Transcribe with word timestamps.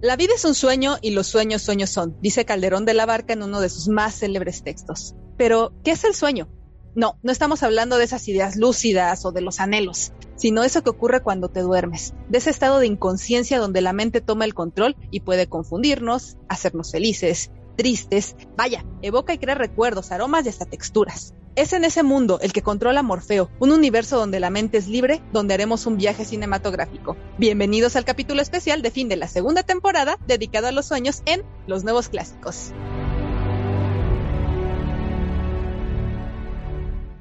La 0.00 0.14
vida 0.14 0.34
es 0.36 0.44
un 0.44 0.54
sueño 0.54 0.96
y 1.02 1.10
los 1.10 1.26
sueños 1.26 1.62
sueños 1.62 1.90
son, 1.90 2.16
dice 2.20 2.44
Calderón 2.44 2.84
de 2.84 2.94
la 2.94 3.04
Barca 3.04 3.32
en 3.32 3.42
uno 3.42 3.60
de 3.60 3.68
sus 3.68 3.88
más 3.88 4.16
célebres 4.16 4.62
textos. 4.62 5.16
Pero, 5.36 5.72
¿qué 5.82 5.90
es 5.90 6.04
el 6.04 6.14
sueño? 6.14 6.48
No, 6.94 7.18
no 7.24 7.32
estamos 7.32 7.64
hablando 7.64 7.98
de 7.98 8.04
esas 8.04 8.28
ideas 8.28 8.54
lúcidas 8.54 9.24
o 9.24 9.32
de 9.32 9.40
los 9.40 9.58
anhelos, 9.58 10.12
sino 10.36 10.62
eso 10.62 10.84
que 10.84 10.90
ocurre 10.90 11.20
cuando 11.20 11.48
te 11.48 11.62
duermes, 11.62 12.14
de 12.28 12.38
ese 12.38 12.50
estado 12.50 12.78
de 12.78 12.86
inconsciencia 12.86 13.58
donde 13.58 13.80
la 13.80 13.92
mente 13.92 14.20
toma 14.20 14.44
el 14.44 14.54
control 14.54 14.94
y 15.10 15.20
puede 15.20 15.48
confundirnos, 15.48 16.36
hacernos 16.48 16.92
felices, 16.92 17.50
tristes, 17.76 18.36
vaya, 18.56 18.84
evoca 19.02 19.32
y 19.32 19.38
crea 19.38 19.56
recuerdos, 19.56 20.12
aromas 20.12 20.46
y 20.46 20.50
hasta 20.50 20.64
texturas. 20.64 21.34
Es 21.58 21.72
en 21.72 21.84
ese 21.84 22.04
mundo 22.04 22.38
el 22.40 22.52
que 22.52 22.62
controla 22.62 23.02
Morfeo, 23.02 23.50
un 23.58 23.72
universo 23.72 24.16
donde 24.16 24.38
la 24.38 24.48
mente 24.48 24.78
es 24.78 24.86
libre, 24.86 25.20
donde 25.32 25.54
haremos 25.54 25.86
un 25.86 25.96
viaje 25.96 26.24
cinematográfico. 26.24 27.16
Bienvenidos 27.36 27.96
al 27.96 28.04
capítulo 28.04 28.40
especial 28.40 28.80
de 28.80 28.92
fin 28.92 29.08
de 29.08 29.16
la 29.16 29.26
segunda 29.26 29.64
temporada 29.64 30.20
dedicado 30.28 30.68
a 30.68 30.70
los 30.70 30.86
sueños 30.86 31.20
en 31.26 31.42
Los 31.66 31.82
Nuevos 31.82 32.10
Clásicos. 32.10 32.70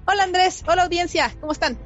Hola 0.06 0.22
Andrés, 0.22 0.64
hola 0.68 0.84
audiencia, 0.84 1.36
¿cómo 1.40 1.52
están? 1.52 1.80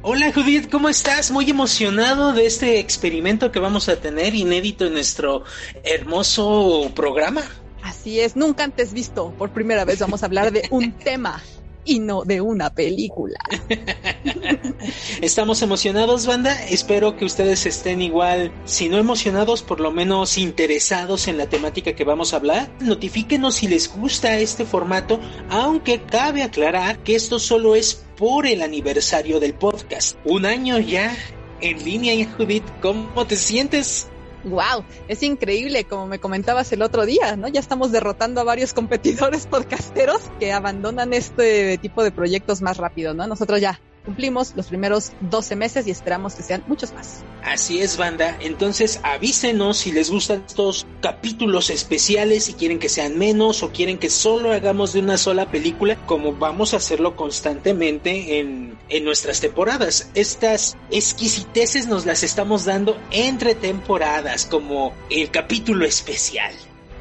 Hola 0.00 0.32
Judith, 0.32 0.70
¿cómo 0.70 0.88
estás? 0.88 1.30
Muy 1.30 1.50
emocionado 1.50 2.32
de 2.32 2.46
este 2.46 2.78
experimento 2.78 3.52
que 3.52 3.58
vamos 3.58 3.90
a 3.90 4.00
tener 4.00 4.34
inédito 4.34 4.86
en 4.86 4.94
nuestro 4.94 5.44
hermoso 5.84 6.90
programa. 6.94 7.42
Así 7.82 8.18
es, 8.18 8.34
nunca 8.34 8.64
antes 8.64 8.94
visto. 8.94 9.34
Por 9.36 9.50
primera 9.50 9.84
vez 9.84 9.98
vamos 9.98 10.22
a 10.22 10.26
hablar 10.26 10.52
de 10.52 10.68
un 10.70 10.92
tema 11.04 11.42
y 11.88 12.00
no 12.00 12.22
de 12.22 12.40
una 12.40 12.74
película. 12.74 13.38
Estamos 15.22 15.62
emocionados, 15.62 16.26
banda. 16.26 16.62
Espero 16.66 17.16
que 17.16 17.24
ustedes 17.24 17.64
estén 17.64 18.02
igual, 18.02 18.52
si 18.66 18.88
no 18.90 18.98
emocionados, 18.98 19.62
por 19.62 19.80
lo 19.80 19.90
menos 19.90 20.36
interesados 20.36 21.28
en 21.28 21.38
la 21.38 21.48
temática 21.48 21.94
que 21.94 22.04
vamos 22.04 22.32
a 22.32 22.36
hablar. 22.36 22.70
Notifíquenos 22.80 23.56
si 23.56 23.68
les 23.68 23.90
gusta 23.90 24.38
este 24.38 24.66
formato, 24.66 25.18
aunque 25.48 26.02
cabe 26.02 26.42
aclarar 26.42 26.98
que 27.02 27.14
esto 27.14 27.38
solo 27.38 27.74
es 27.74 28.04
por 28.16 28.46
el 28.46 28.62
aniversario 28.62 29.40
del 29.40 29.54
podcast. 29.54 30.18
Un 30.24 30.44
año 30.44 30.78
ya 30.78 31.16
en 31.62 31.84
línea, 31.84 32.28
Judith. 32.36 32.64
¿Cómo 32.82 33.26
te 33.26 33.36
sientes? 33.36 34.08
Wow, 34.48 34.84
es 35.08 35.22
increíble, 35.22 35.84
como 35.84 36.06
me 36.06 36.18
comentabas 36.18 36.72
el 36.72 36.82
otro 36.82 37.06
día, 37.06 37.36
¿no? 37.36 37.48
Ya 37.48 37.60
estamos 37.60 37.92
derrotando 37.92 38.40
a 38.40 38.44
varios 38.44 38.72
competidores 38.74 39.46
podcasteros 39.46 40.20
que 40.38 40.52
abandonan 40.52 41.12
este 41.12 41.78
tipo 41.78 42.02
de 42.02 42.10
proyectos 42.10 42.62
más 42.62 42.76
rápido, 42.76 43.14
¿no? 43.14 43.26
Nosotros 43.26 43.60
ya 43.60 43.80
cumplimos 44.08 44.54
los 44.56 44.68
primeros 44.68 45.12
12 45.20 45.54
meses 45.54 45.86
y 45.86 45.90
esperamos 45.90 46.34
que 46.34 46.42
sean 46.42 46.64
muchos 46.66 46.94
más. 46.94 47.24
Así 47.44 47.80
es, 47.80 47.98
banda. 47.98 48.38
Entonces 48.40 49.00
avísenos 49.02 49.76
si 49.76 49.92
les 49.92 50.10
gustan 50.10 50.44
estos 50.46 50.86
capítulos 51.02 51.68
especiales, 51.68 52.44
si 52.44 52.54
quieren 52.54 52.78
que 52.78 52.88
sean 52.88 53.18
menos 53.18 53.62
o 53.62 53.70
quieren 53.70 53.98
que 53.98 54.08
solo 54.08 54.52
hagamos 54.52 54.94
de 54.94 55.00
una 55.00 55.18
sola 55.18 55.50
película, 55.50 55.96
como 56.06 56.32
vamos 56.32 56.72
a 56.72 56.78
hacerlo 56.78 57.16
constantemente 57.16 58.38
en, 58.38 58.78
en 58.88 59.04
nuestras 59.04 59.42
temporadas. 59.42 60.08
Estas 60.14 60.78
exquisiteces 60.90 61.86
nos 61.86 62.06
las 62.06 62.22
estamos 62.22 62.64
dando 62.64 62.96
entre 63.10 63.54
temporadas, 63.54 64.46
como 64.46 64.94
el 65.10 65.30
capítulo 65.30 65.84
especial. 65.84 66.54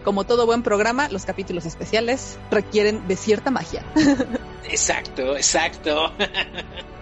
Como 0.03 0.25
todo 0.25 0.45
buen 0.45 0.61
programa, 0.61 1.07
los 1.07 1.23
capítulos 1.23 1.65
especiales 1.65 2.37
requieren 2.51 3.07
de 3.07 3.15
cierta 3.15 3.49
magia. 3.49 3.85
exacto, 4.69 5.37
exacto. 5.37 6.11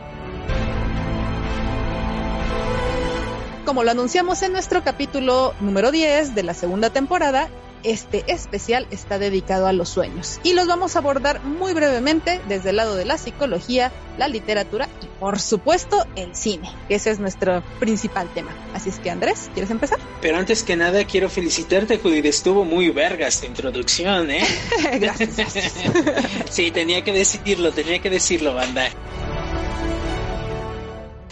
Como 3.65 3.83
lo 3.83 3.89
anunciamos 3.89 4.43
en 4.43 4.51
nuestro 4.51 4.83
capítulo 4.83 5.55
número 5.59 5.91
10 5.91 6.35
de 6.35 6.43
la 6.43 6.53
segunda 6.53 6.91
temporada, 6.91 7.49
este 7.83 8.23
especial 8.27 8.85
está 8.91 9.17
dedicado 9.17 9.65
a 9.65 9.73
los 9.73 9.89
sueños 9.89 10.39
y 10.43 10.53
los 10.53 10.67
vamos 10.67 10.95
a 10.95 10.99
abordar 10.99 11.43
muy 11.43 11.73
brevemente 11.73 12.39
desde 12.47 12.69
el 12.69 12.75
lado 12.75 12.95
de 12.95 13.05
la 13.05 13.17
psicología, 13.17 13.91
la 14.19 14.27
literatura 14.27 14.87
y 15.01 15.07
por 15.19 15.39
supuesto 15.39 16.05
el 16.15 16.35
cine, 16.35 16.69
que 16.87 16.95
ese 16.95 17.09
es 17.09 17.19
nuestro 17.19 17.63
principal 17.79 18.31
tema. 18.35 18.51
Así 18.75 18.89
es 18.89 18.99
que 18.99 19.09
Andrés, 19.09 19.49
¿quieres 19.55 19.71
empezar? 19.71 19.97
Pero 20.21 20.37
antes 20.37 20.61
que 20.61 20.75
nada 20.75 21.03
quiero 21.05 21.27
felicitarte, 21.27 21.97
Judith, 21.97 22.25
estuvo 22.25 22.65
muy 22.65 22.91
verga 22.91 23.25
esta 23.27 23.47
introducción, 23.47 24.29
¿eh? 24.29 24.45
Gracias. 24.99 25.53
sí, 26.51 26.69
tenía 26.69 27.03
que 27.03 27.13
decirlo, 27.13 27.71
tenía 27.71 27.99
que 27.99 28.11
decirlo, 28.11 28.53
banda. 28.53 28.89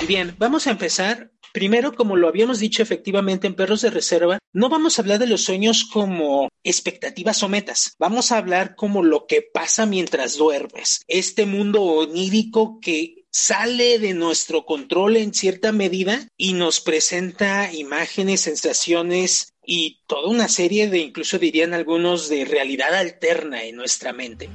Bien, 0.07 0.35
vamos 0.39 0.65
a 0.65 0.71
empezar 0.71 1.32
Primero, 1.53 1.93
como 1.93 2.15
lo 2.15 2.27
habíamos 2.27 2.57
dicho 2.57 2.81
efectivamente 2.81 3.45
en 3.45 3.53
Perros 3.53 3.81
de 3.81 3.91
Reserva, 3.91 4.39
no 4.53 4.69
vamos 4.69 4.97
a 4.97 5.03
hablar 5.03 5.19
de 5.19 5.27
los 5.27 5.43
sueños 5.43 5.85
como 5.85 6.49
expectativas 6.63 7.43
o 7.43 7.47
metas. 7.47 7.93
Vamos 7.99 8.31
a 8.31 8.39
hablar 8.39 8.75
como 8.75 9.03
lo 9.03 9.27
que 9.27 9.43
pasa 9.43 9.85
mientras 9.85 10.35
duermes. 10.35 11.01
Este 11.07 11.45
mundo 11.45 11.83
onírico 11.83 12.79
que 12.81 13.25
sale 13.29 13.99
de 13.99 14.15
nuestro 14.15 14.65
control 14.65 15.15
en 15.15 15.35
cierta 15.35 15.71
medida 15.71 16.27
y 16.37 16.53
nos 16.53 16.81
presenta 16.81 17.71
imágenes, 17.71 18.41
sensaciones 18.41 19.53
y 19.63 20.01
toda 20.07 20.29
una 20.29 20.47
serie 20.47 20.89
de, 20.89 20.97
incluso 20.97 21.37
dirían 21.37 21.75
algunos, 21.75 22.29
de 22.29 22.45
realidad 22.45 22.95
alterna 22.95 23.63
en 23.63 23.75
nuestra 23.75 24.11
mente. 24.11 24.49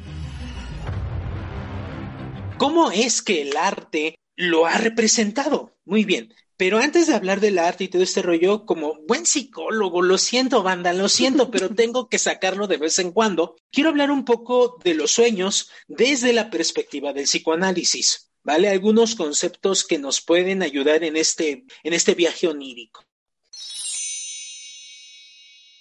¿Cómo 2.56 2.90
es 2.90 3.22
que 3.22 3.42
el 3.42 3.56
arte 3.56 4.16
lo 4.34 4.66
ha 4.66 4.78
representado? 4.78 5.76
Muy 5.84 6.04
bien, 6.04 6.34
pero 6.58 6.78
antes 6.78 7.06
de 7.06 7.14
hablar 7.14 7.38
del 7.38 7.56
arte 7.56 7.84
y 7.84 7.88
todo 7.88 8.02
este 8.02 8.20
rollo, 8.20 8.66
como 8.66 8.98
buen 9.06 9.24
psicólogo, 9.24 10.02
lo 10.02 10.18
siento, 10.18 10.64
banda, 10.64 10.92
lo 10.92 11.08
siento, 11.08 11.52
pero 11.52 11.70
tengo 11.74 12.08
que 12.08 12.18
sacarlo 12.18 12.66
de 12.66 12.78
vez 12.78 12.98
en 12.98 13.12
cuando. 13.12 13.54
Quiero 13.70 13.90
hablar 13.90 14.10
un 14.10 14.24
poco 14.24 14.76
de 14.82 14.94
los 14.94 15.12
sueños 15.12 15.70
desde 15.86 16.32
la 16.32 16.50
perspectiva 16.50 17.12
del 17.12 17.26
psicoanálisis, 17.26 18.32
¿vale? 18.42 18.68
Algunos 18.68 19.14
conceptos 19.14 19.84
que 19.84 19.98
nos 19.98 20.20
pueden 20.20 20.64
ayudar 20.64 21.04
en 21.04 21.16
este, 21.16 21.64
en 21.84 21.92
este 21.92 22.14
viaje 22.16 22.48
onírico. 22.48 23.04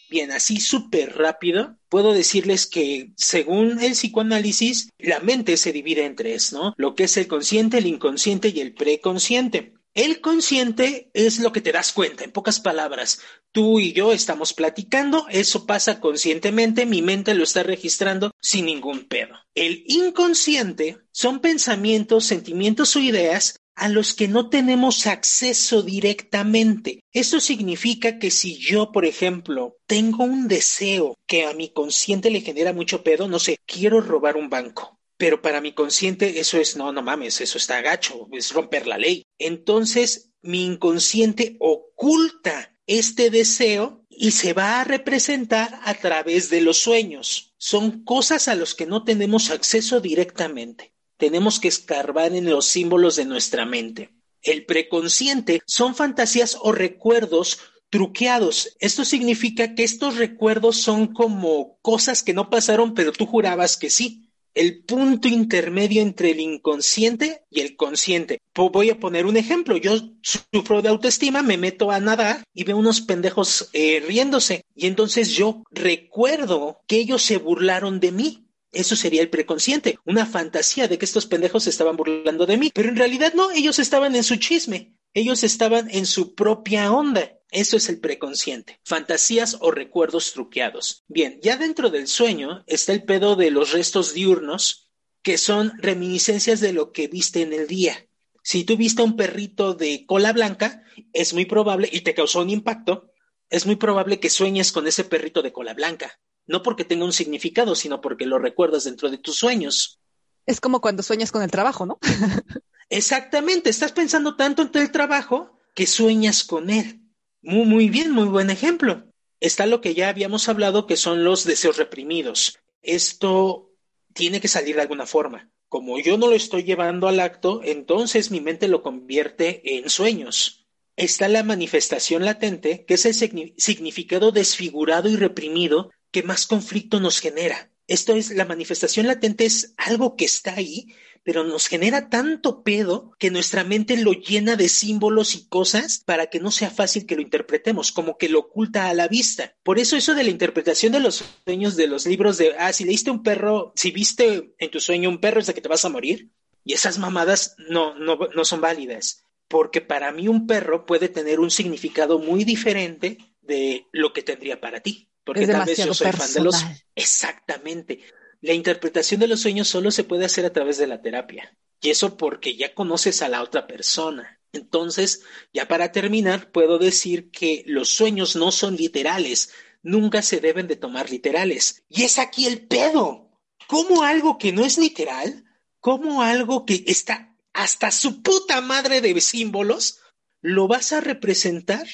Bien, 0.10 0.32
así 0.32 0.60
súper 0.60 1.18
rápido, 1.18 1.76
puedo 1.90 2.14
decirles 2.14 2.68
que 2.68 3.14
según 3.18 3.82
el 3.82 3.94
psicoanálisis, 3.94 4.90
la 5.00 5.20
mente 5.22 5.58
se 5.58 5.74
divide 5.74 6.06
en 6.06 6.16
tres, 6.16 6.54
¿no? 6.54 6.76
Lo 6.78 6.94
que 6.94 7.06
es 7.06 7.18
el 7.18 7.28
consciente, 7.28 7.80
el 7.80 7.88
inconsciente 7.88 8.50
y 8.50 8.60
el 8.60 8.76
preconsciente. 8.76 9.74
El 9.98 10.22
consciente 10.22 11.10
es 11.16 11.40
lo 11.40 11.52
que 11.52 11.60
te 11.60 11.72
das 11.72 11.92
cuenta, 11.92 12.24
en 12.24 12.32
pocas 12.32 12.60
palabras. 12.60 13.20
Tú 13.52 13.80
y 13.80 13.94
yo 13.94 14.14
estamos 14.14 14.54
platicando, 14.54 15.26
eso 15.28 15.66
pasa 15.66 16.00
conscientemente, 16.00 16.86
mi 16.86 17.02
mente 17.02 17.34
lo 17.34 17.44
está 17.44 17.64
registrando 17.64 18.30
sin 18.40 18.66
ningún 18.66 19.08
pedo. 19.08 19.34
El 19.56 19.84
inconsciente 19.88 21.00
son 21.12 21.40
pensamientos, 21.40 22.26
sentimientos 22.26 22.96
o 22.96 23.00
ideas 23.00 23.60
a 23.74 23.90
los 23.90 24.14
que 24.14 24.28
no 24.28 24.52
tenemos 24.52 25.08
acceso 25.08 25.82
directamente. 25.82 27.00
Esto 27.12 27.40
significa 27.40 28.20
que 28.20 28.30
si 28.30 28.56
yo, 28.56 28.92
por 28.92 29.04
ejemplo, 29.04 29.78
tengo 29.88 30.26
un 30.26 30.48
deseo 30.48 31.16
que 31.26 31.48
a 31.48 31.54
mi 31.54 31.70
consciente 31.70 32.30
le 32.30 32.42
genera 32.42 32.72
mucho 32.72 33.02
pedo, 33.02 33.28
no 33.28 33.40
sé, 33.40 33.58
quiero 33.66 34.00
robar 34.00 34.38
un 34.38 34.52
banco 34.52 34.97
pero 35.18 35.42
para 35.42 35.62
mi 35.62 35.74
consciente 35.74 36.40
eso 36.40 36.58
es, 36.58 36.78
no, 36.78 36.92
no 36.92 37.02
mames, 37.02 37.42
eso 37.42 37.58
está 37.58 37.82
gacho, 37.82 38.28
es 38.32 38.54
romper 38.54 38.88
la 38.88 38.98
ley. 38.98 39.26
Entonces 39.40 40.32
mi 40.42 40.64
inconsciente 40.64 41.58
oculta 41.60 42.78
este 42.86 43.30
deseo 43.30 44.06
y 44.10 44.32
se 44.32 44.54
va 44.54 44.80
a 44.80 44.84
representar 44.84 45.80
a 45.84 45.94
través 45.96 46.50
de 46.50 46.62
los 46.62 46.78
sueños. 46.78 47.54
Son 47.58 48.04
cosas 48.04 48.48
a 48.48 48.56
los 48.56 48.76
que 48.76 48.86
no 48.86 49.04
tenemos 49.04 49.50
acceso 49.52 50.00
directamente. 50.00 50.94
Tenemos 51.18 51.60
que 51.60 51.68
escarbar 51.68 52.34
en 52.34 52.50
los 52.50 52.66
símbolos 52.66 53.16
de 53.16 53.26
nuestra 53.26 53.66
mente. 53.66 54.12
El 54.42 54.66
preconsciente 54.66 55.62
son 55.66 55.96
fantasías 55.96 56.58
o 56.62 56.72
recuerdos 56.72 57.60
truqueados. 57.90 58.76
Esto 58.80 59.04
significa 59.04 59.74
que 59.74 59.84
estos 59.84 60.18
recuerdos 60.18 60.78
son 60.78 61.08
como 61.14 61.80
cosas 61.82 62.24
que 62.24 62.34
no 62.34 62.50
pasaron, 62.50 62.94
pero 62.94 63.12
tú 63.12 63.26
jurabas 63.26 63.78
que 63.78 63.90
sí 63.90 64.27
el 64.54 64.84
punto 64.84 65.28
intermedio 65.28 66.02
entre 66.02 66.32
el 66.32 66.40
inconsciente 66.40 67.44
y 67.50 67.62
el 67.62 67.76
consciente. 67.76 68.40
Voy 68.56 68.90
a 68.90 69.00
poner 69.00 69.26
un 69.26 69.38
ejemplo. 69.38 69.78
Yo 69.78 69.98
sufro 70.22 70.82
de 70.82 70.90
autoestima, 70.90 71.44
me 71.44 71.58
meto 71.58 71.92
a 71.92 72.00
nadar 72.00 72.44
y 72.54 72.64
veo 72.64 72.78
unos 72.78 73.02
pendejos 73.02 73.70
eh, 73.74 74.04
riéndose. 74.06 74.64
Y 74.76 74.88
entonces 74.88 75.30
yo 75.30 75.64
recuerdo 75.72 76.82
que 76.88 76.98
ellos 76.98 77.22
se 77.22 77.38
burlaron 77.38 78.00
de 78.00 78.12
mí. 78.12 78.44
Eso 78.72 78.96
sería 78.96 79.22
el 79.22 79.30
preconsciente, 79.30 79.98
una 80.06 80.26
fantasía 80.26 80.88
de 80.88 80.98
que 80.98 81.06
estos 81.06 81.26
pendejos 81.26 81.64
se 81.64 81.70
estaban 81.70 81.96
burlando 81.96 82.46
de 82.46 82.58
mí. 82.58 82.72
Pero 82.74 82.90
en 82.90 82.98
realidad 82.98 83.34
no, 83.34 83.52
ellos 83.52 83.80
estaban 83.80 84.16
en 84.16 84.24
su 84.24 84.36
chisme. 84.36 84.94
Ellos 85.14 85.44
estaban 85.44 85.90
en 85.90 86.06
su 86.06 86.36
propia 86.36 86.92
onda. 86.92 87.37
Eso 87.52 87.78
es 87.78 87.88
el 87.88 88.00
preconsciente, 88.00 88.80
fantasías 88.84 89.58
o 89.62 89.72
recuerdos 89.72 90.34
truqueados. 90.34 91.06
Bien, 91.08 91.40
ya 91.42 91.56
dentro 91.58 91.90
del 91.90 92.08
sueño 92.08 92.64
está 92.68 92.92
el 92.92 93.04
pedo 93.04 93.36
de 93.36 93.52
los 93.52 93.72
restos 93.72 94.14
diurnos, 94.14 94.90
que 95.22 95.38
son 95.38 95.72
reminiscencias 95.78 96.60
de 96.60 96.74
lo 96.74 96.92
que 96.92 97.08
viste 97.08 97.42
en 97.42 97.54
el 97.54 97.68
día. 97.68 98.08
Si 98.44 98.64
tú 98.64 98.78
viste 98.78 99.02
un 99.02 99.16
perrito 99.16 99.74
de 99.74 100.06
cola 100.06 100.34
blanca, 100.34 100.84
es 101.14 101.34
muy 101.34 101.46
probable, 101.46 101.90
y 101.92 102.02
te 102.02 102.14
causó 102.14 102.42
un 102.42 102.50
impacto, 102.50 103.12
es 103.50 103.66
muy 103.66 103.78
probable 103.78 104.20
que 104.20 104.30
sueñes 104.30 104.72
con 104.72 104.88
ese 104.88 105.04
perrito 105.04 105.42
de 105.42 105.54
cola 105.54 105.74
blanca. 105.74 106.20
No 106.46 106.64
porque 106.64 106.86
tenga 106.86 107.06
un 107.06 107.14
significado, 107.14 107.76
sino 107.76 108.02
porque 108.02 108.26
lo 108.26 108.40
recuerdas 108.40 108.86
dentro 108.86 109.10
de 109.10 109.18
tus 109.18 109.38
sueños. 109.38 110.02
Es 110.46 110.62
como 110.62 110.80
cuando 110.80 111.04
sueñas 111.04 111.32
con 111.32 111.44
el 111.44 111.52
trabajo, 111.52 111.86
¿no? 111.86 112.00
Exactamente, 112.90 113.70
estás 113.70 113.92
pensando 113.92 114.36
tanto 114.36 114.62
en 114.62 114.72
el 114.74 114.92
trabajo 114.92 115.60
que 115.76 115.88
sueñas 115.88 116.44
con 116.44 116.70
él. 116.70 117.02
Muy, 117.42 117.66
muy 117.66 117.90
bien, 117.90 118.12
muy 118.12 118.28
buen 118.28 118.50
ejemplo. 118.50 119.06
Está 119.40 119.66
lo 119.66 119.82
que 119.82 119.94
ya 119.94 120.10
habíamos 120.10 120.50
hablado, 120.50 120.88
que 120.88 120.98
son 120.98 121.24
los 121.24 121.46
deseos 121.46 121.78
reprimidos. 121.78 122.60
Esto 122.82 123.72
tiene 124.14 124.42
que 124.42 124.48
salir 124.48 124.76
de 124.76 124.82
alguna 124.82 125.06
forma. 125.06 125.52
Como 125.70 126.00
yo 126.00 126.18
no 126.18 126.28
lo 126.28 126.34
estoy 126.34 126.64
llevando 126.64 127.08
al 127.08 127.20
acto, 127.20 127.62
entonces 127.64 128.32
mi 128.32 128.42
mente 128.42 128.68
lo 128.68 128.82
convierte 128.82 129.78
en 129.78 129.90
sueños. 129.90 130.66
Está 130.96 131.28
la 131.28 131.44
manifestación 131.44 132.26
latente, 132.26 132.86
que 132.86 132.96
es 132.96 133.06
el 133.06 133.54
significado 133.58 134.32
desfigurado 134.32 135.10
y 135.10 135.16
reprimido 135.16 135.92
que 136.12 136.24
más 136.24 136.48
conflicto 136.48 137.00
nos 137.00 137.20
genera. 137.20 137.72
Esto 137.86 138.16
es, 138.16 138.32
la 138.32 138.46
manifestación 138.46 139.08
latente 139.08 139.46
es 139.46 139.74
algo 139.78 140.16
que 140.16 140.26
está 140.26 140.56
ahí, 140.56 140.88
pero 141.28 141.44
nos 141.44 141.68
genera 141.68 142.08
tanto 142.08 142.64
pedo 142.64 143.12
que 143.20 143.32
nuestra 143.32 143.66
mente 143.66 143.98
lo 143.98 144.14
llena 144.14 144.56
de 144.56 144.70
símbolos 144.70 145.36
y 145.36 145.46
cosas 145.50 146.02
para 146.06 146.28
que 146.28 146.40
no 146.40 146.52
sea 146.52 146.70
fácil 146.70 147.06
que 147.06 147.18
lo 147.18 147.22
interpretemos, 147.22 147.92
como 147.92 148.18
que 148.18 148.30
lo 148.30 148.40
oculta 148.40 148.88
a 148.88 148.94
la 148.94 149.10
vista. 149.10 149.54
Por 149.62 149.78
eso 149.78 149.98
eso 149.98 150.16
de 150.16 150.24
la 150.24 150.30
interpretación 150.30 150.94
de 150.94 151.02
los 151.02 151.26
sueños 151.44 151.76
de 151.76 151.88
los 151.88 152.06
libros 152.06 152.38
de, 152.38 152.56
ah, 152.58 152.72
si 152.72 152.86
leíste 152.86 153.12
un 153.12 153.24
perro, 153.24 153.74
si 153.76 153.92
viste 153.92 154.56
en 154.58 154.72
tu 154.72 154.80
sueño 154.80 155.10
un 155.10 155.20
perro 155.20 155.42
es 155.42 155.48
de 155.48 155.54
que 155.54 155.60
te 155.60 155.68
vas 155.68 155.84
a 155.84 155.90
morir, 155.90 156.30
y 156.64 156.72
esas 156.72 156.98
mamadas 156.98 157.58
no, 157.58 157.94
no, 157.96 158.18
no 158.34 158.46
son 158.46 158.62
válidas, 158.62 159.26
porque 159.50 159.82
para 159.82 160.14
mí 160.14 160.30
un 160.30 160.48
perro 160.48 160.86
puede 160.86 161.10
tener 161.10 161.42
un 161.42 161.52
significado 161.52 162.20
muy 162.20 162.46
diferente 162.46 163.18
de 163.42 163.86
lo 163.92 164.14
que 164.14 164.24
tendría 164.24 164.62
para 164.62 164.80
ti. 164.80 165.10
Porque 165.26 165.46
tal 165.46 165.66
vez 165.66 165.78
yo 165.78 165.94
soy 165.94 166.14
fan 166.14 166.34
de 166.34 166.40
los. 166.40 166.66
Exactamente. 166.96 168.00
La 168.42 168.54
interpretación 168.54 169.20
de 169.20 169.28
los 169.28 169.42
sueños 169.42 169.68
solo 169.68 169.92
se 169.92 170.04
puede 170.04 170.26
hacer 170.26 170.46
a 170.46 170.54
través 170.54 170.78
de 170.78 170.88
la 170.88 171.02
terapia. 171.02 171.58
Y 171.82 171.90
eso 171.90 172.18
porque 172.18 172.56
ya 172.56 172.74
conoces 172.74 173.22
a 173.22 173.30
la 173.30 173.42
otra 173.42 173.68
persona. 173.68 174.40
Entonces, 174.52 175.24
ya 175.54 175.68
para 175.68 175.92
terminar, 175.92 176.52
puedo 176.52 176.78
decir 176.78 177.32
que 177.32 177.64
los 177.68 177.90
sueños 177.90 178.36
no 178.36 178.52
son 178.52 178.76
literales, 178.76 179.52
nunca 179.84 180.22
se 180.22 180.40
deben 180.40 180.68
de 180.68 180.76
tomar 180.76 181.10
literales. 181.10 181.84
Y 181.90 182.04
es 182.04 182.20
aquí 182.20 182.46
el 182.46 182.68
pedo. 182.68 183.30
¿Cómo 183.68 184.04
algo 184.04 184.38
que 184.38 184.54
no 184.54 184.64
es 184.66 184.78
literal, 184.78 185.46
cómo 185.80 186.22
algo 186.22 186.66
que 186.66 186.84
está 186.88 187.36
hasta 187.54 187.90
su 187.92 188.22
puta 188.22 188.62
madre 188.62 189.02
de 189.02 189.20
símbolos, 189.20 190.00
lo 190.42 190.68
vas 190.68 190.94
a 190.94 191.02
representar 191.02 191.88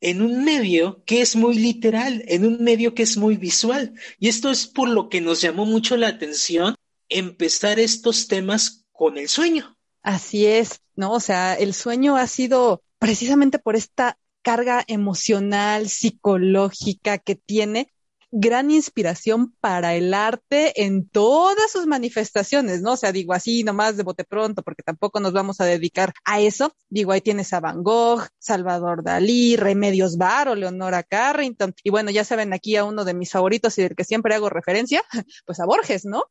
en 0.00 0.22
un 0.22 0.44
medio 0.44 1.02
que 1.04 1.20
es 1.20 1.36
muy 1.36 1.56
literal, 1.56 2.24
en 2.28 2.46
un 2.46 2.62
medio 2.62 2.94
que 2.94 3.02
es 3.02 3.16
muy 3.16 3.36
visual. 3.36 3.94
Y 4.18 4.28
esto 4.28 4.50
es 4.50 4.66
por 4.66 4.88
lo 4.88 5.08
que 5.08 5.20
nos 5.20 5.40
llamó 5.40 5.66
mucho 5.66 5.96
la 5.96 6.08
atención 6.08 6.74
empezar 7.08 7.78
estos 7.78 8.28
temas 8.28 8.86
con 8.92 9.18
el 9.18 9.28
sueño. 9.28 9.76
Así 10.02 10.46
es, 10.46 10.80
¿no? 10.94 11.12
O 11.12 11.20
sea, 11.20 11.54
el 11.54 11.74
sueño 11.74 12.16
ha 12.16 12.26
sido 12.26 12.82
precisamente 12.98 13.58
por 13.58 13.76
esta 13.76 14.18
carga 14.42 14.84
emocional, 14.86 15.88
psicológica 15.88 17.18
que 17.18 17.34
tiene, 17.34 17.92
gran 18.30 18.70
inspiración 18.70 19.54
para 19.60 19.94
el 19.94 20.12
arte 20.14 20.84
en 20.84 21.08
todas 21.08 21.70
sus 21.70 21.86
manifestaciones, 21.86 22.82
¿no? 22.82 22.92
O 22.92 22.96
sea, 22.96 23.12
digo 23.12 23.32
así 23.32 23.64
nomás 23.64 23.96
de 23.96 24.02
bote 24.02 24.24
pronto, 24.24 24.62
porque 24.62 24.82
tampoco 24.82 25.20
nos 25.20 25.32
vamos 25.32 25.60
a 25.60 25.64
dedicar 25.64 26.12
a 26.24 26.40
eso. 26.40 26.74
Digo, 26.88 27.12
ahí 27.12 27.20
tienes 27.20 27.52
a 27.52 27.60
Van 27.60 27.82
Gogh, 27.82 28.26
Salvador 28.38 29.02
Dalí, 29.02 29.56
Remedios 29.56 30.16
Varo, 30.16 30.54
Leonora 30.54 31.02
Carrington, 31.02 31.74
y 31.82 31.90
bueno, 31.90 32.10
ya 32.10 32.24
saben 32.24 32.52
aquí 32.52 32.76
a 32.76 32.84
uno 32.84 33.04
de 33.04 33.14
mis 33.14 33.30
favoritos 33.30 33.78
y 33.78 33.82
del 33.82 33.96
que 33.96 34.04
siempre 34.04 34.34
hago 34.34 34.50
referencia, 34.50 35.02
pues 35.46 35.60
a 35.60 35.66
Borges, 35.66 36.04
¿no? 36.04 36.24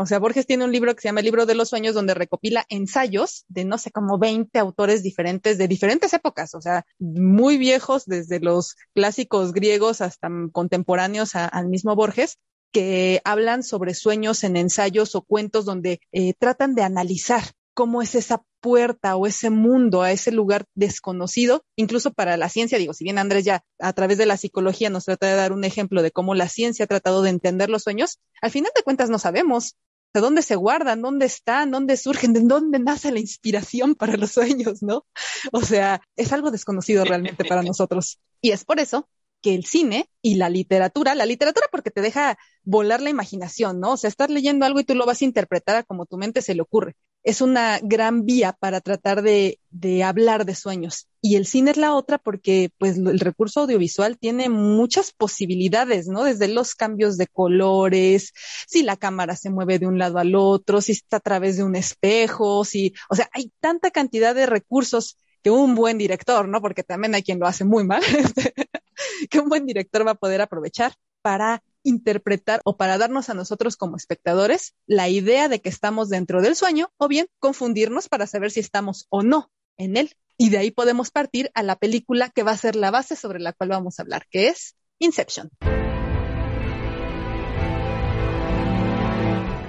O 0.00 0.06
sea, 0.06 0.20
Borges 0.20 0.46
tiene 0.46 0.64
un 0.64 0.70
libro 0.70 0.94
que 0.94 1.02
se 1.02 1.08
llama 1.08 1.18
El 1.18 1.24
libro 1.24 1.44
de 1.44 1.56
los 1.56 1.70
sueños, 1.70 1.92
donde 1.92 2.14
recopila 2.14 2.64
ensayos 2.68 3.44
de 3.48 3.64
no 3.64 3.78
sé, 3.78 3.90
como 3.90 4.16
20 4.16 4.56
autores 4.60 5.02
diferentes 5.02 5.58
de 5.58 5.66
diferentes 5.66 6.12
épocas, 6.12 6.54
o 6.54 6.60
sea, 6.60 6.86
muy 7.00 7.58
viejos, 7.58 8.04
desde 8.06 8.38
los 8.38 8.76
clásicos 8.94 9.52
griegos 9.52 10.00
hasta 10.00 10.28
contemporáneos 10.52 11.34
al 11.34 11.68
mismo 11.68 11.96
Borges, 11.96 12.38
que 12.70 13.20
hablan 13.24 13.64
sobre 13.64 13.92
sueños 13.94 14.44
en 14.44 14.56
ensayos 14.56 15.16
o 15.16 15.22
cuentos 15.22 15.64
donde 15.64 16.00
eh, 16.12 16.32
tratan 16.38 16.76
de 16.76 16.82
analizar 16.82 17.42
cómo 17.74 18.00
es 18.00 18.14
esa 18.14 18.44
puerta 18.60 19.16
o 19.16 19.26
ese 19.26 19.50
mundo, 19.50 20.02
a 20.02 20.12
ese 20.12 20.30
lugar 20.30 20.64
desconocido, 20.74 21.64
incluso 21.74 22.12
para 22.12 22.36
la 22.36 22.48
ciencia. 22.48 22.78
Digo, 22.78 22.92
si 22.92 23.02
bien 23.02 23.18
Andrés 23.18 23.44
ya 23.44 23.64
a 23.80 23.92
través 23.92 24.18
de 24.18 24.26
la 24.26 24.36
psicología 24.36 24.90
nos 24.90 25.06
trata 25.06 25.26
de 25.26 25.34
dar 25.34 25.52
un 25.52 25.64
ejemplo 25.64 26.02
de 26.02 26.12
cómo 26.12 26.36
la 26.36 26.48
ciencia 26.48 26.84
ha 26.84 26.88
tratado 26.88 27.22
de 27.22 27.30
entender 27.30 27.68
los 27.68 27.82
sueños, 27.82 28.20
al 28.40 28.52
final 28.52 28.70
de 28.76 28.82
cuentas 28.82 29.10
no 29.10 29.18
sabemos 29.18 29.76
de 30.14 30.20
dónde 30.20 30.42
se 30.42 30.56
guardan, 30.56 31.02
dónde 31.02 31.26
están, 31.26 31.70
dónde 31.70 31.96
surgen, 31.96 32.32
de 32.32 32.40
dónde 32.40 32.78
nace 32.78 33.12
la 33.12 33.20
inspiración 33.20 33.94
para 33.94 34.16
los 34.16 34.32
sueños, 34.32 34.82
¿no? 34.82 35.04
O 35.52 35.60
sea, 35.60 36.00
es 36.16 36.32
algo 36.32 36.50
desconocido 36.50 37.04
realmente 37.04 37.44
para 37.44 37.62
nosotros. 37.74 38.18
Y 38.40 38.50
es 38.50 38.64
por 38.64 38.80
eso 38.80 39.08
que 39.40 39.54
el 39.54 39.64
cine 39.64 40.10
y 40.20 40.34
la 40.34 40.48
literatura, 40.48 41.14
la 41.14 41.26
literatura 41.26 41.66
porque 41.70 41.90
te 41.90 42.00
deja 42.00 42.36
volar 42.64 43.00
la 43.00 43.10
imaginación, 43.10 43.78
¿no? 43.80 43.92
O 43.92 43.96
sea, 43.96 44.08
estás 44.08 44.30
leyendo 44.30 44.66
algo 44.66 44.80
y 44.80 44.84
tú 44.84 44.94
lo 44.94 45.06
vas 45.06 45.22
a 45.22 45.24
interpretar 45.24 45.86
como 45.86 46.06
tu 46.06 46.16
mente 46.16 46.42
se 46.42 46.54
le 46.54 46.62
ocurre 46.62 46.96
es 47.24 47.40
una 47.40 47.78
gran 47.82 48.24
vía 48.24 48.52
para 48.52 48.80
tratar 48.80 49.22
de, 49.22 49.60
de, 49.70 50.02
hablar 50.04 50.46
de 50.46 50.54
sueños. 50.54 51.08
Y 51.20 51.36
el 51.36 51.46
cine 51.46 51.72
es 51.72 51.76
la 51.76 51.94
otra 51.94 52.18
porque 52.18 52.70
pues 52.78 52.96
el 52.96 53.18
recurso 53.20 53.60
audiovisual 53.60 54.18
tiene 54.18 54.48
muchas 54.48 55.12
posibilidades, 55.12 56.06
¿no? 56.06 56.24
Desde 56.24 56.48
los 56.48 56.74
cambios 56.74 57.16
de 57.16 57.26
colores, 57.26 58.32
si 58.66 58.82
la 58.82 58.96
cámara 58.96 59.36
se 59.36 59.50
mueve 59.50 59.78
de 59.78 59.86
un 59.86 59.98
lado 59.98 60.18
al 60.18 60.34
otro, 60.36 60.80
si 60.80 60.92
está 60.92 61.18
a 61.18 61.20
través 61.20 61.56
de 61.56 61.64
un 61.64 61.76
espejo, 61.76 62.64
si, 62.64 62.94
o 63.10 63.14
sea, 63.14 63.28
hay 63.32 63.52
tanta 63.60 63.90
cantidad 63.90 64.34
de 64.34 64.46
recursos 64.46 65.18
que 65.42 65.50
un 65.50 65.74
buen 65.74 65.98
director, 65.98 66.48
¿no? 66.48 66.60
Porque 66.60 66.82
también 66.82 67.14
hay 67.14 67.22
quien 67.22 67.40
lo 67.40 67.46
hace 67.46 67.64
muy 67.64 67.84
mal, 67.84 68.02
que 69.30 69.40
un 69.40 69.48
buen 69.48 69.66
director 69.66 70.06
va 70.06 70.12
a 70.12 70.14
poder 70.14 70.40
aprovechar 70.40 70.94
para 71.22 71.62
interpretar 71.88 72.60
o 72.64 72.76
para 72.76 72.98
darnos 72.98 73.30
a 73.30 73.34
nosotros 73.34 73.76
como 73.76 73.96
espectadores 73.96 74.74
la 74.86 75.08
idea 75.08 75.48
de 75.48 75.60
que 75.60 75.68
estamos 75.68 76.08
dentro 76.08 76.42
del 76.42 76.54
sueño 76.54 76.90
o 76.98 77.08
bien 77.08 77.28
confundirnos 77.38 78.08
para 78.08 78.26
saber 78.26 78.50
si 78.50 78.60
estamos 78.60 79.06
o 79.08 79.22
no 79.22 79.50
en 79.76 79.96
él. 79.96 80.14
Y 80.36 80.50
de 80.50 80.58
ahí 80.58 80.70
podemos 80.70 81.10
partir 81.10 81.50
a 81.54 81.62
la 81.62 81.76
película 81.76 82.30
que 82.30 82.42
va 82.42 82.52
a 82.52 82.56
ser 82.56 82.76
la 82.76 82.90
base 82.90 83.16
sobre 83.16 83.40
la 83.40 83.52
cual 83.52 83.70
vamos 83.70 83.98
a 83.98 84.02
hablar, 84.02 84.26
que 84.30 84.48
es 84.48 84.76
Inception. 85.00 85.50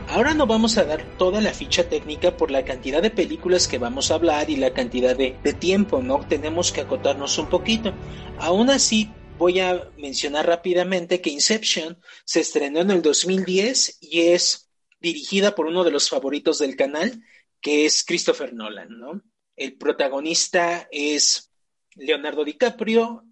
Ahora 0.09 0.33
no 0.33 0.47
vamos 0.47 0.77
a 0.77 0.83
dar 0.83 1.03
toda 1.17 1.39
la 1.39 1.53
ficha 1.53 1.87
técnica 1.87 2.35
por 2.35 2.49
la 2.51 2.65
cantidad 2.65 3.01
de 3.01 3.11
películas 3.11 3.67
que 3.67 3.77
vamos 3.77 4.09
a 4.09 4.15
hablar 4.15 4.49
y 4.49 4.55
la 4.55 4.73
cantidad 4.73 5.15
de, 5.15 5.37
de 5.43 5.53
tiempo, 5.53 6.01
¿no? 6.01 6.19
Tenemos 6.27 6.71
que 6.71 6.81
acotarnos 6.81 7.37
un 7.37 7.47
poquito. 7.47 7.93
Aún 8.39 8.71
así, 8.71 9.11
voy 9.39 9.61
a 9.61 9.89
mencionar 9.97 10.45
rápidamente 10.45 11.21
que 11.21 11.29
Inception 11.29 11.97
se 12.25 12.41
estrenó 12.41 12.81
en 12.81 12.91
el 12.91 13.01
2010 13.01 13.99
y 14.01 14.19
es 14.33 14.69
dirigida 14.99 15.55
por 15.55 15.65
uno 15.65 15.85
de 15.85 15.91
los 15.91 16.09
favoritos 16.09 16.59
del 16.59 16.75
canal, 16.75 17.23
que 17.61 17.85
es 17.85 18.03
Christopher 18.03 18.53
Nolan, 18.53 18.99
¿no? 18.99 19.23
El 19.55 19.77
protagonista 19.77 20.89
es 20.91 21.51
Leonardo 21.95 22.43
DiCaprio, 22.43 23.23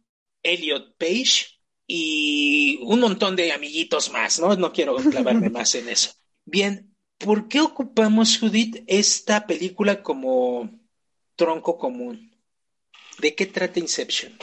Elliot 0.42 0.96
Page 0.98 1.48
y 1.86 2.80
un 2.84 3.02
montón 3.02 3.36
de 3.36 3.52
amiguitos 3.52 4.10
más, 4.10 4.40
¿no? 4.40 4.56
No 4.56 4.72
quiero 4.72 4.96
clavarme 4.96 5.50
más 5.52 5.76
en 5.76 5.90
eso. 5.90 6.12
Bien, 6.46 6.96
¿por 7.18 7.50
qué 7.50 7.60
ocupamos, 7.60 8.40
Judith, 8.40 8.82
esta 8.88 9.46
película 9.46 10.02
como 10.02 10.70
tronco 11.36 11.78
común? 11.78 12.34
¿De 13.20 13.36
qué 13.36 13.46
trata 13.46 13.80
Inception? 13.80 14.38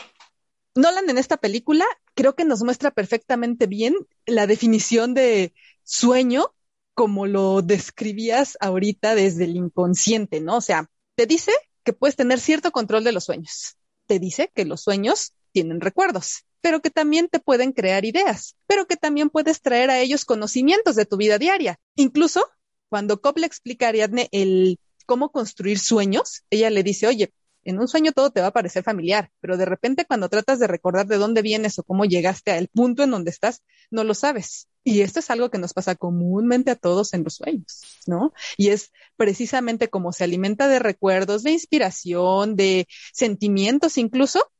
Nolan 0.75 1.09
en 1.09 1.19
esta 1.19 1.37
película 1.37 1.85
creo 2.15 2.35
que 2.35 2.45
nos 2.45 2.63
muestra 2.63 2.91
perfectamente 2.91 3.67
bien 3.67 3.95
la 4.27 4.47
definición 4.47 5.15
de 5.15 5.55
sueño 5.85 6.55
como 6.95 7.27
lo 7.27 7.63
describías 7.63 8.57
ahorita 8.61 9.15
desde 9.15 9.45
el 9.45 9.57
inconsciente, 9.57 10.41
¿no? 10.41 10.57
O 10.57 10.61
sea, 10.61 10.91
te 11.17 11.27
dice 11.27 11.53
que 11.85 11.93
puedes 11.93 12.17
tener 12.17 12.41
cierto 12.41 12.73
control 12.73 13.05
de 13.05 13.13
los 13.13 13.25
sueños. 13.25 13.77
Te 14.07 14.19
dice 14.19 14.51
que 14.55 14.65
los 14.65 14.83
sueños 14.83 15.33
tienen 15.53 15.81
recuerdos, 15.81 16.45
pero 16.61 16.81
que 16.81 16.91
también 16.91 17.29
te 17.29 17.41
pueden 17.41 17.73
crear 17.73 18.05
ideas, 18.05 18.57
pero 18.67 18.87
que 18.87 18.97
también 18.97 19.31
puedes 19.31 19.61
traer 19.61 19.91
a 19.91 20.01
ellos 20.01 20.25
conocimientos 20.25 20.97
de 20.97 21.07
tu 21.07 21.17
vida 21.17 21.39
diaria. 21.39 21.79
Incluso 21.97 22.47
cuando 22.89 23.21
Cobb 23.21 23.39
le 23.39 23.47
explica 23.47 23.87
a 23.87 23.89
Ariadne 23.91 24.29
el 24.33 24.79
cómo 25.07 25.31
construir 25.31 25.79
sueños, 25.79 26.43
ella 26.51 26.71
le 26.71 26.83
dice, 26.83 27.07
oye, 27.07 27.33
en 27.65 27.79
un 27.79 27.89
sueño 27.89 28.13
todo 28.13 28.31
te 28.31 28.41
va 28.41 28.49
a 28.49 28.53
parecer 28.53 28.83
familiar, 28.83 29.31
pero 29.41 29.57
de 29.57 29.65
repente 29.65 30.05
cuando 30.05 30.29
tratas 30.29 30.59
de 30.59 30.67
recordar 30.67 31.07
de 31.07 31.17
dónde 31.17 31.43
vienes 31.43 31.79
o 31.79 31.83
cómo 31.83 32.05
llegaste 32.05 32.53
al 32.53 32.69
punto 32.69 33.03
en 33.03 33.11
donde 33.11 33.31
estás, 33.31 33.63
no 33.91 34.05
lo 34.05 34.15
sabes. 34.15 34.69
Y 34.85 35.01
esto 35.01 35.21
es 35.21 35.31
algo 35.31 35.51
que 35.51 35.59
nos 35.59 35.73
pasa 35.73 35.95
comúnmente 35.95 36.71
a 36.71 36.77
todos 36.77 37.15
en 37.15 37.25
los 37.25 37.37
sueños, 37.37 37.83
¿no? 38.07 38.33
Y 38.59 38.69
es 38.69 38.93
precisamente 39.17 39.89
como 39.89 40.13
se 40.13 40.25
alimenta 40.25 40.69
de 40.69 40.79
recuerdos, 40.79 41.43
de 41.43 41.53
inspiración, 41.53 42.57
de 42.57 42.87
sentimientos 43.13 43.97
incluso, 43.97 44.51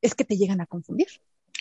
es 0.00 0.14
que 0.14 0.24
te 0.24 0.36
llegan 0.36 0.60
a 0.60 0.66
confundir. 0.66 1.08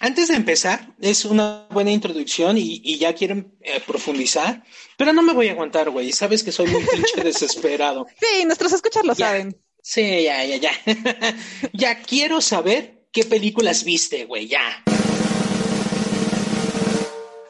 Antes 0.04 0.30
de 0.30 0.36
empezar, 0.36 0.96
es 1.00 1.26
una 1.26 1.68
buena 1.70 1.92
introducción 1.92 2.58
y, 2.58 2.98
ya 2.98 3.14
quieren 3.14 3.56
eh, 3.62 3.80
profundizar, 3.86 4.64
pero 4.98 5.14
no 5.14 5.22
me 5.22 5.32
voy 5.32 5.48
a 5.48 5.52
aguantar, 5.52 5.92
güey. 5.92 6.12
Sabes 6.12 6.44
que 6.44 6.52
soy 6.52 6.66
muy 6.72 6.84
pinche 6.84 7.22
desesperado. 7.24 8.08
Sí, 8.20 8.44
nuestros 8.46 8.74
escuchas 8.74 9.06
lo 9.06 9.14
saben. 9.14 9.56
Sí, 9.82 10.24
ya, 10.24 10.46
ya, 10.46 10.58
ya. 10.58 10.72
ya 11.74 12.02
quiero 12.02 12.40
saber 12.40 13.08
qué 13.12 13.24
películas 13.24 13.84
viste, 13.84 14.26
güey, 14.26 14.48
ya. 14.48 14.84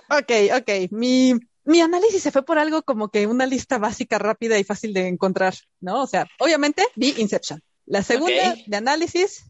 Ok, 0.10 0.32
ok. 0.58 0.92
Mi, 0.92 1.34
mi 1.64 1.82
análisis 1.82 2.24
se 2.24 2.32
fue 2.32 2.44
por 2.44 2.58
algo 2.58 2.84
como 2.84 3.10
que 3.10 3.28
una 3.28 3.46
lista 3.46 3.78
básica, 3.78 4.18
rápida 4.18 4.58
y 4.58 4.64
fácil 4.64 4.94
de 4.94 5.08
encontrar, 5.08 5.54
¿no? 5.80 6.02
O 6.02 6.08
sea, 6.08 6.28
obviamente 6.40 6.86
vi 6.96 7.14
Inception. 7.18 7.62
La 7.86 8.04
segunda 8.04 8.56
de 8.66 8.78
análisis, 8.78 9.46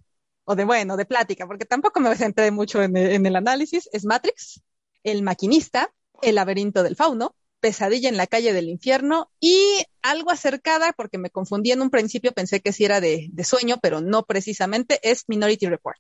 o 0.46 0.56
de 0.56 0.66
bueno, 0.66 0.98
de 0.98 1.06
plática, 1.06 1.46
porque 1.46 1.66
tampoco 1.66 2.00
me 2.00 2.16
centré 2.16 2.52
mucho 2.52 2.82
en 2.82 2.96
el, 2.98 3.36
análisis, 3.36 3.90
es 3.94 4.06
Matrix, 4.06 4.62
El 5.04 5.22
Maquinista, 5.22 5.94
El 6.22 6.36
Laberinto 6.36 6.84
del 6.84 6.96
Fauno, 6.96 7.36
Pesadilla 7.62 8.10
en 8.10 8.18
la 8.18 8.28
calle 8.28 8.52
del 8.52 8.68
infierno 8.68 9.32
y 9.40 9.58
algo 10.02 10.32
acercada, 10.32 10.92
porque 10.94 11.18
me 11.18 11.30
confundí 11.30 11.72
en 11.72 11.82
un 11.82 11.90
principio, 11.90 12.34
pensé 12.34 12.60
que 12.60 12.74
sí 12.74 12.84
era 12.84 13.00
de, 13.00 13.30
de 13.32 13.44
sueño, 13.44 13.78
pero 13.82 14.02
no 14.02 14.24
precisamente, 14.24 15.00
es 15.04 15.24
Minority 15.28 15.68
Report. 15.68 16.00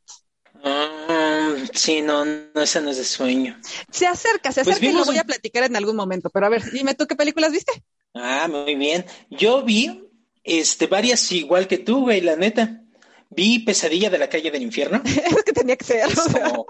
Ah, 0.63 1.55
sí, 1.73 2.01
no, 2.01 2.25
no, 2.25 2.61
esa 2.61 2.81
no 2.81 2.89
es 2.89 2.97
de 2.97 3.03
sueño. 3.03 3.57
Se 3.91 4.05
acerca, 4.05 4.51
se 4.51 4.63
pues 4.63 4.77
acerca 4.77 4.91
y 4.91 4.95
lo 4.95 5.05
voy 5.05 5.17
a 5.17 5.23
platicar 5.23 5.63
en 5.63 5.75
algún 5.75 5.95
momento. 5.95 6.29
Pero 6.29 6.45
a 6.45 6.49
ver, 6.49 6.69
dime 6.71 6.95
tú 6.95 7.07
qué 7.07 7.15
películas 7.15 7.51
viste. 7.51 7.83
Ah, 8.13 8.47
muy 8.49 8.75
bien. 8.75 9.05
Yo 9.29 9.63
vi 9.63 10.09
este 10.43 10.87
varias 10.87 11.31
igual 11.31 11.67
que 11.67 11.77
tú, 11.77 12.01
güey, 12.01 12.21
la 12.21 12.35
neta. 12.35 12.81
Vi 13.29 13.59
Pesadilla 13.59 14.09
de 14.09 14.17
la 14.17 14.29
calle 14.29 14.51
del 14.51 14.61
infierno. 14.61 15.01
es 15.05 15.43
que 15.43 15.53
tenía 15.53 15.77
que 15.77 15.85
ser. 15.85 16.09
Eh, 16.09 16.63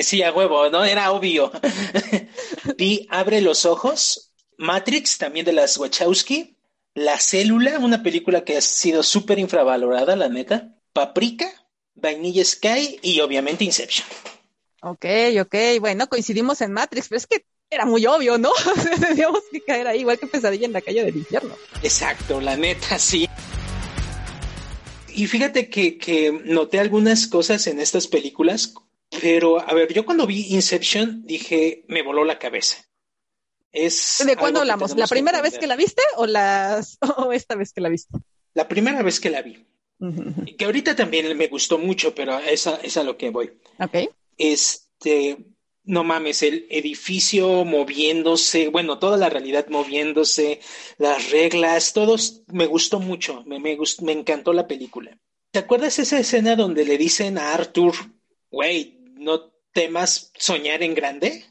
sí, 0.00 0.22
a 0.22 0.32
huevo, 0.32 0.70
¿no? 0.70 0.84
Era 0.84 1.12
obvio. 1.12 1.52
vi 2.78 3.06
Abre 3.10 3.40
los 3.40 3.66
ojos, 3.66 4.32
Matrix, 4.56 5.18
también 5.18 5.44
de 5.44 5.52
las 5.52 5.76
Wachowski, 5.76 6.56
La 6.94 7.18
Célula, 7.18 7.78
una 7.78 8.02
película 8.02 8.44
que 8.44 8.56
ha 8.56 8.60
sido 8.60 9.02
súper 9.02 9.38
infravalorada, 9.38 10.16
la 10.16 10.28
neta. 10.28 10.76
Paprika, 10.92 11.50
Vanilla 11.94 12.44
Sky 12.44 12.98
y 13.02 13.20
obviamente 13.20 13.64
Inception. 13.64 14.06
Ok, 14.82 15.06
ok, 15.40 15.54
bueno, 15.80 16.08
coincidimos 16.08 16.60
en 16.60 16.72
Matrix, 16.72 17.08
pero 17.08 17.18
es 17.18 17.26
que 17.26 17.44
era 17.70 17.86
muy 17.86 18.04
obvio, 18.06 18.36
¿no? 18.36 18.50
Teníamos 19.00 19.42
que 19.50 19.60
caer 19.60 19.86
ahí, 19.86 20.00
igual 20.00 20.18
que 20.18 20.26
Pesadilla 20.26 20.66
en 20.66 20.72
la 20.72 20.80
calle 20.80 21.04
del 21.04 21.16
infierno. 21.16 21.54
Exacto, 21.82 22.40
la 22.40 22.56
neta, 22.56 22.98
sí. 22.98 23.28
Y 25.14 25.26
fíjate 25.26 25.68
que, 25.68 25.98
que 25.98 26.32
noté 26.44 26.80
algunas 26.80 27.26
cosas 27.26 27.66
en 27.66 27.80
estas 27.80 28.06
películas, 28.06 28.74
pero 29.22 29.60
a 29.60 29.72
ver, 29.72 29.92
yo 29.94 30.04
cuando 30.04 30.26
vi 30.26 30.48
Inception 30.48 31.22
dije, 31.24 31.84
me 31.86 32.02
voló 32.02 32.24
la 32.24 32.40
cabeza. 32.40 32.84
Es 33.70 34.20
¿De 34.26 34.36
cuándo 34.36 34.58
hablamos? 34.58 34.96
¿La 34.96 35.06
primera 35.06 35.40
vez 35.40 35.60
que 35.60 35.68
la 35.68 35.76
viste 35.76 36.02
o, 36.16 36.26
las, 36.26 36.98
o 37.16 37.32
esta 37.32 37.54
vez 37.54 37.72
que 37.72 37.80
la 37.80 37.88
viste? 37.88 38.18
La 38.52 38.66
primera 38.66 39.00
vez 39.02 39.20
que 39.20 39.30
la 39.30 39.42
vi. 39.42 39.64
Que 40.58 40.64
ahorita 40.64 40.96
también 40.96 41.36
me 41.38 41.46
gustó 41.46 41.78
mucho, 41.78 42.12
pero 42.16 42.36
es 42.40 42.66
a, 42.66 42.74
es 42.82 42.96
a 42.96 43.04
lo 43.04 43.16
que 43.16 43.30
voy. 43.30 43.52
Ok. 43.78 44.10
Este, 44.36 45.38
no 45.84 46.02
mames, 46.02 46.42
el 46.42 46.66
edificio 46.68 47.64
moviéndose, 47.64 48.70
bueno, 48.70 48.98
toda 48.98 49.16
la 49.16 49.30
realidad 49.30 49.68
moviéndose, 49.68 50.58
las 50.98 51.30
reglas, 51.30 51.92
todos, 51.92 52.42
me 52.48 52.66
gustó 52.66 52.98
mucho, 52.98 53.44
me, 53.46 53.60
me, 53.60 53.78
me 54.00 54.12
encantó 54.12 54.52
la 54.52 54.66
película. 54.66 55.16
¿Te 55.52 55.60
acuerdas 55.60 56.00
esa 56.00 56.18
escena 56.18 56.56
donde 56.56 56.84
le 56.84 56.98
dicen 56.98 57.38
a 57.38 57.54
Arthur, 57.54 57.94
güey, 58.50 59.01
no 59.22 59.52
temas 59.72 60.32
soñar 60.38 60.82
en 60.82 60.94
grande? 60.94 61.44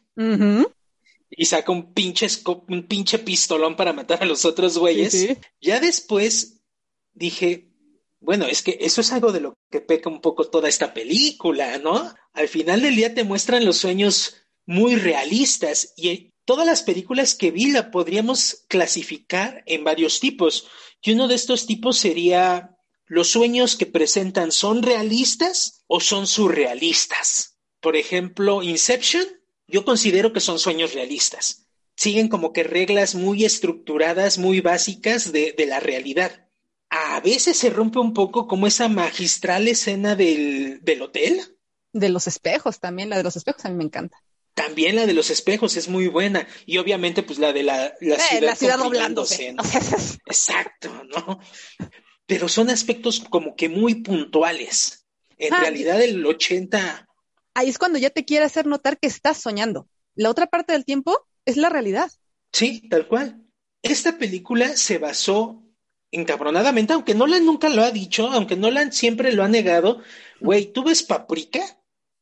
Y 1.30 1.46
saca 1.46 1.72
un 1.72 1.94
pinche, 1.94 2.28
un 2.68 2.84
pinche 2.88 3.20
pistolón 3.20 3.76
para 3.76 3.94
matar 3.94 4.22
a 4.22 4.26
los 4.26 4.46
otros 4.46 4.78
güeyes. 4.78 5.38
Ya 5.62 5.80
después 5.80 6.62
dije, 7.14 7.72
bueno, 8.20 8.46
es 8.46 8.62
que 8.62 8.78
eso 8.82 9.02
es 9.02 9.12
algo 9.12 9.32
de 9.32 9.42
lo 9.42 9.58
que 9.70 9.82
peca 9.82 10.10
un 10.10 10.22
poco 10.22 10.50
toda 10.50 10.70
esta 10.70 10.94
película, 10.94 11.80
¿no? 11.80 12.14
Al 12.34 12.48
final 12.48 12.82
del 12.82 12.96
día 12.96 13.14
te 13.14 13.24
muestran 13.24 13.66
los 13.66 13.78
sueños 13.78 14.36
muy 14.66 14.96
realistas 14.96 15.94
y 15.98 16.32
todas 16.46 16.68
las 16.68 16.84
películas 16.84 17.34
que 17.34 17.52
vi 17.52 17.72
la 17.72 17.92
podríamos 17.92 18.66
clasificar 18.68 19.64
en 19.66 19.84
varios 19.84 20.20
tipos. 20.20 20.68
Y 21.02 21.14
uno 21.14 21.28
de 21.28 21.36
estos 21.36 21.66
tipos 21.66 21.98
sería 21.98 22.78
los 23.08 23.30
sueños 23.30 23.76
que 23.76 23.86
presentan 23.88 24.52
son 24.52 24.84
realistas 24.84 25.84
o 25.88 26.00
son 26.00 26.28
surrealistas. 26.28 27.51
Por 27.82 27.98
ejemplo, 27.98 28.64
Inception, 28.64 29.26
yo 29.68 29.84
considero 29.84 30.32
que 30.32 30.40
son 30.40 30.60
sueños 30.60 30.94
realistas. 30.94 31.68
Siguen 31.96 32.30
como 32.30 32.54
que 32.54 32.64
reglas 32.64 33.16
muy 33.16 33.44
estructuradas, 33.44 34.38
muy 34.38 34.62
básicas 34.62 35.32
de, 35.32 35.54
de 35.58 35.66
la 35.66 35.80
realidad 35.80 36.48
a 36.92 37.22
veces 37.22 37.58
se 37.58 37.70
rompe 37.70 38.00
un 38.00 38.14
poco 38.14 38.48
como 38.48 38.68
esa 38.68 38.90
magistral 38.90 39.70
escena 39.70 40.16
del, 40.16 40.82
hotel. 41.02 41.58
De 41.94 42.10
los 42.10 42.28
espejos 42.28 42.82
también, 42.82 43.10
la 43.10 43.18
de 43.18 43.24
los 43.24 43.38
espejos 43.38 43.64
a 43.64 43.70
mí 43.70 43.76
me 43.76 43.86
encanta. 43.86 44.22
También 44.54 44.98
la 44.98 45.06
de 45.06 45.14
los 45.14 45.30
espejos 45.30 45.78
es 45.78 45.88
muy 45.88 46.10
buena. 46.10 46.46
Y 46.66 46.78
obviamente, 46.78 47.24
pues 47.24 47.40
la 47.40 47.54
de 47.54 47.64
la, 47.64 47.94
la 48.02 48.16
eh, 48.16 48.56
ciudad. 48.58 48.78
doblándose. 48.78 49.56
Exacto, 50.26 50.90
¿no? 51.06 51.40
Pero 52.26 52.50
son 52.50 52.70
aspectos 52.70 53.22
como 53.22 53.56
que 53.56 53.70
muy 53.70 53.96
puntuales. 53.96 55.08
En 55.38 55.54
ah, 55.54 55.62
realidad, 55.62 56.02
el 56.02 56.26
80. 56.26 57.08
Ahí 57.54 57.70
es 57.70 57.78
cuando 57.78 58.00
ya 58.00 58.10
te 58.10 58.26
quiere 58.26 58.46
hacer 58.46 58.66
notar 58.66 58.98
que 58.98 59.08
estás 59.08 59.38
soñando. 59.38 59.88
La 60.16 60.30
otra 60.30 60.48
parte 60.48 60.74
del 60.74 60.86
tiempo 60.86 61.28
es 61.46 61.58
la 61.58 61.70
realidad. 61.70 62.12
Sí, 62.52 62.88
tal 62.90 63.08
cual. 63.08 63.44
Esta 63.82 64.18
película 64.18 64.76
se 64.76 64.98
basó 64.98 65.64
encabronadamente, 66.12 66.94
aunque 66.94 67.16
Nolan 67.16 67.46
nunca 67.46 67.70
lo 67.70 67.84
ha 67.84 67.92
dicho, 67.92 68.28
aunque 68.28 68.56
Nolan 68.56 68.92
siempre 68.92 69.32
lo 69.34 69.44
ha 69.44 69.48
negado, 69.48 70.02
güey, 70.40 70.72
tú 70.72 70.84
ves 70.84 71.04
Paprika 71.04 71.62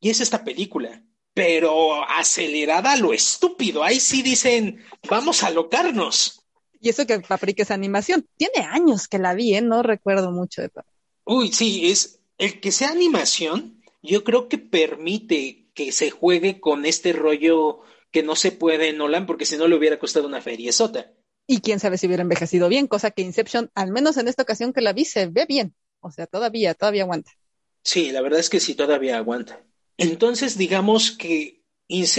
y 0.00 0.10
es 0.10 0.20
esta 0.20 0.44
película, 0.44 1.02
pero 1.34 2.04
acelerada 2.08 2.92
a 2.92 2.96
lo 2.96 3.12
estúpido. 3.12 3.82
Ahí 3.82 4.00
sí 4.00 4.22
dicen, 4.22 4.82
vamos 5.08 5.42
a 5.42 5.50
locarnos. 5.50 6.42
Y 6.80 6.88
eso 6.88 7.06
que 7.06 7.20
Paprika 7.20 7.62
es 7.62 7.70
animación. 7.70 8.26
Tiene 8.36 8.66
años 8.66 9.06
que 9.06 9.18
la 9.18 9.34
vi, 9.34 9.54
¿eh? 9.54 9.60
No 9.60 9.82
recuerdo 9.82 10.30
mucho 10.30 10.62
de 10.62 10.70
Paprika. 10.70 10.96
Uy, 11.24 11.52
sí, 11.52 11.90
es 11.90 12.20
el 12.38 12.60
que 12.60 12.72
sea 12.72 12.90
animación, 12.90 13.79
yo 14.02 14.24
creo 14.24 14.48
que 14.48 14.58
permite 14.58 15.68
que 15.74 15.92
se 15.92 16.10
juegue 16.10 16.60
con 16.60 16.86
este 16.86 17.12
rollo 17.12 17.80
que 18.10 18.22
no 18.22 18.36
se 18.36 18.52
puede 18.52 18.88
en 18.88 18.98
Nolan, 18.98 19.26
porque 19.26 19.46
si 19.46 19.56
no 19.56 19.68
le 19.68 19.76
hubiera 19.76 19.98
costado 19.98 20.26
una 20.26 20.40
feria 20.40 20.72
sota 20.72 21.12
y 21.50 21.62
quién 21.62 21.80
sabe 21.80 21.98
si 21.98 22.06
hubiera 22.06 22.22
envejecido 22.22 22.68
bien, 22.68 22.86
cosa 22.86 23.10
que 23.10 23.22
Inception, 23.22 23.72
al 23.74 23.90
menos 23.90 24.16
en 24.18 24.28
esta 24.28 24.44
ocasión 24.44 24.72
que 24.72 24.82
la 24.82 24.92
vi, 24.92 25.04
se 25.04 25.26
ve 25.26 25.46
bien. 25.46 25.74
O 25.98 26.12
sea, 26.12 26.28
todavía, 26.28 26.74
todavía 26.74 27.02
aguanta. 27.02 27.32
Sí, 27.82 28.12
la 28.12 28.20
verdad 28.20 28.38
es 28.38 28.48
que 28.48 28.60
sí, 28.60 28.76
todavía 28.76 29.16
aguanta. 29.16 29.60
Entonces, 29.96 30.56
digamos 30.56 31.10
que, 31.10 31.64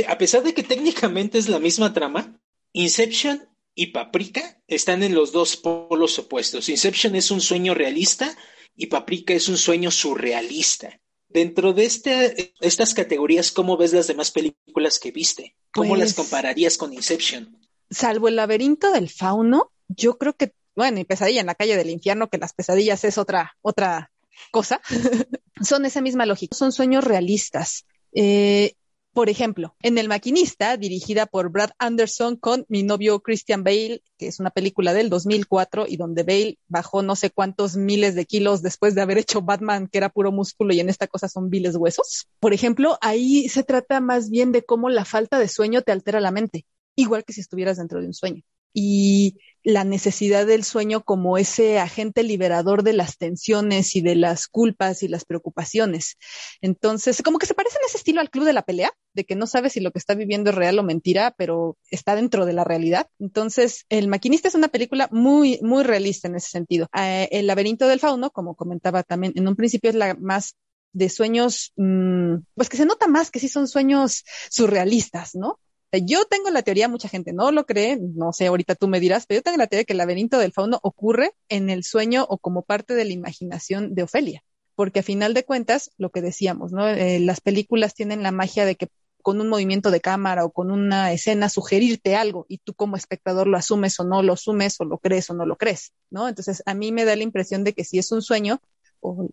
a 0.06 0.18
pesar 0.18 0.44
de 0.44 0.54
que 0.54 0.64
técnicamente 0.64 1.38
es 1.38 1.48
la 1.48 1.60
misma 1.60 1.94
trama, 1.94 2.42
Inception 2.74 3.48
y 3.74 3.88
Paprika 3.88 4.62
están 4.68 5.02
en 5.02 5.16
los 5.16 5.32
dos 5.32 5.56
polos 5.56 6.20
opuestos. 6.20 6.68
Inception 6.68 7.16
es 7.16 7.32
un 7.32 7.40
sueño 7.40 7.74
realista 7.74 8.38
y 8.76 8.88
Paprika 8.88 9.34
es 9.34 9.48
un 9.48 9.58
sueño 9.58 9.92
surrealista. 9.92 11.00
Dentro 11.34 11.74
de 11.74 11.86
este, 11.86 12.54
estas 12.60 12.94
categorías, 12.94 13.52
¿cómo 13.52 13.78
ves 13.78 13.94
las 13.94 14.08
demás 14.08 14.32
películas 14.32 15.00
que 15.00 15.12
viste? 15.12 15.56
¿Cómo 15.72 15.96
las 15.96 16.14
pues 16.14 16.28
compararías 16.28 16.78
con 16.78 16.94
Inception? 16.94 17.62
salvo 17.92 18.30
el 18.30 18.38
laberinto 18.38 18.92
del 18.92 19.10
fauno, 19.10 19.72
yo 19.90 20.18
creo 20.18 20.34
que, 20.34 20.54
bueno, 20.76 21.00
y 21.00 21.04
pesadilla 21.04 21.42
en 21.42 21.48
la 21.48 21.56
calle 21.56 21.78
del 21.78 21.90
infierno, 21.90 22.30
que 22.30 22.38
las 22.38 22.54
pesadillas 22.54 23.04
es 23.04 23.18
otra, 23.18 23.58
otra 23.62 24.12
cosa, 24.52 24.82
son 25.62 25.86
esa 25.86 26.02
misma 26.02 26.26
lógica, 26.26 26.56
son 26.56 26.72
sueños 26.72 27.04
realistas. 27.04 27.86
Eh, 28.14 28.74
por 29.14 29.30
ejemplo, 29.30 29.76
en 29.82 29.98
El 29.98 30.08
Maquinista, 30.08 30.78
dirigida 30.78 31.26
por 31.26 31.52
Brad 31.52 31.72
Anderson 31.80 32.38
con 32.38 32.66
mi 32.70 32.84
novio 32.84 33.20
Christian 33.22 33.64
Bale, 33.64 34.02
que 34.18 34.28
es 34.28 34.40
una 34.40 34.52
película 34.52 34.94
del 34.94 35.10
2004 35.10 35.86
y 35.88 35.98
donde 35.98 36.24
Bale 36.24 36.58
bajó 36.68 37.02
no 37.02 37.16
sé 37.16 37.30
cuántos 37.30 37.76
miles 37.76 38.16
de 38.16 38.26
kilos 38.26 38.62
después 38.62 38.96
de 38.96 39.02
haber 39.02 39.18
hecho 39.18 39.42
Batman, 39.42 39.88
que 39.88 39.98
era 39.98 40.10
puro 40.10 40.32
músculo 40.32 40.74
y 40.74 40.80
en 40.80 40.90
esta 40.90 41.08
cosa 41.08 41.28
son 41.28 41.50
viles 41.50 41.76
huesos. 41.76 42.28
Por 42.40 42.54
ejemplo, 42.54 42.98
ahí 43.02 43.50
se 43.50 43.64
trata 43.64 44.00
más 44.00 44.30
bien 44.30 44.52
de 44.52 44.64
cómo 44.64 44.90
la 44.90 45.06
falta 45.06 45.40
de 45.40 45.48
sueño 45.48 45.82
te 45.82 45.92
altera 45.92 46.20
la 46.20 46.32
mente 46.32 46.66
igual 46.96 47.24
que 47.24 47.34
si 47.34 47.42
estuvieras 47.42 47.78
dentro 47.78 48.00
de 48.00 48.08
un 48.08 48.14
sueño. 48.14 48.44
Y 48.74 49.38
la 49.64 49.84
necesidad 49.84 50.48
del 50.48 50.64
sueño 50.64 51.04
como 51.04 51.38
ese 51.38 51.78
agente 51.80 52.24
liberador 52.24 52.84
de 52.84 52.94
las 52.94 53.18
tensiones 53.18 53.96
y 53.96 54.02
de 54.02 54.16
las 54.16 54.48
culpas 54.48 55.04
y 55.04 55.10
las 55.10 55.26
preocupaciones. 55.26 56.18
Entonces, 56.62 57.22
como 57.22 57.38
que 57.38 57.46
se 57.46 57.54
parece 57.54 57.78
en 57.78 57.86
ese 57.86 57.98
estilo 57.98 58.22
al 58.22 58.30
club 58.30 58.46
de 58.46 58.54
la 58.54 58.64
pelea, 58.64 58.92
de 59.14 59.26
que 59.26 59.36
no 59.36 59.48
sabes 59.48 59.74
si 59.74 59.80
lo 59.80 59.92
que 59.92 60.00
está 60.00 60.16
viviendo 60.16 60.50
es 60.50 60.56
real 60.56 60.80
o 60.80 60.84
mentira, 60.84 61.34
pero 61.38 61.78
está 61.90 62.16
dentro 62.16 62.46
de 62.46 62.54
la 62.54 62.64
realidad. 62.64 63.08
Entonces, 63.20 63.86
El 63.90 64.08
maquinista 64.08 64.48
es 64.48 64.56
una 64.56 64.70
película 64.70 65.08
muy, 65.12 65.60
muy 65.62 65.84
realista 65.84 66.28
en 66.28 66.36
ese 66.36 66.50
sentido. 66.50 66.88
Eh, 66.98 67.28
el 67.32 67.48
laberinto 67.48 67.88
del 67.88 68.00
fauno, 68.00 68.32
como 68.32 68.56
comentaba 68.56 69.04
también 69.04 69.34
en 69.36 69.48
un 69.48 69.56
principio, 69.56 69.90
es 69.90 69.96
la 69.96 70.16
más 70.16 70.56
de 70.94 71.10
sueños, 71.10 71.72
mmm, 71.76 72.36
pues 72.56 72.70
que 72.70 72.78
se 72.78 72.86
nota 72.86 73.08
más 73.08 73.32
que 73.32 73.40
sí 73.40 73.48
son 73.48 73.68
sueños 73.68 74.24
surrealistas, 74.50 75.36
¿no? 75.36 75.60
Yo 75.94 76.24
tengo 76.26 76.50
la 76.50 76.62
teoría, 76.62 76.88
mucha 76.88 77.10
gente 77.10 77.34
no 77.34 77.52
lo 77.52 77.66
cree, 77.66 78.00
no 78.00 78.32
sé, 78.32 78.48
ahorita 78.48 78.76
tú 78.76 78.88
me 78.88 79.02
dirás, 79.02 79.26
pero 79.26 79.40
yo 79.40 79.44
tengo 79.44 79.58
la 79.58 79.68
teoría 79.68 79.82
de 79.82 79.86
que 79.86 79.94
el 79.94 79.98
laberinto 79.98 80.38
del 80.38 80.54
fauno 80.54 80.80
ocurre 80.84 81.34
en 81.50 81.70
el 81.70 81.84
sueño 81.84 82.26
o 82.30 82.38
como 82.38 82.62
parte 82.62 82.94
de 82.94 83.04
la 83.04 83.12
imaginación 83.12 83.94
de 83.94 84.04
Ofelia, 84.04 84.42
porque 84.76 85.00
a 85.02 85.04
final 85.04 85.34
de 85.34 85.44
cuentas, 85.44 85.92
lo 85.98 86.10
que 86.10 86.22
decíamos, 86.22 86.72
¿no? 86.72 86.88
Eh, 86.88 87.20
las 87.20 87.42
películas 87.42 87.94
tienen 87.94 88.24
la 88.24 88.32
magia 88.32 88.66
de 88.66 88.76
que 88.76 88.88
con 89.22 89.42
un 89.42 89.50
movimiento 89.50 89.92
de 89.92 90.02
cámara 90.02 90.46
o 90.46 90.52
con 90.52 90.72
una 90.72 91.12
escena 91.12 91.50
sugerirte 91.50 92.16
algo 92.16 92.46
y 92.48 92.60
tú 92.60 92.74
como 92.74 92.96
espectador 92.96 93.48
lo 93.48 93.58
asumes 93.58 94.00
o 94.00 94.04
no 94.04 94.22
lo 94.22 94.34
asumes 94.34 94.80
o 94.80 94.86
lo 94.86 94.98
crees 94.98 95.30
o 95.30 95.34
no 95.34 95.46
lo 95.46 95.58
crees, 95.58 95.94
¿no? 96.10 96.28
Entonces 96.28 96.64
a 96.66 96.74
mí 96.74 96.92
me 96.92 97.06
da 97.06 97.16
la 97.16 97.24
impresión 97.24 97.64
de 97.64 97.74
que 97.74 97.84
si 97.84 98.00
es 98.00 98.12
un 98.12 98.22
sueño 98.22 98.62
o, 99.00 99.28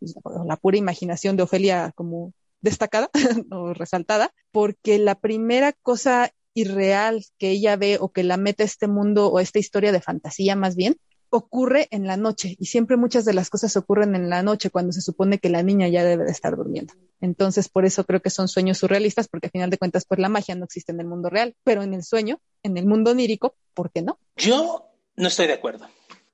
la 0.46 0.56
pura 0.56 0.76
imaginación 0.76 1.36
de 1.36 1.42
Ofelia 1.42 1.92
como 1.94 2.32
destacada 2.60 3.10
o 3.50 3.74
resaltada, 3.74 4.32
porque 4.50 4.98
la 4.98 5.14
primera 5.14 5.72
cosa 5.72 6.32
irreal 6.54 7.24
que 7.38 7.50
ella 7.50 7.76
ve 7.76 7.98
o 8.00 8.10
que 8.10 8.24
la 8.24 8.36
mete 8.36 8.64
a 8.64 8.66
este 8.66 8.88
mundo 8.88 9.28
o 9.28 9.38
esta 9.38 9.58
historia 9.58 9.92
de 9.92 10.00
fantasía 10.00 10.56
más 10.56 10.74
bien, 10.74 10.96
ocurre 11.30 11.88
en 11.90 12.06
la 12.06 12.16
noche 12.16 12.56
y 12.58 12.66
siempre 12.66 12.96
muchas 12.96 13.24
de 13.24 13.34
las 13.34 13.50
cosas 13.50 13.76
ocurren 13.76 14.14
en 14.14 14.30
la 14.30 14.42
noche 14.42 14.70
cuando 14.70 14.92
se 14.92 15.00
supone 15.00 15.38
que 15.38 15.48
la 15.48 15.62
niña 15.62 15.88
ya 15.88 16.04
debe 16.04 16.24
de 16.24 16.30
estar 16.30 16.56
durmiendo. 16.56 16.94
Entonces, 17.20 17.68
por 17.68 17.84
eso 17.84 18.04
creo 18.04 18.20
que 18.20 18.30
son 18.30 18.48
sueños 18.48 18.78
surrealistas, 18.78 19.28
porque 19.28 19.48
al 19.48 19.52
final 19.52 19.70
de 19.70 19.78
cuentas, 19.78 20.04
pues 20.06 20.20
la 20.20 20.28
magia 20.28 20.54
no 20.54 20.64
existe 20.64 20.92
en 20.92 21.00
el 21.00 21.06
mundo 21.06 21.30
real, 21.30 21.54
pero 21.64 21.82
en 21.82 21.94
el 21.94 22.02
sueño, 22.02 22.40
en 22.62 22.76
el 22.76 22.86
mundo 22.86 23.10
onírico, 23.10 23.54
¿por 23.74 23.90
qué 23.90 24.02
no? 24.02 24.18
Yo 24.36 24.90
no 25.16 25.28
estoy 25.28 25.46
de 25.46 25.54
acuerdo. 25.54 25.88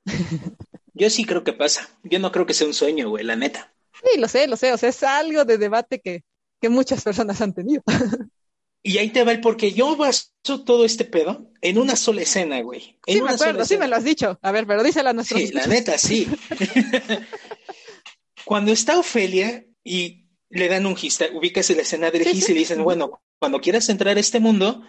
Yo 0.94 1.10
sí 1.10 1.24
creo 1.24 1.42
que 1.42 1.52
pasa. 1.52 1.88
Yo 2.04 2.18
no 2.18 2.30
creo 2.30 2.46
que 2.46 2.54
sea 2.54 2.66
un 2.66 2.74
sueño, 2.74 3.08
güey, 3.08 3.24
la 3.24 3.36
neta. 3.36 3.72
Sí, 3.92 4.20
lo 4.20 4.28
sé, 4.28 4.46
lo 4.46 4.56
sé. 4.56 4.72
O 4.72 4.76
sea, 4.76 4.90
es 4.90 5.02
algo 5.02 5.44
de 5.44 5.58
debate 5.58 6.00
que, 6.00 6.22
que 6.60 6.68
muchas 6.68 7.02
personas 7.02 7.40
han 7.40 7.52
tenido. 7.52 7.82
Y 8.86 8.98
ahí 8.98 9.08
te 9.08 9.24
va 9.24 9.32
el 9.32 9.40
porque 9.40 9.72
yo 9.72 9.96
baso 9.96 10.28
todo 10.66 10.84
este 10.84 11.06
pedo 11.06 11.50
en 11.62 11.78
una 11.78 11.96
sola 11.96 12.20
escena, 12.20 12.60
güey. 12.60 12.98
sí, 13.06 13.22
me 13.22 13.30
acuerdo, 13.30 13.64
sí 13.64 13.78
me 13.78 13.88
lo 13.88 13.96
has 13.96 14.04
dicho. 14.04 14.38
A 14.42 14.52
ver, 14.52 14.66
pero 14.66 14.82
dísela 14.82 15.10
a 15.10 15.12
nuestros 15.14 15.40
Sí, 15.40 15.52
la 15.52 15.66
neta, 15.66 15.96
sí. 15.96 16.28
cuando 18.44 18.72
está 18.72 18.98
Ofelia 18.98 19.64
y 19.82 20.26
le 20.50 20.68
dan 20.68 20.84
un 20.84 20.96
gis, 20.96 21.18
ubicas 21.32 21.70
la 21.70 21.80
escena 21.80 22.10
del 22.10 22.24
sí, 22.24 22.32
gis 22.32 22.44
sí. 22.44 22.52
y 22.52 22.54
le 22.54 22.60
dicen, 22.60 22.84
bueno, 22.84 23.22
cuando 23.38 23.58
quieras 23.58 23.88
entrar 23.88 24.18
a 24.18 24.20
este 24.20 24.38
mundo, 24.38 24.82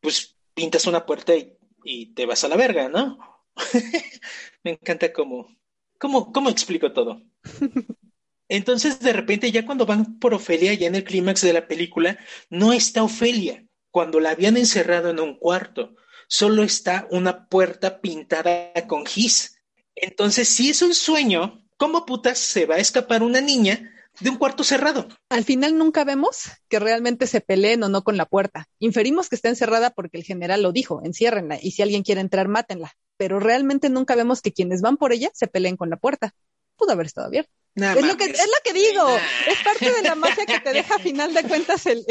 pues 0.00 0.38
pintas 0.54 0.86
una 0.86 1.04
puerta 1.04 1.36
y, 1.36 1.58
y 1.84 2.14
te 2.14 2.24
vas 2.24 2.42
a 2.42 2.48
la 2.48 2.56
verga, 2.56 2.88
¿no? 2.88 3.18
me 4.64 4.70
encanta 4.72 5.12
cómo, 5.12 5.54
cómo, 5.98 6.32
cómo 6.32 6.48
explico 6.48 6.90
todo. 6.94 7.20
Entonces, 8.48 9.00
de 9.00 9.12
repente, 9.12 9.50
ya 9.50 9.66
cuando 9.66 9.86
van 9.86 10.18
por 10.18 10.34
Ofelia, 10.34 10.74
ya 10.74 10.86
en 10.86 10.94
el 10.94 11.04
clímax 11.04 11.40
de 11.42 11.52
la 11.52 11.66
película, 11.66 12.18
no 12.48 12.72
está 12.72 13.02
Ofelia. 13.02 13.66
Cuando 13.90 14.20
la 14.20 14.30
habían 14.30 14.56
encerrado 14.56 15.10
en 15.10 15.20
un 15.20 15.38
cuarto, 15.38 15.96
solo 16.28 16.62
está 16.62 17.08
una 17.10 17.46
puerta 17.48 18.00
pintada 18.00 18.72
con 18.86 19.06
gis. 19.06 19.60
Entonces, 19.94 20.48
si 20.48 20.70
es 20.70 20.82
un 20.82 20.94
sueño, 20.94 21.64
¿cómo 21.76 22.04
putas 22.06 22.38
se 22.38 22.66
va 22.66 22.76
a 22.76 22.80
escapar 22.80 23.22
una 23.22 23.40
niña 23.40 23.92
de 24.20 24.30
un 24.30 24.36
cuarto 24.36 24.64
cerrado? 24.64 25.08
Al 25.30 25.44
final 25.44 25.76
nunca 25.78 26.04
vemos 26.04 26.44
que 26.68 26.78
realmente 26.78 27.26
se 27.26 27.40
peleen 27.40 27.82
o 27.82 27.88
no 27.88 28.02
con 28.02 28.16
la 28.16 28.26
puerta. 28.26 28.68
Inferimos 28.78 29.28
que 29.28 29.36
está 29.36 29.48
encerrada 29.48 29.90
porque 29.90 30.18
el 30.18 30.24
general 30.24 30.62
lo 30.62 30.72
dijo, 30.72 31.00
enciérrenla 31.04 31.58
y 31.60 31.72
si 31.72 31.82
alguien 31.82 32.02
quiere 32.02 32.20
entrar, 32.20 32.48
mátenla. 32.48 32.92
Pero 33.16 33.40
realmente 33.40 33.88
nunca 33.88 34.14
vemos 34.14 34.42
que 34.42 34.52
quienes 34.52 34.82
van 34.82 34.98
por 34.98 35.12
ella 35.12 35.30
se 35.32 35.46
peleen 35.46 35.76
con 35.76 35.90
la 35.90 35.96
puerta. 35.96 36.34
Pudo 36.76 36.92
haber 36.92 37.06
estado 37.06 37.28
abierta. 37.28 37.52
Nah, 37.76 37.92
es, 37.92 38.06
lo 38.06 38.16
que, 38.16 38.24
es 38.24 38.38
lo 38.38 38.62
que 38.64 38.72
digo, 38.72 39.06
es 39.46 39.62
parte 39.62 39.92
de 39.92 40.00
la 40.00 40.14
magia 40.14 40.46
que 40.46 40.60
te 40.60 40.72
deja 40.72 40.94
a 40.94 40.98
final 40.98 41.34
de 41.34 41.42
cuentas 41.42 41.84
el, 41.84 42.06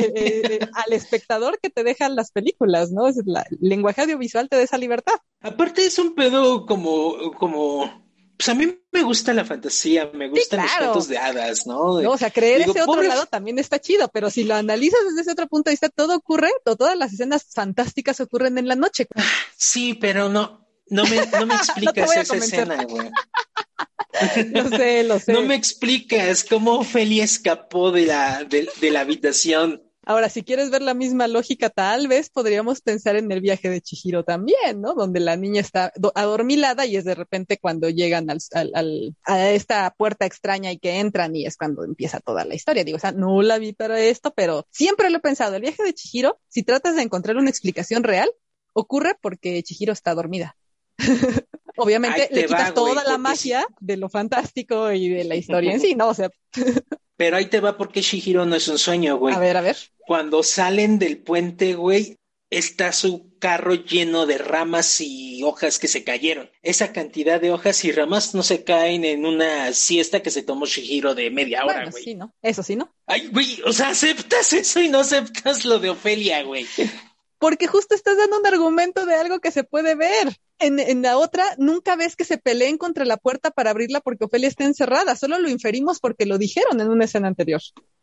al 0.73 0.93
espectador 0.93 1.57
que 1.59 1.71
te 1.71 1.83
dejan 1.83 2.15
las 2.15 2.29
películas, 2.29 2.91
¿no? 2.91 3.07
Es 3.07 3.17
la, 3.25 3.41
el 3.49 3.57
lenguaje 3.61 4.01
audiovisual 4.01 4.47
te 4.47 4.57
da 4.57 4.61
esa 4.61 4.77
libertad. 4.77 5.15
Aparte 5.41 5.83
es 5.83 5.97
un 5.97 6.13
pedo 6.13 6.67
como, 6.67 7.31
como, 7.39 8.05
pues 8.37 8.47
a 8.49 8.53
mí 8.53 8.77
me 8.91 9.01
gusta 9.01 9.33
la 9.33 9.43
fantasía, 9.43 10.11
me 10.13 10.29
gustan 10.29 10.61
sí, 10.61 10.67
claro. 10.67 10.85
los 10.85 10.93
cuentos 10.93 11.07
de 11.07 11.17
hadas, 11.17 11.65
¿no? 11.65 11.99
no 11.99 12.11
o 12.11 12.17
sea, 12.17 12.29
creer 12.29 12.59
digo, 12.59 12.73
ese 12.73 12.83
otro 12.83 13.01
lado 13.01 13.25
también 13.25 13.57
está 13.57 13.79
chido, 13.79 14.07
pero 14.09 14.29
si 14.29 14.43
lo 14.43 14.53
analizas 14.53 14.99
desde 15.07 15.21
ese 15.21 15.31
otro 15.31 15.47
punto 15.47 15.71
de 15.71 15.73
vista, 15.73 15.89
todo 15.89 16.15
ocurre, 16.15 16.51
todas 16.63 16.95
las 16.95 17.11
escenas 17.11 17.47
fantásticas 17.51 18.19
ocurren 18.19 18.59
en 18.59 18.67
la 18.67 18.75
noche. 18.75 19.07
Sí, 19.57 19.95
pero 19.95 20.29
no, 20.29 20.64
no 20.87 21.03
me, 21.05 21.25
no 21.25 21.45
me 21.45 21.55
explicas 21.55 22.09
no 22.15 22.21
esa 22.21 22.35
escena, 22.37 22.83
güey. 22.83 23.09
lo 24.51 24.69
sé, 24.69 25.03
lo 25.03 25.19
sé. 25.19 25.33
No 25.33 25.41
me 25.41 25.55
explicas 25.55 26.43
cómo 26.43 26.79
Ophelia 26.79 27.23
escapó 27.23 27.91
de 27.91 28.05
la, 28.05 28.43
de, 28.43 28.69
de, 28.79 28.91
la 28.91 29.01
habitación. 29.01 29.81
Ahora, 30.07 30.29
si 30.29 30.43
quieres 30.43 30.69
ver 30.69 30.83
la 30.83 30.93
misma 30.93 31.27
lógica, 31.27 31.71
tal 31.71 32.07
vez 32.07 32.29
podríamos 32.29 32.81
pensar 32.81 33.15
en 33.15 33.31
el 33.31 33.41
viaje 33.41 33.71
de 33.71 33.81
Chihiro 33.81 34.23
también, 34.23 34.79
¿no? 34.79 34.93
Donde 34.93 35.19
la 35.19 35.35
niña 35.35 35.61
está 35.61 35.91
adormilada 36.13 36.85
y 36.85 36.95
es 36.95 37.05
de 37.05 37.15
repente 37.15 37.57
cuando 37.57 37.89
llegan 37.89 38.29
al, 38.29 38.37
al, 38.53 38.71
al, 38.75 39.15
a 39.23 39.49
esta 39.49 39.91
puerta 39.97 40.27
extraña 40.27 40.71
y 40.71 40.77
que 40.77 40.99
entran 40.99 41.35
y 41.35 41.47
es 41.47 41.57
cuando 41.57 41.83
empieza 41.83 42.19
toda 42.19 42.45
la 42.45 42.53
historia. 42.53 42.83
Digo, 42.83 42.97
o 42.97 42.99
sea, 42.99 43.13
no 43.13 43.41
la 43.41 43.57
vi 43.57 43.73
para 43.73 43.99
esto, 43.99 44.31
pero 44.35 44.67
siempre 44.69 45.09
lo 45.09 45.17
he 45.17 45.21
pensado. 45.21 45.55
El 45.55 45.63
viaje 45.63 45.81
de 45.81 45.95
Chihiro, 45.95 46.39
si 46.49 46.61
tratas 46.61 46.95
de 46.95 47.01
encontrar 47.01 47.37
una 47.37 47.49
explicación 47.49 48.03
real, 48.03 48.29
ocurre 48.73 49.17
porque 49.19 49.63
Chihiro 49.63 49.91
está 49.91 50.13
dormida. 50.13 50.55
Obviamente 51.77 52.29
le 52.31 52.45
quitas 52.45 52.69
va, 52.69 52.73
toda 52.73 53.01
wey, 53.01 53.03
la 53.05 53.17
magia 53.17 53.67
de 53.79 53.97
lo 53.97 54.10
fantástico 54.10 54.91
y 54.91 55.10
de 55.10 55.25
la 55.25 55.36
historia 55.36 55.73
en 55.73 55.81
sí, 55.81 55.95
¿no? 55.95 56.10
O 56.10 56.13
sea. 56.13 56.29
Pero 57.17 57.38
ahí 57.38 57.45
te 57.45 57.60
va 57.60 57.77
porque 57.77 58.01
Shihiro 58.01 58.45
no 58.45 58.55
es 58.55 58.67
un 58.67 58.77
sueño, 58.77 59.17
güey. 59.17 59.36
A 59.36 59.39
ver, 59.39 59.58
a 59.58 59.62
ver. 59.62 59.77
Cuando 60.05 60.43
salen 60.43 60.99
del 60.99 61.17
puente, 61.17 61.73
güey, 61.75 62.17
está 62.49 62.91
su 62.91 63.38
carro 63.39 63.73
lleno 63.73 64.25
de 64.25 64.38
ramas 64.38 65.01
y 65.01 65.43
hojas 65.43 65.79
que 65.79 65.88
se 65.88 66.03
cayeron. 66.03 66.49
Esa 66.62 66.93
cantidad 66.93 67.39
de 67.39 67.51
hojas 67.51 67.84
y 67.86 67.91
ramas 67.91 68.34
no 68.34 68.43
se 68.43 68.63
caen 68.63 69.05
en 69.05 69.25
una 69.25 69.71
siesta 69.73 70.21
que 70.21 70.31
se 70.31 70.43
tomó 70.43 70.65
Shihiro 70.65 71.15
de 71.15 71.29
media 71.29 71.63
hora, 71.63 71.75
bueno, 71.75 71.91
güey. 71.91 72.03
Sí, 72.03 72.15
¿no? 72.15 72.34
Eso 72.41 72.63
sí, 72.63 72.75
¿no? 72.75 72.93
Ay, 73.05 73.27
güey, 73.27 73.62
o 73.65 73.73
sea, 73.73 73.89
aceptas 73.89 74.53
eso 74.53 74.81
y 74.81 74.89
no 74.89 74.99
aceptas 74.99 75.65
lo 75.65 75.79
de 75.79 75.89
Ofelia, 75.89 76.43
güey. 76.43 76.65
Porque 77.39 77.67
justo 77.67 77.95
estás 77.95 78.17
dando 78.17 78.39
un 78.39 78.47
argumento 78.47 79.05
de 79.05 79.15
algo 79.15 79.39
que 79.39 79.51
se 79.51 79.63
puede 79.63 79.95
ver. 79.95 80.36
En, 80.59 80.79
en, 80.79 81.01
la 81.01 81.17
otra, 81.17 81.43
nunca 81.57 81.95
ves 81.95 82.15
que 82.15 82.23
se 82.23 82.37
peleen 82.37 82.77
contra 82.77 83.03
la 83.05 83.17
puerta 83.17 83.51
para 83.51 83.71
abrirla 83.71 83.99
porque 83.99 84.25
Ofelia 84.25 84.47
está 84.47 84.63
encerrada. 84.63 85.15
Solo 85.15 85.37
lo 85.39 85.49
inferimos 85.49 85.99
porque 85.99 86.25
lo 86.25 86.37
dijeron 86.37 86.79
en 86.79 86.89
una 86.89 87.05
escena 87.05 87.27
anterior. 87.27 87.61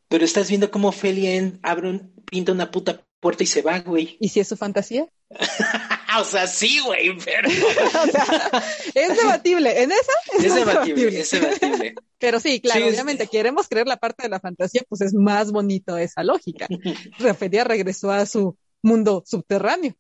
Pero 0.09 0.25
estás 0.25 0.49
viendo 0.49 0.71
cómo 0.71 0.89
Ofelia 0.89 1.35
en, 1.35 1.59
abre 1.63 1.89
un, 1.89 2.13
pinta 2.31 2.53
una 2.53 2.71
puta 2.71 3.03
puerta 3.21 3.45
y 3.45 3.47
se 3.47 3.63
va, 3.63 3.79
güey. 3.79 4.19
¿Y 4.21 4.29
si 4.29 4.41
es 4.41 4.49
su 4.49 4.57
fantasía? 4.57 5.07
o 6.21 6.25
sea, 6.25 6.47
sí, 6.47 6.81
güey, 6.85 7.17
pero... 7.25 7.49
o 8.03 8.07
sea, 8.07 8.65
es 8.95 9.17
debatible. 9.17 9.83
En 9.83 9.93
esa 9.93 10.13
es, 10.35 10.45
es 10.45 10.55
debatible, 10.55 11.05
debatible, 11.05 11.21
es 11.21 11.31
debatible. 11.31 11.95
Pero 12.19 12.41
sí, 12.41 12.61
claro, 12.61 12.85
sí, 12.85 12.91
obviamente, 12.91 13.27
queremos 13.29 13.69
creer 13.69 13.87
la 13.87 13.97
parte 13.97 14.25
de 14.25 14.29
la 14.29 14.41
fantasía, 14.41 14.83
pues 14.89 15.01
es 15.01 15.15
más 15.15 15.51
bonito 15.51 15.97
esa 15.97 16.23
lógica. 16.23 16.69
Ofelia 17.31 17.65
regresó 17.65 18.11
a 18.11 18.27
su 18.27 18.57
mundo 18.83 19.23
subterráneo. 19.27 19.95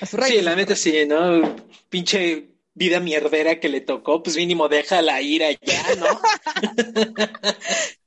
A 0.00 0.06
su 0.06 0.16
sí, 0.16 0.40
la 0.40 0.56
neta 0.56 0.74
sí, 0.76 1.06
¿no? 1.06 1.56
Pinche 1.88 2.48
vida 2.74 3.00
mierdera 3.00 3.60
que 3.60 3.68
le 3.68 3.80
tocó, 3.80 4.22
pues 4.22 4.36
mínimo 4.36 4.68
déjala 4.68 5.20
ir 5.20 5.44
allá, 5.44 5.82
¿no? 5.98 6.06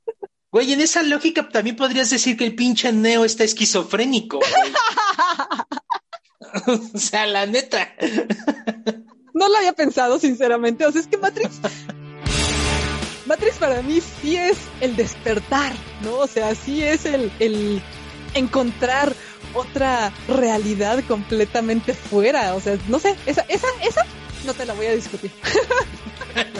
Güey, 0.54 0.72
en 0.72 0.80
esa 0.80 1.02
lógica 1.02 1.48
también 1.48 1.74
podrías 1.74 2.10
decir 2.10 2.36
que 2.36 2.44
el 2.44 2.54
pinche 2.54 2.92
Neo 2.92 3.24
está 3.24 3.42
esquizofrénico, 3.42 4.38
güey. 4.38 4.52
o 6.94 6.96
sea, 6.96 7.26
la 7.26 7.44
neta. 7.44 7.92
no 9.34 9.48
lo 9.48 9.56
había 9.56 9.72
pensado, 9.72 10.20
sinceramente. 10.20 10.86
O 10.86 10.92
sea, 10.92 11.00
es 11.00 11.08
que 11.08 11.18
Matrix. 11.18 11.58
Matrix 13.26 13.56
para 13.56 13.82
mí 13.82 14.00
sí 14.00 14.36
es 14.36 14.56
el 14.80 14.94
despertar, 14.94 15.72
¿no? 16.02 16.18
O 16.18 16.28
sea, 16.28 16.54
sí 16.54 16.84
es 16.84 17.04
el, 17.04 17.32
el 17.40 17.82
encontrar 18.34 19.12
otra 19.54 20.12
realidad 20.28 21.02
completamente 21.06 21.94
fuera. 21.94 22.54
O 22.54 22.60
sea, 22.60 22.78
no 22.88 22.98
sé, 22.98 23.14
esa, 23.26 23.42
esa, 23.48 23.68
esa 23.82 24.04
no 24.44 24.54
te 24.54 24.66
la 24.66 24.74
voy 24.74 24.86
a 24.86 24.94
discutir. 24.94 25.30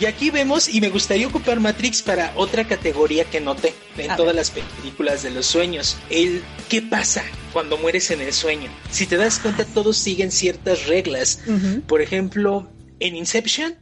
y 0.00 0.06
aquí 0.06 0.30
vemos, 0.30 0.68
y 0.68 0.80
me 0.80 0.90
gustaría 0.90 1.26
ocupar 1.26 1.60
Matrix 1.60 2.02
para 2.02 2.32
otra 2.36 2.66
categoría 2.66 3.24
que 3.24 3.40
noté 3.40 3.74
en 3.96 4.10
a 4.10 4.16
todas 4.16 4.34
ver. 4.34 4.36
las 4.36 4.50
películas 4.50 5.22
de 5.22 5.30
los 5.30 5.46
sueños. 5.46 5.96
El 6.10 6.42
qué 6.68 6.82
pasa 6.82 7.24
cuando 7.52 7.78
mueres 7.78 8.10
en 8.10 8.20
el 8.20 8.32
sueño. 8.32 8.70
Si 8.90 9.06
te 9.06 9.16
das 9.16 9.38
cuenta, 9.38 9.64
todos 9.64 9.96
siguen 9.96 10.32
ciertas 10.32 10.86
reglas. 10.86 11.40
Uh 11.46 11.52
-huh. 11.52 11.82
Por 11.82 12.02
ejemplo, 12.02 12.68
en 13.00 13.16
Inception, 13.16 13.78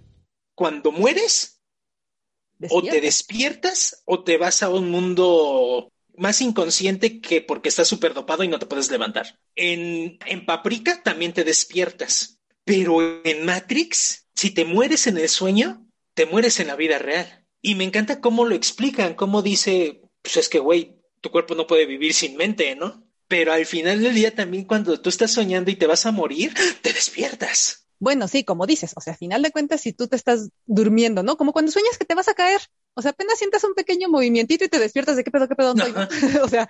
cuando 0.54 0.92
mueres, 0.92 1.60
Despierta. 2.58 2.88
o 2.88 2.92
te 2.92 3.00
despiertas 3.00 4.02
o 4.04 4.22
te 4.22 4.36
vas 4.36 4.62
a 4.62 4.68
un 4.68 4.90
mundo 4.90 5.90
más 6.22 6.40
inconsciente 6.40 7.20
que 7.20 7.42
porque 7.42 7.68
estás 7.68 7.88
súper 7.88 8.14
dopado 8.14 8.44
y 8.44 8.48
no 8.48 8.60
te 8.60 8.66
puedes 8.66 8.90
levantar. 8.90 9.38
En, 9.56 10.18
en 10.24 10.46
Paprika 10.46 11.02
también 11.02 11.32
te 11.32 11.42
despiertas, 11.42 12.38
pero 12.64 13.20
en 13.24 13.44
Matrix, 13.44 14.28
si 14.34 14.50
te 14.50 14.64
mueres 14.64 15.08
en 15.08 15.18
el 15.18 15.28
sueño, 15.28 15.84
te 16.14 16.24
mueres 16.24 16.60
en 16.60 16.68
la 16.68 16.76
vida 16.76 16.98
real. 16.98 17.44
Y 17.60 17.74
me 17.74 17.84
encanta 17.84 18.20
cómo 18.20 18.46
lo 18.46 18.54
explican, 18.54 19.14
cómo 19.14 19.42
dice, 19.42 20.02
pues 20.22 20.36
es 20.36 20.48
que, 20.48 20.60
güey, 20.60 20.96
tu 21.20 21.30
cuerpo 21.30 21.56
no 21.56 21.66
puede 21.66 21.86
vivir 21.86 22.14
sin 22.14 22.36
mente, 22.36 22.76
¿no? 22.76 23.04
Pero 23.26 23.52
al 23.52 23.66
final 23.66 24.00
del 24.00 24.14
día 24.14 24.34
también 24.34 24.64
cuando 24.64 25.00
tú 25.00 25.08
estás 25.08 25.32
soñando 25.32 25.72
y 25.72 25.76
te 25.76 25.86
vas 25.86 26.06
a 26.06 26.12
morir, 26.12 26.54
te 26.82 26.92
despiertas. 26.92 27.88
Bueno, 27.98 28.28
sí, 28.28 28.44
como 28.44 28.66
dices, 28.66 28.92
o 28.96 29.00
sea, 29.00 29.14
al 29.14 29.18
final 29.18 29.42
de 29.42 29.50
cuentas, 29.50 29.80
si 29.80 29.92
tú 29.92 30.06
te 30.06 30.16
estás 30.16 30.50
durmiendo, 30.66 31.24
¿no? 31.24 31.36
Como 31.36 31.52
cuando 31.52 31.72
sueñas 31.72 31.98
que 31.98 32.04
te 32.04 32.14
vas 32.14 32.28
a 32.28 32.34
caer, 32.34 32.60
o 32.94 33.02
sea, 33.02 33.12
apenas 33.12 33.38
sientas 33.38 33.64
un 33.64 33.74
pequeño 33.74 34.08
movimientito 34.08 34.64
y 34.64 34.68
te 34.68 34.78
despiertas 34.78 35.16
de 35.16 35.24
qué 35.24 35.30
pedo, 35.30 35.48
qué 35.48 35.54
pedo, 35.54 35.74
soy, 35.76 35.92
o 36.42 36.48
sea, 36.48 36.68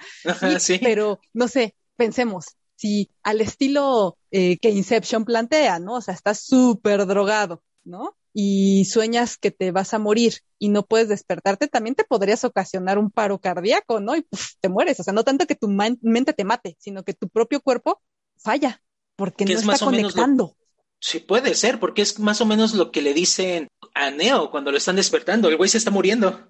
sí, 0.58 0.78
pero 0.82 1.20
no 1.32 1.48
sé, 1.48 1.74
pensemos, 1.96 2.56
si 2.82 3.10
al 3.22 3.40
estilo 3.40 4.18
eh, 4.30 4.58
que 4.58 4.70
Inception 4.70 5.24
plantea, 5.24 5.78
¿no? 5.78 5.94
O 5.94 6.00
sea, 6.00 6.14
estás 6.14 6.40
súper 6.40 7.06
drogado, 7.06 7.62
¿no? 7.84 8.16
Y 8.34 8.86
sueñas 8.86 9.36
que 9.36 9.50
te 9.50 9.70
vas 9.70 9.94
a 9.94 9.98
morir 9.98 10.40
y 10.58 10.68
no 10.68 10.84
puedes 10.84 11.08
despertarte, 11.08 11.68
también 11.68 11.94
te 11.94 12.02
podrías 12.02 12.42
ocasionar 12.44 12.98
un 12.98 13.10
paro 13.10 13.38
cardíaco, 13.38 14.00
¿no? 14.00 14.16
Y 14.16 14.26
te 14.60 14.68
mueres. 14.68 14.98
O 14.98 15.04
sea, 15.04 15.12
no 15.12 15.22
tanto 15.22 15.46
que 15.46 15.54
tu 15.54 15.68
mente 15.68 16.32
te 16.32 16.44
mate, 16.44 16.76
sino 16.80 17.04
que 17.04 17.14
tu 17.14 17.28
propio 17.28 17.60
cuerpo 17.60 18.00
falla 18.36 18.82
porque 19.14 19.44
no 19.44 19.52
está 19.52 19.78
conectando. 19.78 20.56
Sí, 20.98 21.18
puede 21.20 21.54
ser, 21.54 21.78
porque 21.78 22.02
es 22.02 22.18
más 22.18 22.40
o 22.40 22.46
menos 22.46 22.74
lo 22.74 22.90
que 22.90 23.02
le 23.02 23.12
dicen 23.12 23.68
a 23.94 24.10
Neo 24.10 24.50
cuando 24.50 24.70
lo 24.70 24.78
están 24.78 24.96
despertando. 24.96 25.48
El 25.48 25.56
güey 25.56 25.68
se 25.68 25.78
está 25.78 25.90
muriendo. 25.90 26.48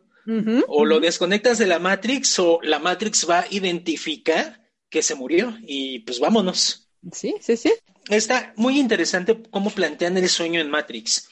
o 0.69 0.85
lo 0.85 1.01
desconectas 1.01 1.59
de 1.59 1.67
la 1.67 1.79
Matrix 1.79 2.39
o 2.39 2.61
la 2.63 2.79
Matrix 2.79 3.29
va 3.29 3.41
a 3.41 3.47
identificar 3.51 4.63
que 4.89 5.03
se 5.03 5.15
murió 5.15 5.57
y 5.63 6.01
pues 6.01 6.21
vámonos. 6.21 6.91
Sí, 7.11 7.35
sí, 7.41 7.57
sí. 7.57 7.73
Está 8.09 8.53
muy 8.57 8.79
interesante 8.79 9.43
cómo 9.51 9.71
plantean 9.71 10.17
el 10.19 10.29
sueño 10.29 10.61
en 10.61 10.71
Matrix. 10.71 11.29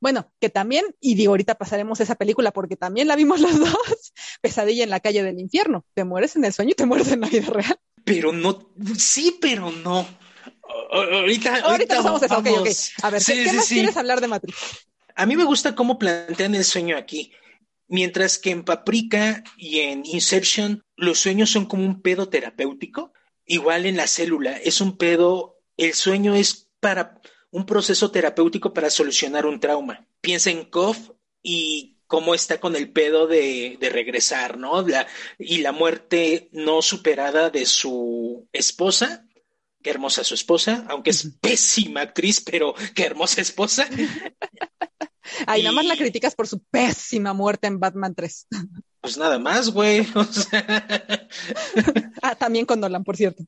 Bueno, 0.00 0.30
que 0.40 0.48
también, 0.48 0.84
y 1.00 1.14
digo, 1.14 1.32
ahorita 1.32 1.56
pasaremos 1.56 2.00
esa 2.00 2.14
película 2.14 2.52
porque 2.52 2.76
también 2.76 3.08
la 3.08 3.16
vimos 3.16 3.40
los 3.40 3.58
dos, 3.58 4.12
Pesadilla 4.40 4.84
en 4.84 4.90
la 4.90 5.00
calle 5.00 5.22
del 5.22 5.40
infierno. 5.40 5.84
Te 5.94 6.04
mueres 6.04 6.36
en 6.36 6.44
el 6.44 6.52
sueño 6.52 6.72
y 6.72 6.74
te 6.74 6.86
mueres 6.86 7.10
en 7.12 7.20
la 7.20 7.28
vida 7.28 7.46
real. 7.46 7.78
Pero 8.04 8.32
no, 8.32 8.70
sí, 8.96 9.38
pero 9.40 9.70
no. 9.70 10.06
Ahorita, 10.90 11.60
ahorita, 11.60 12.00
vamos 12.02 12.22
a 12.22 12.26
eso. 12.26 12.92
A 13.02 13.10
ver, 13.10 13.22
¿qué, 13.24 13.52
más 13.52 13.68
quieres 13.68 13.96
hablar 13.96 14.20
de 14.20 14.28
Matrix? 14.28 14.56
A 15.18 15.26
mí 15.26 15.34
me 15.34 15.42
gusta 15.42 15.74
cómo 15.74 15.98
plantean 15.98 16.54
el 16.54 16.64
sueño 16.64 16.96
aquí. 16.96 17.32
Mientras 17.88 18.38
que 18.38 18.50
en 18.50 18.64
Paprika 18.64 19.42
y 19.56 19.80
en 19.80 20.06
Inception 20.06 20.84
los 20.94 21.18
sueños 21.18 21.50
son 21.50 21.66
como 21.66 21.84
un 21.84 22.02
pedo 22.02 22.28
terapéutico, 22.28 23.12
igual 23.44 23.86
en 23.86 23.96
la 23.96 24.06
célula 24.06 24.56
es 24.58 24.80
un 24.80 24.96
pedo, 24.96 25.58
el 25.76 25.94
sueño 25.94 26.36
es 26.36 26.70
para 26.78 27.20
un 27.50 27.66
proceso 27.66 28.12
terapéutico 28.12 28.72
para 28.72 28.90
solucionar 28.90 29.44
un 29.44 29.58
trauma. 29.58 30.06
Piensa 30.20 30.50
en 30.50 30.66
Koff 30.66 31.10
y 31.42 31.96
cómo 32.06 32.32
está 32.32 32.60
con 32.60 32.76
el 32.76 32.92
pedo 32.92 33.26
de, 33.26 33.76
regresar, 33.90 34.56
¿no? 34.56 34.86
y 35.36 35.58
la 35.58 35.72
muerte 35.72 36.48
no 36.52 36.80
superada 36.80 37.50
de 37.50 37.66
su 37.66 38.48
esposa. 38.52 39.24
Qué 39.82 39.90
hermosa 39.90 40.22
su 40.22 40.34
esposa, 40.34 40.86
aunque 40.88 41.10
es 41.10 41.28
pésima 41.40 42.02
actriz, 42.02 42.40
pero 42.40 42.72
qué 42.94 43.02
hermosa 43.02 43.40
esposa. 43.40 43.88
Ay, 45.46 45.62
nada 45.62 45.74
más 45.74 45.86
la 45.86 45.96
criticas 45.96 46.34
por 46.34 46.46
su 46.48 46.60
pésima 46.60 47.32
muerte 47.32 47.66
en 47.66 47.80
Batman 47.80 48.14
3. 48.14 48.46
Pues 49.00 49.16
nada 49.16 49.38
más, 49.38 49.70
güey. 49.70 50.04
ah, 52.22 52.34
también 52.34 52.66
con 52.66 52.80
Nolan, 52.80 53.04
por 53.04 53.16
cierto. 53.16 53.44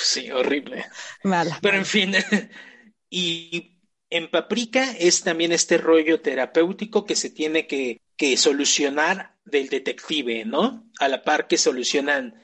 sí, 0.00 0.30
horrible. 0.30 0.86
Mala. 1.24 1.58
Pero 1.60 1.76
en 1.76 1.84
fin, 1.84 2.14
y 3.10 3.80
en 4.10 4.30
Paprika 4.30 4.92
es 4.92 5.22
también 5.22 5.50
este 5.50 5.76
rollo 5.76 6.20
terapéutico 6.20 7.04
que 7.04 7.16
se 7.16 7.30
tiene 7.30 7.66
que, 7.66 8.00
que 8.16 8.36
solucionar 8.36 9.36
del 9.44 9.68
detective, 9.68 10.44
¿no? 10.44 10.88
A 11.00 11.08
la 11.08 11.24
par 11.24 11.48
que 11.48 11.58
solucionan 11.58 12.40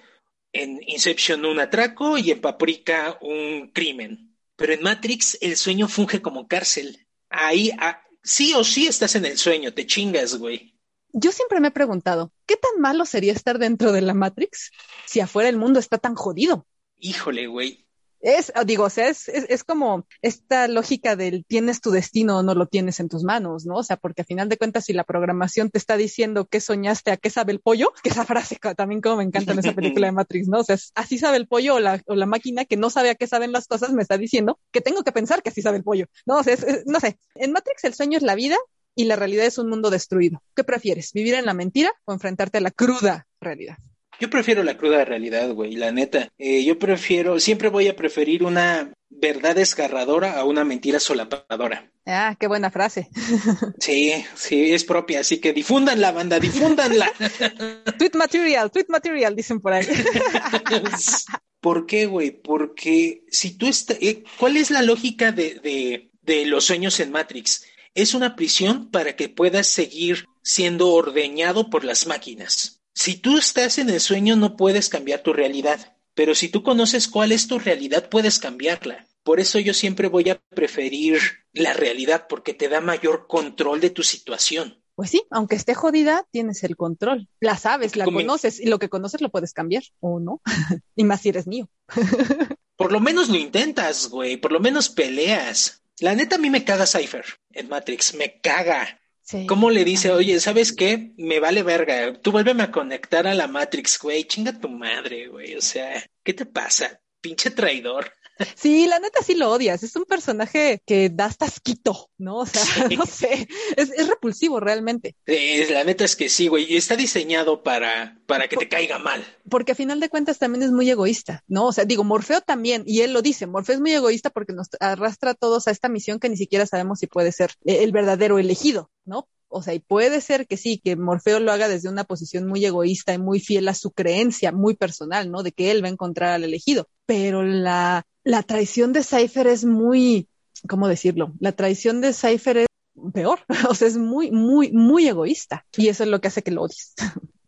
en 0.53 0.81
Inception 0.87 1.45
un 1.45 1.61
atraco 1.61 2.19
y 2.19 2.31
en 2.31 2.41
Paprika 2.41 3.19
un 3.21 3.71
crimen. 3.73 4.37
Pero 4.57 4.73
en 4.73 4.83
Matrix 4.83 5.39
el 5.41 5.57
sueño 5.57 5.89
funge 5.89 6.21
como 6.21 6.49
cárcel. 6.49 7.07
Ahí, 7.31 7.71
ah, 7.79 8.03
sí 8.23 8.55
o 8.55 8.65
sí 8.65 8.87
estás 8.87 9.15
en 9.15 9.27
el 9.27 9.39
sueño, 9.39 9.73
te 9.73 9.87
chingas, 9.87 10.37
güey. 10.37 10.79
Yo 11.13 11.33
siempre 11.33 11.61
me 11.61 11.69
he 11.69 11.73
preguntado, 11.73 12.33
¿qué 12.47 12.57
tan 12.57 12.81
malo 12.81 13.05
sería 13.05 13.33
estar 13.33 13.59
dentro 13.59 13.93
de 13.93 14.01
la 14.01 14.15
Matrix 14.15 14.71
si 15.07 15.21
afuera 15.21 15.49
el 15.49 15.57
mundo 15.57 15.81
está 15.81 15.99
tan 15.99 16.15
jodido? 16.15 16.67
Híjole, 16.99 17.47
güey. 17.47 17.87
Es, 18.21 18.53
digo, 18.67 18.85
o 18.85 18.91
sea, 18.91 19.09
es, 19.09 19.29
es, 19.29 19.65
como 19.65 20.07
esta 20.21 20.69
lógica 20.69 21.17
del 21.17 21.45
tienes 21.47 21.81
tu 21.81 21.91
destino 21.91 22.39
o 22.39 22.43
no 22.43 22.55
lo 22.55 22.67
tienes 22.67 23.01
en 23.01 23.09
tus 23.09 23.25
manos, 23.25 23.65
¿no? 23.65 23.77
O 23.77 23.83
sea, 23.83 23.97
porque 23.97 24.23
a 24.23 24.25
final 24.25 24.49
de 24.49 24.59
cuentas, 24.59 24.85
si 24.85 24.93
la 24.93 25.05
programación 25.05 25.71
te 25.71 25.79
está 25.79 25.97
diciendo 25.97 26.47
qué 26.47 26.61
soñaste, 26.61 27.13
a 27.13 27.17
qué 27.17 27.31
sabe 27.31 27.53
el 27.53 27.61
pollo, 27.61 27.93
que 28.03 28.11
esa 28.11 28.25
frase 28.25 28.59
también 28.77 29.01
como 29.01 29.17
me 29.17 29.25
encanta 29.25 29.53
en 29.53 29.61
esa 29.61 29.73
película 29.73 30.07
de 30.07 30.13
Matrix, 30.21 30.49
¿no? 30.49 30.61
O 30.61 30.65
sea, 30.65 30.77
así 30.95 31.19
sabe 31.19 31.39
el 31.39 31.49
pollo 31.49 31.77
o 31.77 31.81
la, 31.81 32.03
o 32.07 32.15
la 32.15 32.27
máquina 32.27 32.65
que 32.65 32.77
no 32.77 32.91
sabe 32.91 33.11
a 33.11 33.15
qué 33.15 33.27
saben 33.27 33.53
las 33.53 33.67
cosas, 33.67 33.93
me 33.93 34.03
está 34.03 34.19
diciendo 34.19 34.61
que 34.71 34.81
tengo 34.81 35.03
que 35.03 35.13
pensar 35.13 35.43
que 35.43 35.51
así 35.51 35.63
sabe 35.63 35.79
el 35.79 35.85
pollo, 35.85 36.07
¿no? 36.27 36.39
O 36.39 36.43
sea, 36.43 36.57
no 36.87 37.01
sé, 37.01 37.19
en 37.35 37.53
Matrix 37.53 37.85
el 37.85 37.95
sueño 37.95 38.19
es 38.19 38.23
la 38.23 38.35
vida 38.35 38.57
y 38.95 39.05
la 39.05 39.17
realidad 39.17 39.47
es 39.47 39.57
un 39.57 39.71
mundo 39.71 39.89
destruido. 39.89 40.43
¿Qué 40.55 40.65
prefieres, 40.65 41.13
vivir 41.13 41.35
en 41.35 41.47
la 41.47 41.55
mentira 41.55 41.93
o 42.05 42.13
enfrentarte 42.13 42.59
a 42.59 42.61
la 42.61 42.71
cruda 42.71 43.27
realidad? 43.41 43.79
Yo 44.21 44.29
prefiero 44.29 44.63
la 44.63 44.77
cruda 44.77 45.05
realidad, 45.05 45.51
güey, 45.53 45.77
la 45.77 45.93
neta. 45.93 46.29
Eh, 46.37 46.63
yo 46.63 46.79
prefiero, 46.79 47.41
siempre 47.41 47.71
voy 47.71 47.89
a 47.89 47.97
preferir 47.97 48.45
una 48.45 48.93
verdad 49.09 49.57
desgarradora 49.57 50.39
a 50.39 50.45
una 50.45 50.63
mentira 50.63 51.01
solapadora. 51.01 51.91
Ah, 52.07 52.37
qué 52.39 52.47
buena 52.47 52.71
frase. 52.71 53.09
Sí, 53.81 54.13
sí, 54.35 54.73
es 54.73 54.85
propia, 54.85 55.21
así 55.21 55.39
que 55.39 55.55
difúndanla, 55.55 56.13
banda, 56.13 56.39
difúndanla. 56.39 57.11
tweet 57.99 58.13
material, 58.15 58.71
tweet 58.71 58.87
material, 58.89 59.35
dicen 59.35 59.61
por 59.61 59.73
ahí. 59.73 59.87
¿Por 61.61 61.87
qué, 61.87 62.05
güey? 62.07 62.31
Porque 62.31 63.25
si 63.31 63.57
tú 63.57 63.69
estás... 63.69 63.97
Eh, 64.03 64.25
¿Cuál 64.39 64.59
es 64.59 64.71
la 64.71 64.83
lógica 64.83 65.33
de, 65.33 65.55
de, 65.55 66.11
de 66.23 66.45
los 66.45 66.65
sueños 66.65 67.01
en 67.01 67.11
Matrix? 67.11 67.65
Es 67.95 68.13
una 68.13 68.37
prisión 68.37 68.91
para 68.91 69.17
que 69.17 69.31
puedas 69.31 69.67
seguir 69.67 70.27
siendo 70.43 70.91
ordeñado 70.91 71.71
por 71.71 71.85
las 71.85 72.07
máquinas. 72.07 72.80
Si 73.01 73.15
tú 73.15 73.39
estás 73.39 73.79
en 73.79 73.89
el 73.89 73.99
sueño 73.99 74.37
no 74.37 74.59
puedes 74.59 74.91
cambiar 74.91 75.23
tu 75.23 75.33
realidad, 75.33 75.97
pero 76.13 76.35
si 76.35 76.51
tú 76.51 76.63
conoces 76.63 77.09
cuál 77.09 77.33
es 77.33 77.49
tu 77.49 77.59
realidad 77.59 78.11
puedes 78.11 78.39
cambiarla. 78.39 79.07
Por 79.23 79.41
eso 79.41 79.59
yo 79.59 79.73
siempre 79.73 80.09
voy 80.09 80.29
a 80.29 80.39
preferir 80.51 81.19
la 81.55 81.73
realidad 81.73 82.27
porque 82.29 82.53
te 82.53 82.69
da 82.69 82.83
mayor 82.83 83.27
control 83.27 83.81
de 83.81 83.89
tu 83.89 84.03
situación. 84.03 84.83
Pues 84.97 85.09
sí, 85.09 85.23
aunque 85.31 85.57
esté 85.57 85.73
jodida, 85.75 86.27
tienes 86.31 86.63
el 86.63 86.77
control. 86.77 87.27
La 87.41 87.57
sabes, 87.57 87.97
la 87.97 88.05
conoces 88.05 88.61
y 88.61 88.67
lo 88.67 88.79
que 88.79 88.91
conoces 88.91 89.23
lo 89.23 89.31
puedes 89.31 89.55
cambiar 89.55 89.85
o 90.01 90.21
no. 90.21 90.43
y 90.95 91.05
más 91.05 91.23
si 91.23 91.31
eres 91.31 91.47
mío. 91.47 91.71
Por 92.77 92.93
lo 92.93 93.01
menos 93.01 93.31
lo 93.31 93.37
intentas, 93.37 94.11
güey. 94.11 94.37
Por 94.37 94.53
lo 94.53 94.61
menos 94.61 94.91
peleas. 94.91 95.83
La 96.01 96.15
neta 96.15 96.37
a 96.37 96.39
mí 96.39 96.51
me 96.51 96.65
caga 96.65 96.85
Cypher 96.87 97.25
en 97.53 97.71
Matrix. 97.71 98.13
Me 98.13 98.43
caga. 98.43 99.00
¿Cómo 99.47 99.71
le 99.71 99.85
dice, 99.85 100.11
oye, 100.11 100.41
¿sabes 100.41 100.73
qué? 100.73 101.13
Me 101.17 101.41
vale 101.41 101.63
verga, 101.63 102.13
tú 102.21 102.33
vuélveme 102.33 102.63
a 102.63 102.71
conectar 102.71 103.27
a 103.27 103.35
la 103.35 103.47
Matrix, 103.47 103.99
güey, 104.01 104.25
chinga 104.25 104.59
tu 104.59 104.69
madre, 104.69 105.29
güey, 105.29 105.55
o 105.55 105.61
sea, 105.61 106.03
¿qué 106.23 106.35
te 106.35 106.47
pasa? 106.47 107.01
Pinche 107.21 107.51
traidor. 107.51 108.13
Sí, 108.57 108.87
la 108.87 108.99
neta 108.99 109.23
sí 109.23 109.35
lo 109.35 109.51
odias. 109.51 109.83
Es 109.83 109.97
un 109.97 110.05
personaje 110.05 110.83
que 110.87 111.11
da 111.11 111.27
hasta 111.27 111.47
asquito, 111.47 112.11
¿no? 112.19 112.39
O 112.39 112.47
sea, 112.47 112.63
no 112.99 113.07
sé. 113.07 113.49
Es, 113.77 113.91
repulsivo 114.09 114.61
realmente. 114.61 115.17
la 115.27 115.85
neta 115.85 116.05
es 116.05 116.17
que 116.17 116.29
sí, 116.29 116.49
güey. 116.49 116.77
Está 116.77 116.97
diseñado 116.97 117.63
para, 117.63 118.21
para 118.27 118.49
que 118.49 118.57
te 118.57 118.69
caiga 118.69 118.99
mal. 118.99 119.25
Porque 119.49 119.73
a 119.73 119.75
final 119.75 120.01
de 120.01 120.09
cuentas 120.09 120.39
también 120.39 120.63
es 120.63 120.71
muy 120.71 120.89
egoísta, 120.91 121.45
¿no? 121.49 121.67
O 121.67 121.73
sea, 121.73 121.85
digo, 121.85 122.05
Morfeo 122.05 122.41
también, 122.41 122.83
y 122.87 123.01
él 123.01 123.13
lo 123.13 123.23
dice, 123.23 123.47
Morfeo 123.47 123.75
es 123.75 123.81
muy 123.81 123.93
egoísta 123.93 124.31
porque 124.31 124.53
nos 124.53 124.69
arrastra 124.81 125.33
a 125.33 125.35
todos 125.35 125.69
a 125.69 125.71
esta 125.71 125.89
misión 125.89 126.19
que 126.19 126.29
ni 126.29 126.37
siquiera 126.37 126.67
sabemos 126.67 126.99
si 126.99 127.07
puede 127.07 127.33
ser 127.33 127.53
el 127.65 127.93
verdadero 127.93 128.39
elegido, 128.39 128.91
¿no? 129.05 129.29
O 129.51 129.63
sea, 129.63 129.75
y 129.75 129.81
puede 129.81 130.21
ser 130.21 130.47
que 130.47 130.57
sí, 130.57 130.81
que 130.83 130.97
Morfeo 130.97 131.41
lo 131.41 131.53
haga 131.53 131.69
desde 131.69 131.89
una 131.89 132.05
posición 132.05 132.47
muy 132.47 132.65
egoísta 132.65 133.13
y 133.13 133.19
muy 133.19 133.41
fiel 133.41 133.69
a 133.69 133.75
su 133.75 133.91
creencia, 133.91 134.53
muy 134.53 134.75
personal, 134.75 135.31
¿no? 135.31 135.43
De 135.43 135.53
que 135.53 135.71
él 135.71 135.83
va 135.83 135.89
a 135.89 135.93
encontrar 135.93 136.31
al 136.31 136.45
elegido. 136.45 136.89
Pero 137.05 137.43
la, 137.43 138.07
la 138.23 138.43
traición 138.45 138.93
de 138.93 139.03
Cypher 139.03 139.49
es 139.49 139.65
muy, 139.65 140.29
¿cómo 140.69 140.89
decirlo? 140.89 141.33
La 141.41 141.53
traición 141.53 142.01
de 142.01 142.13
Cypher 142.13 142.59
es 142.59 142.67
peor, 143.13 143.41
o 143.69 143.75
sea, 143.75 143.89
es 143.89 143.97
muy, 143.97 144.31
muy, 144.31 144.71
muy 144.73 145.09
egoísta. 145.09 145.67
Y 145.77 145.89
eso 145.89 146.05
es 146.05 146.09
lo 146.09 146.21
que 146.21 146.29
hace 146.29 146.43
que 146.43 146.53
lo 146.53 146.63
odies. 146.63 146.95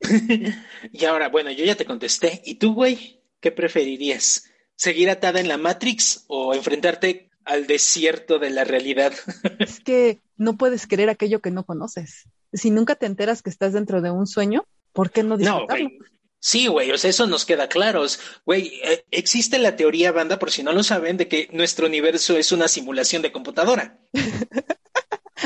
y 0.93 1.05
ahora, 1.05 1.29
bueno, 1.29 1.53
yo 1.53 1.65
ya 1.65 1.77
te 1.77 1.87
contesté. 1.87 2.43
¿Y 2.45 2.57
tú, 2.57 2.75
güey? 2.75 3.23
¿Qué 3.41 3.53
preferirías? 3.53 4.45
¿Seguir 4.75 5.09
atada 5.09 5.41
en 5.41 5.49
la 5.49 5.57
Matrix 5.57 6.25
o 6.27 6.55
enfrentarte 6.55 7.31
al 7.45 7.67
desierto 7.67 8.39
de 8.39 8.51
la 8.51 8.65
realidad? 8.65 9.13
es 9.59 9.81
que 9.81 10.21
no 10.37 10.57
puedes 10.57 10.87
querer 10.87 11.11
aquello 11.11 11.41
que 11.41 11.51
no 11.51 11.65
conoces. 11.65 12.29
Si 12.53 12.71
nunca 12.71 12.95
te 12.95 13.07
enteras 13.07 13.43
que 13.43 13.51
estás 13.51 13.73
dentro 13.73 14.03
de 14.03 14.11
un 14.11 14.27
sueño, 14.27 14.67
¿por 14.93 15.11
qué 15.11 15.23
no 15.23 15.37
disfrutarlo? 15.37 15.89
No, 15.89 16.07
Sí, 16.45 16.67
güey, 16.67 16.91
o 16.91 16.99
sea, 16.99 17.11
eso 17.11 17.29
nos 17.29 17.47
queda 17.47 17.69
claro. 17.69 18.05
Güey, 18.45 18.81
eh, 18.83 19.05
existe 19.13 19.61
la 19.61 19.77
teoría, 19.77 20.11
banda, 20.11 20.41
por 20.41 20.51
si 20.51 20.65
no 20.65 20.73
lo 20.73 20.83
saben, 20.83 21.17
de 21.17 21.29
que 21.29 21.49
nuestro 21.53 21.87
universo 21.87 22.37
es 22.37 22.51
una 22.51 22.67
simulación 22.67 23.23
de 23.23 23.33
computadora. 23.33 24.01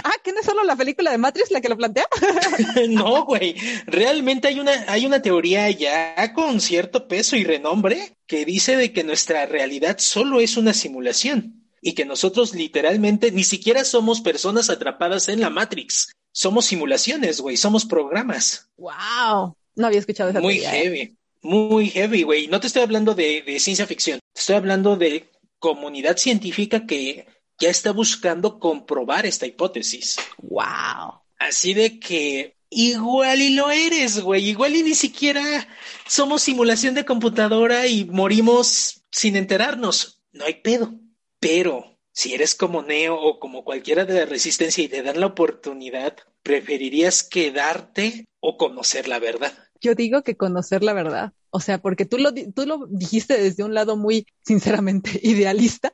Ah, 0.04 0.12
¿que 0.22 0.30
no 0.30 0.40
es 0.40 0.46
solo 0.46 0.62
la 0.62 0.76
película 0.76 1.10
de 1.10 1.16
Matrix 1.16 1.50
la 1.50 1.60
que 1.62 1.70
lo 1.70 1.76
plantea? 1.76 2.06
no, 2.90 3.24
güey. 3.24 3.56
Realmente 3.86 4.46
hay 4.46 4.60
una, 4.60 4.84
hay 4.88 5.06
una 5.06 5.22
teoría 5.22 5.70
ya 5.70 6.32
con 6.34 6.60
cierto 6.60 7.08
peso 7.08 7.34
y 7.34 7.44
renombre 7.44 8.18
que 8.26 8.44
dice 8.44 8.76
de 8.76 8.92
que 8.92 9.04
nuestra 9.04 9.46
realidad 9.46 9.96
solo 9.98 10.38
es 10.40 10.58
una 10.58 10.74
simulación 10.74 11.65
y 11.86 11.92
que 11.92 12.04
nosotros 12.04 12.52
literalmente 12.52 13.30
ni 13.30 13.44
siquiera 13.44 13.84
somos 13.84 14.20
personas 14.20 14.70
atrapadas 14.70 15.28
en 15.28 15.40
la 15.40 15.50
Matrix. 15.50 16.10
Somos 16.32 16.66
simulaciones, 16.66 17.40
güey, 17.40 17.56
somos 17.56 17.84
programas. 17.84 18.68
Wow. 18.76 19.56
No 19.76 19.86
había 19.86 20.00
escuchado 20.00 20.30
esa 20.30 20.40
Muy 20.40 20.54
teoría, 20.58 20.76
¿eh? 20.76 20.82
heavy, 20.82 21.16
muy 21.42 21.90
heavy, 21.90 22.24
güey. 22.24 22.48
No 22.48 22.58
te 22.58 22.66
estoy 22.66 22.82
hablando 22.82 23.14
de, 23.14 23.42
de 23.42 23.60
ciencia 23.60 23.86
ficción, 23.86 24.18
te 24.32 24.40
estoy 24.40 24.56
hablando 24.56 24.96
de 24.96 25.30
comunidad 25.60 26.16
científica 26.16 26.86
que 26.86 27.28
ya 27.56 27.70
está 27.70 27.92
buscando 27.92 28.58
comprobar 28.58 29.24
esta 29.24 29.46
hipótesis. 29.46 30.16
Wow. 30.38 31.20
Así 31.38 31.72
de 31.72 32.00
que 32.00 32.56
igual 32.68 33.40
y 33.42 33.50
lo 33.50 33.70
eres, 33.70 34.18
güey. 34.18 34.48
Igual 34.48 34.74
y 34.74 34.82
ni 34.82 34.96
siquiera 34.96 35.68
somos 36.08 36.42
simulación 36.42 36.96
de 36.96 37.04
computadora 37.04 37.86
y 37.86 38.06
morimos 38.06 39.04
sin 39.12 39.36
enterarnos. 39.36 40.20
No 40.32 40.46
hay 40.46 40.54
pedo. 40.54 40.92
Pero 41.46 41.96
si 42.12 42.34
eres 42.34 42.56
como 42.56 42.82
Neo 42.82 43.14
o 43.14 43.38
como 43.38 43.62
cualquiera 43.62 44.04
de 44.04 44.14
la 44.14 44.26
resistencia 44.26 44.82
y 44.82 44.88
te 44.88 45.04
dan 45.04 45.20
la 45.20 45.26
oportunidad, 45.26 46.16
¿preferirías 46.42 47.22
quedarte 47.22 48.24
o 48.40 48.56
conocer 48.56 49.06
la 49.06 49.20
verdad? 49.20 49.52
Yo 49.80 49.94
digo 49.94 50.22
que 50.22 50.36
conocer 50.36 50.82
la 50.82 50.92
verdad. 50.92 51.32
O 51.50 51.60
sea, 51.60 51.78
porque 51.78 52.06
tú 52.06 52.18
lo, 52.18 52.32
tú 52.32 52.66
lo 52.66 52.86
dijiste 52.88 53.40
desde 53.40 53.64
un 53.64 53.74
lado 53.74 53.96
muy, 53.96 54.26
sinceramente, 54.42 55.10
idealista, 55.22 55.92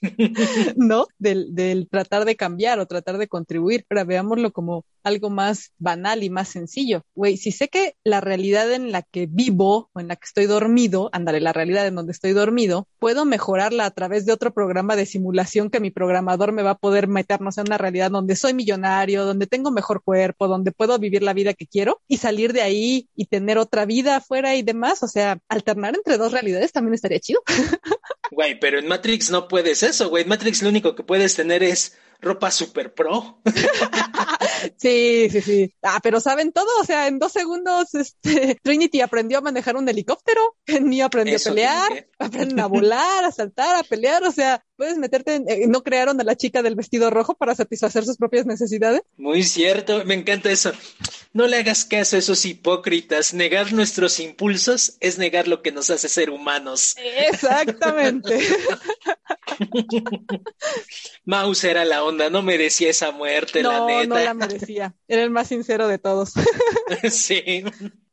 ¿no? 0.76 1.06
Del, 1.18 1.54
del 1.54 1.88
tratar 1.88 2.24
de 2.24 2.36
cambiar 2.36 2.78
o 2.78 2.86
tratar 2.86 3.18
de 3.18 3.28
contribuir. 3.28 3.84
Pero 3.88 4.04
veámoslo 4.04 4.52
como 4.52 4.84
algo 5.08 5.30
más 5.30 5.72
banal 5.78 6.22
y 6.22 6.30
más 6.30 6.48
sencillo. 6.48 7.02
Güey, 7.14 7.36
si 7.36 7.50
sé 7.50 7.68
que 7.68 7.94
la 8.04 8.20
realidad 8.20 8.70
en 8.72 8.92
la 8.92 9.02
que 9.02 9.26
vivo 9.26 9.90
o 9.92 10.00
en 10.00 10.08
la 10.08 10.16
que 10.16 10.26
estoy 10.26 10.46
dormido, 10.46 11.08
ándale, 11.12 11.40
la 11.40 11.52
realidad 11.52 11.86
en 11.86 11.94
donde 11.94 12.12
estoy 12.12 12.32
dormido, 12.32 12.86
puedo 12.98 13.24
mejorarla 13.24 13.86
a 13.86 13.90
través 13.90 14.26
de 14.26 14.32
otro 14.32 14.52
programa 14.52 14.96
de 14.96 15.06
simulación 15.06 15.70
que 15.70 15.80
mi 15.80 15.90
programador 15.90 16.52
me 16.52 16.62
va 16.62 16.72
a 16.72 16.78
poder 16.78 17.08
meternos 17.08 17.58
en 17.58 17.66
una 17.68 17.78
realidad 17.78 18.10
donde 18.10 18.36
soy 18.36 18.54
millonario, 18.54 19.24
donde 19.24 19.46
tengo 19.46 19.70
mejor 19.70 20.02
cuerpo, 20.02 20.46
donde 20.46 20.72
puedo 20.72 20.98
vivir 20.98 21.22
la 21.22 21.32
vida 21.32 21.54
que 21.54 21.66
quiero 21.66 22.00
y 22.06 22.18
salir 22.18 22.52
de 22.52 22.62
ahí 22.62 23.08
y 23.16 23.26
tener 23.26 23.58
otra 23.58 23.86
vida 23.86 24.16
afuera 24.16 24.47
y 24.56 24.62
demás. 24.62 25.02
O 25.02 25.08
sea, 25.08 25.38
alternar 25.48 25.94
entre 25.94 26.18
dos 26.18 26.32
realidades 26.32 26.72
también 26.72 26.94
estaría 26.94 27.20
chido. 27.20 27.42
Güey, 28.30 28.60
pero 28.60 28.78
en 28.78 28.86
Matrix 28.86 29.30
no 29.30 29.48
puedes 29.48 29.82
eso, 29.82 30.10
güey. 30.10 30.22
En 30.22 30.28
Matrix 30.28 30.62
lo 30.62 30.68
único 30.68 30.94
que 30.94 31.02
puedes 31.02 31.34
tener 31.34 31.62
es 31.62 31.96
ropa 32.20 32.50
super 32.50 32.92
pro. 32.94 33.40
Sí, 34.76 35.28
sí, 35.30 35.40
sí. 35.40 35.74
Ah, 35.82 36.00
pero 36.02 36.20
saben 36.20 36.52
todo. 36.52 36.68
O 36.80 36.84
sea, 36.84 37.06
en 37.06 37.18
dos 37.18 37.32
segundos, 37.32 37.94
este, 37.94 38.56
Trinity 38.62 39.00
aprendió 39.00 39.38
a 39.38 39.42
manejar 39.42 39.76
un 39.76 39.88
helicóptero. 39.88 40.56
Neo 40.80 41.06
aprendió 41.06 41.36
Eso 41.36 41.50
a 41.50 41.54
pelear, 41.54 42.08
aprenden 42.18 42.60
a 42.60 42.66
volar, 42.66 43.24
a 43.24 43.32
saltar, 43.32 43.76
a 43.76 43.82
pelear. 43.84 44.24
O 44.24 44.32
sea, 44.32 44.64
puedes 44.78 44.96
meterte 44.96 45.34
en, 45.34 45.48
eh, 45.48 45.66
no 45.66 45.82
crearon 45.82 46.20
a 46.20 46.24
la 46.24 46.36
chica 46.36 46.62
del 46.62 46.76
vestido 46.76 47.10
rojo 47.10 47.34
para 47.34 47.54
satisfacer 47.56 48.04
sus 48.04 48.16
propias 48.16 48.46
necesidades. 48.46 49.02
Muy 49.16 49.42
cierto, 49.42 50.04
me 50.04 50.14
encanta 50.14 50.52
eso. 50.52 50.70
No 51.32 51.48
le 51.48 51.56
hagas 51.56 51.84
caso 51.84 52.14
a 52.14 52.20
esos 52.20 52.44
hipócritas. 52.44 53.34
Negar 53.34 53.72
nuestros 53.72 54.20
impulsos 54.20 54.96
es 55.00 55.18
negar 55.18 55.48
lo 55.48 55.62
que 55.62 55.72
nos 55.72 55.90
hace 55.90 56.08
ser 56.08 56.30
humanos. 56.30 56.94
Exactamente. 56.96 58.38
Mouse 61.24 61.64
era 61.64 61.84
la 61.84 62.04
onda, 62.04 62.30
no 62.30 62.42
merecía 62.42 62.90
esa 62.90 63.10
muerte, 63.10 63.64
la 63.64 63.78
no, 63.80 63.86
neta. 63.88 64.06
no 64.06 64.14
la 64.14 64.34
merecía. 64.34 64.94
Era 65.08 65.24
el 65.24 65.30
más 65.30 65.48
sincero 65.48 65.88
de 65.88 65.98
todos. 65.98 66.34
sí. 67.10 67.64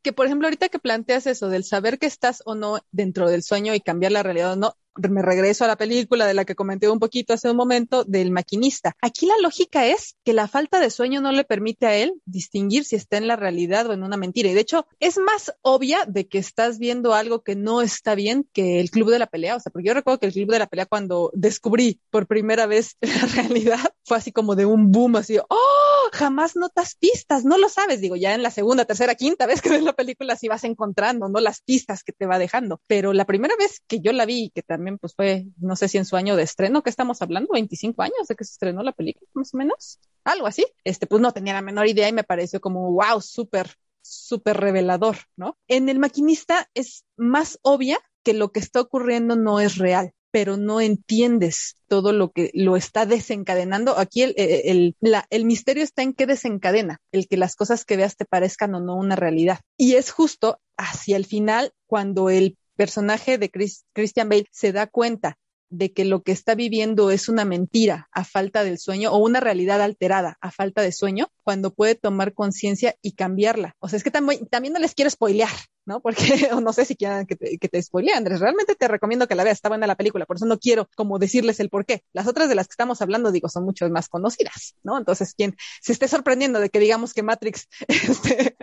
que 0.02 0.12
por 0.12 0.26
ejemplo 0.26 0.48
ahorita 0.48 0.68
que 0.68 0.80
planteas 0.80 1.28
eso 1.28 1.48
del 1.48 1.62
saber 1.62 2.00
que 2.00 2.06
estás 2.06 2.42
o 2.44 2.56
no 2.56 2.80
dentro 2.90 3.30
del 3.30 3.44
sueño 3.44 3.72
y 3.72 3.80
cambiar 3.80 4.10
la 4.10 4.24
realidad 4.24 4.54
o 4.54 4.56
no, 4.56 4.76
me 5.08 5.22
regreso 5.22 5.64
a 5.64 5.68
la 5.68 5.76
película 5.76 6.26
de 6.26 6.34
la 6.34 6.44
que 6.44 6.54
comenté 6.54 6.88
un 6.88 6.98
poquito 6.98 7.34
hace 7.34 7.50
un 7.50 7.56
momento 7.56 8.04
del 8.04 8.30
maquinista. 8.30 8.96
Aquí 9.00 9.26
la 9.26 9.38
lógica 9.42 9.86
es 9.86 10.16
que 10.24 10.32
la 10.32 10.48
falta 10.48 10.80
de 10.80 10.90
sueño 10.90 11.20
no 11.20 11.32
le 11.32 11.44
permite 11.44 11.86
a 11.86 11.96
él 11.96 12.14
distinguir 12.24 12.84
si 12.84 12.96
está 12.96 13.16
en 13.16 13.26
la 13.26 13.36
realidad 13.36 13.86
o 13.86 13.92
en 13.92 14.02
una 14.02 14.16
mentira. 14.16 14.48
Y 14.48 14.54
de 14.54 14.60
hecho 14.60 14.86
es 15.00 15.18
más 15.18 15.54
obvia 15.62 16.04
de 16.06 16.26
que 16.26 16.38
estás 16.38 16.78
viendo 16.78 17.14
algo 17.14 17.42
que 17.42 17.56
no 17.56 17.82
está 17.82 18.14
bien 18.14 18.48
que 18.52 18.80
el 18.80 18.90
club 18.90 19.10
de 19.10 19.18
la 19.18 19.26
pelea. 19.26 19.56
O 19.56 19.60
sea, 19.60 19.70
porque 19.70 19.88
yo 19.88 19.94
recuerdo 19.94 20.20
que 20.20 20.26
el 20.26 20.32
club 20.32 20.50
de 20.50 20.58
la 20.58 20.66
pelea 20.66 20.86
cuando 20.86 21.30
descubrí 21.34 22.00
por 22.10 22.26
primera 22.26 22.66
vez 22.66 22.96
la 23.00 23.26
realidad 23.34 23.80
fue 24.04 24.16
así 24.16 24.32
como 24.32 24.54
de 24.54 24.66
un 24.66 24.92
boom, 24.92 25.16
así, 25.16 25.38
oh, 25.38 26.10
jamás 26.12 26.56
notas 26.56 26.94
pistas, 26.94 27.44
no 27.44 27.58
lo 27.58 27.68
sabes. 27.68 28.00
Digo, 28.00 28.16
ya 28.16 28.34
en 28.34 28.42
la 28.42 28.50
segunda, 28.50 28.84
tercera, 28.84 29.14
quinta 29.14 29.46
vez 29.46 29.60
que 29.60 29.70
ves 29.70 29.82
la 29.82 29.92
película 29.92 30.36
sí 30.36 30.48
vas 30.48 30.64
encontrando, 30.64 31.28
¿no? 31.28 31.40
Las 31.40 31.60
pistas 31.60 32.04
que 32.04 32.12
te 32.12 32.26
va 32.26 32.38
dejando. 32.38 32.80
Pero 32.86 33.12
la 33.12 33.24
primera 33.24 33.54
vez 33.58 33.82
que 33.86 34.00
yo 34.00 34.12
la 34.12 34.26
vi, 34.26 34.50
que 34.54 34.62
también 34.62 34.85
pues 34.98 35.14
fue, 35.14 35.46
no 35.58 35.76
sé 35.76 35.88
si 35.88 35.98
en 35.98 36.04
su 36.04 36.16
año 36.16 36.36
de 36.36 36.42
estreno, 36.42 36.82
que 36.82 36.90
estamos 36.90 37.22
hablando, 37.22 37.52
25 37.52 38.02
años 38.02 38.28
de 38.28 38.34
que 38.34 38.44
se 38.44 38.52
estrenó 38.52 38.82
la 38.82 38.92
película, 38.92 39.28
más 39.34 39.52
o 39.54 39.56
menos, 39.56 39.98
algo 40.24 40.46
así. 40.46 40.66
Este, 40.84 41.06
pues 41.06 41.20
no 41.20 41.32
tenía 41.32 41.52
la 41.52 41.62
menor 41.62 41.86
idea 41.86 42.08
y 42.08 42.12
me 42.12 42.24
pareció 42.24 42.60
como, 42.60 42.92
wow, 42.92 43.20
súper, 43.20 43.74
súper 44.02 44.56
revelador, 44.56 45.16
¿no? 45.36 45.58
En 45.68 45.88
el 45.88 45.98
maquinista 45.98 46.68
es 46.74 47.04
más 47.16 47.58
obvia 47.62 47.98
que 48.22 48.34
lo 48.34 48.52
que 48.52 48.60
está 48.60 48.80
ocurriendo 48.80 49.36
no 49.36 49.60
es 49.60 49.76
real 49.76 50.12
pero 50.36 50.58
no 50.58 50.82
entiendes 50.82 51.76
todo 51.88 52.12
lo 52.12 52.30
que 52.30 52.50
lo 52.52 52.76
está 52.76 53.06
desencadenando. 53.06 53.98
Aquí 53.98 54.20
el, 54.20 54.94
la, 55.00 55.26
el, 55.30 55.46
misterio 55.46 55.82
está 55.82 56.02
en 56.02 56.12
qué 56.12 56.26
desencadena, 56.26 57.00
el 57.10 57.26
que 57.26 57.38
las 57.38 57.56
cosas 57.56 57.86
que 57.86 57.96
veas 57.96 58.18
te 58.18 58.26
parezcan 58.26 58.74
o 58.74 58.80
no 58.80 58.96
una 58.96 59.16
realidad. 59.16 59.60
Y 59.78 59.94
es 59.94 60.10
justo 60.10 60.60
hacia 60.76 61.16
el 61.16 61.24
final 61.24 61.72
cuando 61.86 62.28
el 62.28 62.58
personaje 62.76 63.38
de 63.38 63.50
Chris, 63.50 63.86
Christian 63.92 64.28
Bale 64.28 64.46
se 64.52 64.72
da 64.72 64.86
cuenta 64.86 65.38
de 65.70 65.92
que 65.92 66.04
lo 66.04 66.22
que 66.22 66.32
está 66.32 66.54
viviendo 66.54 67.10
es 67.10 67.28
una 67.28 67.44
mentira 67.44 68.08
a 68.12 68.24
falta 68.24 68.64
del 68.64 68.78
sueño 68.78 69.12
o 69.12 69.18
una 69.18 69.40
realidad 69.40 69.80
alterada 69.82 70.38
a 70.40 70.50
falta 70.50 70.82
de 70.82 70.92
sueño, 70.92 71.28
cuando 71.42 71.72
puede 71.72 71.94
tomar 71.94 72.34
conciencia 72.34 72.96
y 73.02 73.12
cambiarla. 73.12 73.76
O 73.78 73.88
sea, 73.88 73.96
es 73.96 74.04
que 74.04 74.10
también, 74.10 74.72
no 74.72 74.78
les 74.78 74.94
quiero 74.94 75.10
spoilear, 75.10 75.50
¿no? 75.84 76.00
Porque 76.02 76.50
no 76.60 76.72
sé 76.72 76.84
si 76.84 76.96
quieran 76.96 77.26
que 77.26 77.36
te, 77.36 77.58
que 77.58 77.68
te 77.68 77.80
Andrés. 78.14 78.40
Realmente 78.40 78.74
te 78.74 78.88
recomiendo 78.88 79.26
que 79.26 79.34
la 79.34 79.44
veas, 79.44 79.58
está 79.58 79.68
buena 79.68 79.86
la 79.86 79.96
película, 79.96 80.26
por 80.26 80.36
eso 80.36 80.46
no 80.46 80.58
quiero 80.58 80.88
como 80.96 81.18
decirles 81.18 81.60
el 81.60 81.68
por 81.68 81.84
qué. 81.84 82.02
Las 82.12 82.26
otras 82.26 82.48
de 82.48 82.54
las 82.54 82.66
que 82.68 82.72
estamos 82.72 83.02
hablando, 83.02 83.32
digo, 83.32 83.48
son 83.48 83.64
mucho 83.64 83.88
más 83.90 84.08
conocidas, 84.08 84.76
¿no? 84.82 84.98
Entonces, 84.98 85.34
quien 85.34 85.56
se 85.80 85.92
esté 85.92 86.08
sorprendiendo 86.08 86.60
de 86.60 86.70
que 86.70 86.78
digamos 86.78 87.14
que 87.14 87.22
Matrix 87.22 87.68
este, 87.88 88.56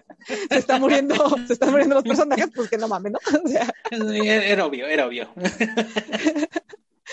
se 0.50 0.58
está 0.58 0.80
muriendo, 0.80 1.16
se 1.48 1.54
están 1.54 1.72
muriendo 1.72 1.96
los 1.96 2.04
personajes, 2.04 2.50
pues 2.56 2.70
que 2.70 2.78
no 2.78 2.88
mames, 2.88 3.14
¿no? 3.14 3.20
O 3.44 3.48
sea, 3.48 3.74
era 3.92 4.66
obvio, 4.66 4.88
era 4.88 5.08
obvio. 5.08 5.30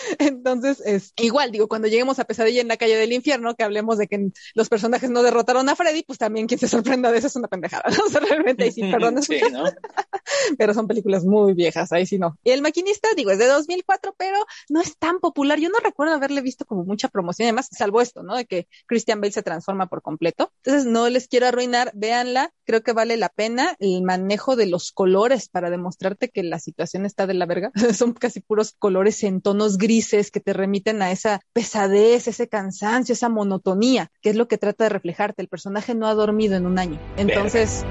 Entonces, 0.19 0.83
es 0.85 1.13
igual, 1.17 1.51
digo, 1.51 1.69
cuando 1.69 1.89
lleguemos 1.89 2.19
a 2.19 2.25
Pesadilla 2.25 2.61
en 2.61 2.69
la 2.69 2.77
calle 2.77 2.97
del 2.97 3.13
infierno, 3.13 3.55
que 3.55 3.65
hablemos 3.65 3.99
de 3.99 4.07
que 4.07 4.31
los 4.55 4.69
personajes 4.69 5.11
no 5.11 5.23
derrotaron 5.23 5.69
a 5.69 5.77
Freddy, 5.77 6.03
pues 6.03 6.19
también 6.19 6.47
quien 6.47 6.61
se 6.61 6.69
sorprenda 6.69 7.13
de 7.13 7.19
eso 7.19 7.27
es 7.27 7.37
una 7.37 7.49
pendejada, 7.49 7.85
¿no? 7.91 7.97
O 8.11 8.13
sea, 8.13 8.21
realmente 8.21 8.65
ahí 8.65 8.73
sí, 8.73 8.83
perdón, 8.91 9.23
sí, 9.23 9.41
¿no? 9.53 9.65
pero 10.59 10.75
son 10.75 10.89
películas 10.89 11.25
muy 11.25 11.55
viejas, 11.55 11.93
ahí 11.93 12.07
sí 12.07 12.19
no. 12.19 12.37
Y 12.43 12.51
El 12.51 12.63
Maquinista, 12.63 13.09
digo, 13.17 13.31
es 13.31 13.39
de 13.39 13.47
2004, 13.47 14.15
pero 14.19 14.37
no 14.69 14.81
es 14.81 14.97
tan 14.97 15.21
popular. 15.21 15.61
Yo 15.61 15.69
no 15.69 15.79
recuerdo 15.79 16.15
haberle 16.15 16.41
visto 16.41 16.65
como 16.65 16.85
mucha 16.85 17.09
promoción, 17.09 17.47
además, 17.47 17.69
salvo 17.71 18.01
esto, 18.01 18.23
¿no? 18.23 18.37
De 18.37 18.47
que 18.47 18.67
Christian 18.87 19.21
Bale 19.21 19.33
se 19.33 19.43
transforma 19.43 19.87
por 19.87 20.03
completo. 20.03 20.53
Entonces, 20.65 20.91
no 20.91 21.09
les 21.09 21.29
quiero 21.29 21.47
arruinar, 21.47 21.93
véanla, 21.95 22.53
creo 22.65 22.83
que 22.83 22.93
vale 22.93 23.17
la 23.17 23.29
pena 23.29 23.77
el 23.79 24.03
manejo 24.03 24.57
de 24.57 24.67
los 24.67 24.93
colores 24.93 25.49
para 25.49 25.71
demostrarte 25.71 26.31
que 26.31 26.43
la 26.43 26.59
situación 26.59 27.07
está 27.07 27.27
de 27.27 27.35
la 27.35 27.47
verga. 27.47 27.71
son 27.95 28.13
casi 28.15 28.41
puros 28.41 28.75
colores 28.79 29.23
en 29.23 29.41
tonos 29.41 29.79
grises 29.79 29.90
que 30.33 30.41
te 30.41 30.53
remiten 30.53 31.03
a 31.03 31.11
esa 31.11 31.41
pesadez, 31.53 32.29
ese 32.29 32.49
cansancio, 32.49 33.13
esa 33.13 33.29
monotonía, 33.29 34.11
que 34.23 34.31
es 34.31 34.37
lo 34.37 34.47
que 34.47 34.57
trata 34.57 34.85
de 34.85 34.91
reflejarte. 34.91 35.43
El 35.43 35.49
personaje 35.49 35.95
no 35.95 36.07
ha 36.07 36.15
dormido 36.15 36.57
en 36.57 36.67
un 36.67 36.79
año. 36.79 37.01
Entonces... 37.17 37.85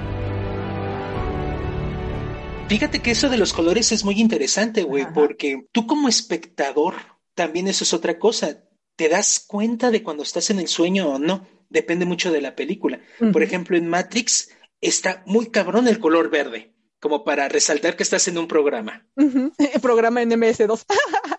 Fíjate 2.69 3.01
que 3.01 3.11
eso 3.11 3.29
de 3.29 3.37
los 3.37 3.51
colores 3.51 3.91
es 3.91 4.05
muy 4.05 4.21
interesante, 4.21 4.83
güey, 4.83 5.11
porque 5.13 5.65
tú 5.71 5.87
como 5.87 6.07
espectador, 6.07 6.93
también 7.33 7.67
eso 7.67 7.83
es 7.83 7.93
otra 7.93 8.19
cosa. 8.19 8.63
Te 8.95 9.09
das 9.09 9.43
cuenta 9.45 9.89
de 9.89 10.03
cuando 10.03 10.23
estás 10.23 10.51
en 10.51 10.59
el 10.59 10.67
sueño 10.67 11.09
o 11.09 11.19
no. 11.19 11.47
Depende 11.69 12.05
mucho 12.05 12.31
de 12.31 12.41
la 12.41 12.55
película. 12.55 13.01
Uh 13.19 13.25
-huh. 13.25 13.31
Por 13.31 13.43
ejemplo, 13.43 13.75
en 13.75 13.87
Matrix 13.87 14.51
está 14.81 15.23
muy 15.25 15.47
cabrón 15.47 15.87
el 15.87 15.99
color 15.99 16.29
verde 16.29 16.75
como 16.99 17.23
para 17.23 17.47
resaltar 17.47 17.95
que 17.95 18.03
estás 18.03 18.27
en 18.27 18.37
un 18.37 18.47
programa. 18.47 19.07
Uh 19.15 19.21
-huh. 19.55 19.81
Programa 19.81 20.21
en 20.21 20.31
MS2. 20.31 20.85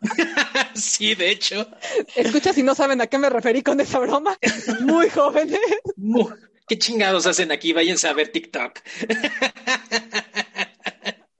sí, 0.83 1.15
de 1.15 1.31
hecho. 1.31 1.69
Escucha 2.17 2.53
si 2.53 2.63
no 2.63 2.75
saben 2.75 3.01
a 3.01 3.07
qué 3.07 3.19
me 3.19 3.31
referí 3.31 3.63
con 3.63 3.81
esa 3.81 3.99
broma. 3.99 4.39
Muy 4.81 5.09
jóvenes. 5.11 5.61
¿Qué 6.67 6.79
chingados 6.79 7.27
hacen 7.27 7.53
aquí? 7.53 7.73
Váyanse 7.73 8.09
a 8.09 8.13
ver 8.13 8.29
TikTok. 8.29 8.81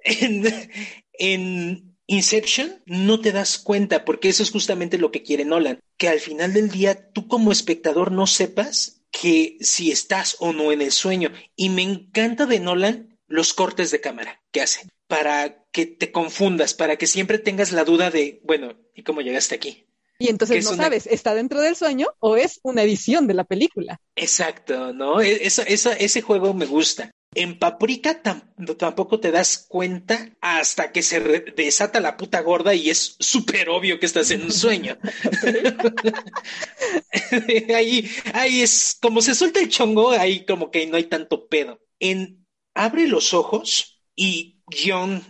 en, 0.05 0.71
en, 1.13 1.91
Inception 2.07 2.83
no 2.87 3.21
te 3.21 3.31
das 3.31 3.59
cuenta 3.59 4.05
porque 4.05 4.31
eso 4.31 4.43
es 4.43 4.51
justamente 4.51 4.99
lo 4.99 5.13
que 5.13 5.23
quiere 5.23 5.45
Nolan, 5.45 5.79
que 5.97 6.09
al 6.09 6.19
final 6.19 6.53
del 6.53 6.69
día 6.69 7.13
tú 7.13 7.29
como 7.29 7.53
espectador 7.53 8.11
no 8.11 8.27
sepas 8.27 9.03
que 9.13 9.59
si 9.61 9.93
estás 9.93 10.37
o 10.41 10.53
no 10.53 10.73
en 10.73 10.83
el 10.83 10.91
sueño. 10.91 11.31
Y 11.55 11.69
me 11.69 11.83
encanta 11.83 12.47
de 12.47 12.59
Nolan 12.59 13.19
los 13.29 13.55
cortes 13.55 13.93
de 13.93 14.01
cámara 14.01 14.43
que 14.51 14.61
hace 14.61 14.89
para 15.11 15.65
que 15.73 15.87
te 15.87 16.13
confundas, 16.13 16.73
para 16.73 16.97
que 16.97 17.09
siempre 17.09 17.41
tengas 17.41 17.73
la 17.73 17.85
duda 17.85 18.11
de, 18.11 18.41
bueno, 18.45 18.77
¿y 18.95 19.03
cómo 19.03 19.23
llegaste 19.23 19.57
aquí? 19.57 19.85
Y 20.21 20.29
entonces 20.29 20.65
no 20.65 20.77
sabes, 20.77 21.09
¿está 21.09 21.35
dentro 21.35 21.61
del 21.61 21.75
sueño 21.75 22.07
o 22.21 22.37
es 22.37 22.61
una 22.63 22.83
edición 22.83 23.27
de 23.27 23.35
la 23.35 23.43
película? 23.43 24.01
Exacto, 24.15 24.93
¿no? 24.93 25.21
E-, 25.21 25.41
ese 25.43 26.23
juego 26.23 26.55
me 26.55 26.67
gusta. 26.67 27.11
En 27.35 27.59
Paprika 27.59 28.23
tampoco 28.23 29.19
te 29.19 29.33
das 29.33 29.67
cuenta 29.69 30.31
hasta 30.41 30.93
que 30.93 31.03
se 31.03 31.21
desata 31.57 32.01
la 32.01 32.17
puta 32.17 32.41
gorda 32.41 32.75
y 32.75 32.91
es 32.91 33.17
súper 33.19 33.69
obvio 33.69 33.99
que 33.99 34.07
estás 34.07 34.31
en 34.31 34.43
un 34.43 34.53
sueño. 34.53 34.97
ahí, 37.75 38.11
ahí 38.33 38.63
es 38.63 38.97
como 39.01 39.23
se 39.23 39.35
suelta 39.35 39.61
el 39.61 39.69
chongo, 39.69 40.11
ahí 40.11 40.45
como 40.45 40.71
que 40.71 40.87
no 40.87 40.97
hay 40.97 41.05
tanto 41.05 41.49
pedo. 41.49 41.81
En 41.99 42.41
Abre 42.75 43.09
los 43.09 43.35
ojos 43.35 44.01
y 44.15 44.60
John 44.71 45.23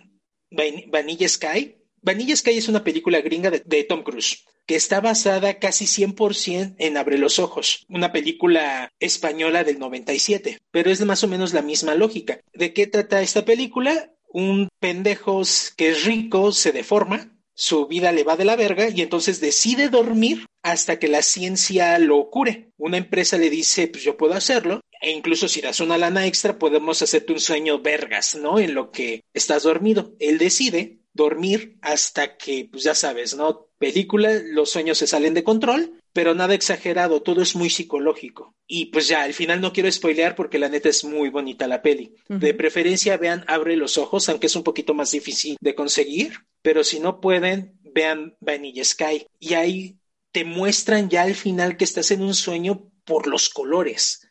Vanilla 0.51 1.29
Sky. 1.29 1.77
Vanilla 2.03 2.35
Sky 2.37 2.59
es 2.59 2.69
una 2.69 2.83
película 2.83 3.21
gringa 3.21 3.51
de 3.51 3.85
Tom 3.85 4.03
Cruise 4.03 4.45
que 4.71 4.77
está 4.77 5.01
basada 5.01 5.59
casi 5.59 5.87
100% 5.87 6.77
en 6.79 6.97
Abre 6.97 7.19
los 7.19 7.41
Ojos, 7.41 7.85
una 7.89 8.13
película 8.13 8.93
española 9.01 9.65
del 9.65 9.81
97, 9.81 10.61
pero 10.71 10.93
es 10.93 11.05
más 11.05 11.25
o 11.25 11.27
menos 11.27 11.53
la 11.53 11.61
misma 11.61 11.97
lógica. 11.97 12.41
¿De 12.55 12.73
qué 12.73 12.87
trata 12.87 13.21
esta 13.21 13.45
película? 13.45 14.13
Un 14.29 14.69
pendejo 14.79 15.43
que 15.77 15.89
es 15.89 16.05
rico 16.05 16.53
se 16.53 16.71
deforma, 16.71 17.37
su 17.53 17.89
vida 17.89 18.13
le 18.13 18.23
va 18.23 18.37
de 18.37 18.45
la 18.45 18.55
verga 18.55 18.89
y 18.89 19.03
entonces 19.03 19.41
decide 19.41 19.89
dormir 19.89 20.47
hasta 20.63 21.01
que 21.01 21.09
la 21.09 21.23
ciencia 21.23 21.99
lo 21.99 22.31
cure. 22.31 22.71
Una 22.79 22.97
empresa 22.97 23.39
le 23.39 23.51
dice, 23.51 23.89
pues 23.89 24.05
yo 24.05 24.17
puedo 24.17 24.35
hacerlo, 24.35 24.81
e 25.01 25.11
incluso 25.11 25.49
si 25.49 25.61
das 25.61 25.81
una 25.81 25.99
lana 25.99 26.27
extra 26.27 26.59
podemos 26.59 27.03
hacerte 27.03 27.33
un 27.33 27.41
sueño 27.41 27.81
vergas, 27.81 28.35
¿no? 28.35 28.59
En 28.59 28.75
lo 28.75 28.91
que 28.91 29.23
estás 29.33 29.63
dormido. 29.63 30.15
Él 30.19 30.39
decide 30.39 31.01
dormir 31.13 31.79
hasta 31.83 32.37
que, 32.37 32.69
pues 32.71 32.85
ya 32.85 32.95
sabes, 32.95 33.35
¿no? 33.35 33.69
Película, 33.79 34.41
los 34.45 34.71
sueños 34.71 34.99
se 34.99 35.07
salen 35.07 35.35
de 35.35 35.43
control, 35.43 36.01
pero 36.13 36.35
nada 36.35 36.55
exagerado, 36.55 37.23
todo 37.23 37.43
es 37.43 37.57
muy 37.57 37.71
psicológico. 37.71 38.55
Y 38.67 38.87
pues 38.87 39.09
ya, 39.09 39.23
al 39.23 39.33
final 39.33 39.61
no 39.61 39.73
quiero 39.73 39.91
spoilear 39.91 40.35
porque 40.35 40.59
la 40.59 40.69
neta 40.69 40.89
es 40.89 41.03
muy 41.05 41.31
bonita 41.31 41.67
la 41.67 41.83
peli. 41.83 42.15
De 42.29 42.55
preferencia 42.55 43.17
vean 43.17 43.45
Abre 43.49 43.77
los 43.77 43.97
ojos, 43.97 44.29
aunque 44.29 44.47
es 44.47 44.57
un 44.57 44.63
poquito 44.63 44.95
más 44.95 45.11
difícil 45.13 45.57
de 45.61 45.75
conseguir, 45.75 46.35
pero 46.63 46.85
si 46.85 47.01
no 47.01 47.21
pueden, 47.21 47.79
vean 47.83 48.37
Vanilla 48.41 48.85
Sky. 48.85 49.27
Y 49.39 49.55
ahí 49.55 49.99
te 50.33 50.45
muestran 50.45 51.09
ya 51.09 51.23
al 51.23 51.35
final 51.35 51.77
que 51.77 51.85
estás 51.85 52.11
en 52.11 52.23
un 52.23 52.35
sueño 52.35 52.91
por 53.05 53.27
los 53.27 53.49
colores. 53.49 54.30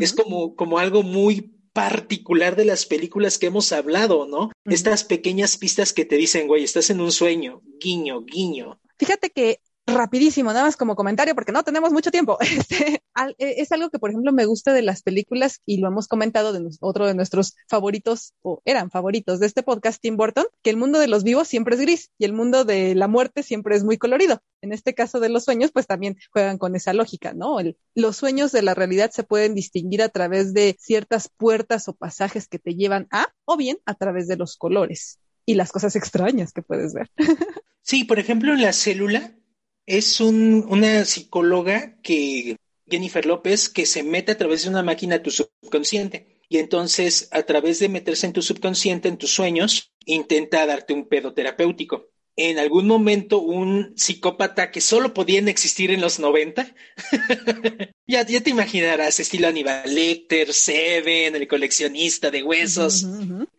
Es 0.00 0.12
como, 0.12 0.56
como 0.56 0.78
algo 0.78 1.02
muy 1.02 1.54
particular 1.72 2.54
de 2.56 2.64
las 2.64 2.86
películas 2.86 3.36
que 3.36 3.46
hemos 3.46 3.72
hablado, 3.72 4.26
¿no? 4.26 4.52
Estas 4.64 5.04
pequeñas 5.04 5.56
pistas 5.56 5.92
que 5.92 6.04
te 6.04 6.16
dicen, 6.16 6.46
güey, 6.46 6.62
estás 6.62 6.88
en 6.90 7.00
un 7.00 7.10
sueño, 7.10 7.62
guiño, 7.80 8.22
guiño. 8.22 8.80
Fíjate 8.98 9.30
que 9.30 9.60
rapidísimo, 9.86 10.52
nada 10.52 10.64
más 10.64 10.76
como 10.76 10.96
comentario, 10.96 11.34
porque 11.34 11.52
no 11.52 11.62
tenemos 11.62 11.92
mucho 11.92 12.10
tiempo. 12.10 12.38
Este, 12.64 13.02
e, 13.38 13.60
es 13.60 13.72
algo 13.72 13.90
que, 13.90 13.98
por 13.98 14.10
ejemplo, 14.10 14.32
me 14.32 14.46
gusta 14.46 14.72
de 14.72 14.82
las 14.82 15.02
películas 15.02 15.60
y 15.66 15.78
lo 15.78 15.88
hemos 15.88 16.08
comentado 16.08 16.52
de 16.52 16.68
otro 16.80 17.06
de 17.06 17.14
nuestros 17.14 17.54
favoritos, 17.68 18.32
o 18.42 18.62
eran 18.64 18.90
favoritos 18.90 19.40
de 19.40 19.46
este 19.46 19.62
podcast, 19.62 20.00
Tim 20.00 20.16
Burton, 20.16 20.46
que 20.62 20.70
el 20.70 20.76
mundo 20.76 20.98
de 20.98 21.08
los 21.08 21.24
vivos 21.24 21.48
siempre 21.48 21.74
es 21.74 21.80
gris 21.80 22.10
y 22.18 22.24
el 22.24 22.32
mundo 22.32 22.64
de 22.64 22.94
la 22.94 23.08
muerte 23.08 23.42
siempre 23.42 23.76
es 23.76 23.84
muy 23.84 23.98
colorido. 23.98 24.42
En 24.62 24.72
este 24.72 24.94
caso 24.94 25.20
de 25.20 25.28
los 25.28 25.44
sueños, 25.44 25.72
pues 25.72 25.86
también 25.86 26.16
juegan 26.32 26.58
con 26.58 26.76
esa 26.76 26.92
lógica, 26.92 27.34
¿no? 27.34 27.58
los 27.94 28.16
sueños 28.16 28.52
de 28.52 28.62
la 28.62 28.74
realidad 28.74 29.10
se 29.10 29.22
pueden 29.22 29.54
distinguir 29.54 30.02
a 30.02 30.08
través 30.08 30.54
de 30.54 30.76
ciertas 30.80 31.28
puertas 31.28 31.88
o 31.88 31.94
pasajes 31.94 32.48
que 32.48 32.58
te 32.58 32.74
llevan 32.74 33.06
a, 33.10 33.26
o 33.44 33.56
bien 33.56 33.78
a 33.84 33.94
través 33.94 34.26
de 34.28 34.36
los 34.36 34.56
colores 34.56 35.18
y 35.46 35.54
las 35.54 35.72
cosas 35.72 35.96
extrañas 35.96 36.52
que 36.52 36.62
puedes 36.62 36.94
ver. 36.94 37.10
Sí, 37.86 38.04
por 38.04 38.18
ejemplo, 38.18 38.54
en 38.54 38.62
la 38.62 38.72
célula 38.72 39.34
es 39.86 40.20
una 40.20 41.04
psicóloga 41.04 41.98
que, 42.02 42.56
Jennifer 42.88 43.24
López, 43.26 43.68
que 43.68 43.86
se 43.86 44.02
mete 44.02 44.32
a 44.32 44.38
través 44.38 44.64
de 44.64 44.70
una 44.70 44.82
máquina 44.82 45.16
a 45.16 45.22
tu 45.22 45.30
subconsciente. 45.30 46.42
Y 46.48 46.58
entonces, 46.58 47.28
a 47.32 47.42
través 47.42 47.78
de 47.78 47.88
meterse 47.88 48.26
en 48.26 48.32
tu 48.32 48.42
subconsciente, 48.42 49.08
en 49.08 49.16
tus 49.16 49.30
sueños, 49.30 49.92
intenta 50.04 50.66
darte 50.66 50.92
un 50.92 51.08
pedo 51.08 51.32
terapéutico. 51.32 52.10
En 52.36 52.58
algún 52.58 52.86
momento, 52.86 53.38
un 53.38 53.94
psicópata 53.96 54.70
que 54.70 54.80
solo 54.80 55.14
podían 55.14 55.48
existir 55.48 55.92
en 55.92 56.00
los 56.00 56.18
90, 56.18 56.74
ya, 58.08 58.26
ya 58.26 58.40
te 58.40 58.50
imaginarás, 58.50 59.20
estilo 59.20 59.46
Aníbal 59.46 59.94
Lecter, 59.94 60.52
Seven, 60.52 61.36
el 61.36 61.46
coleccionista 61.46 62.32
de 62.32 62.42
huesos, 62.42 63.06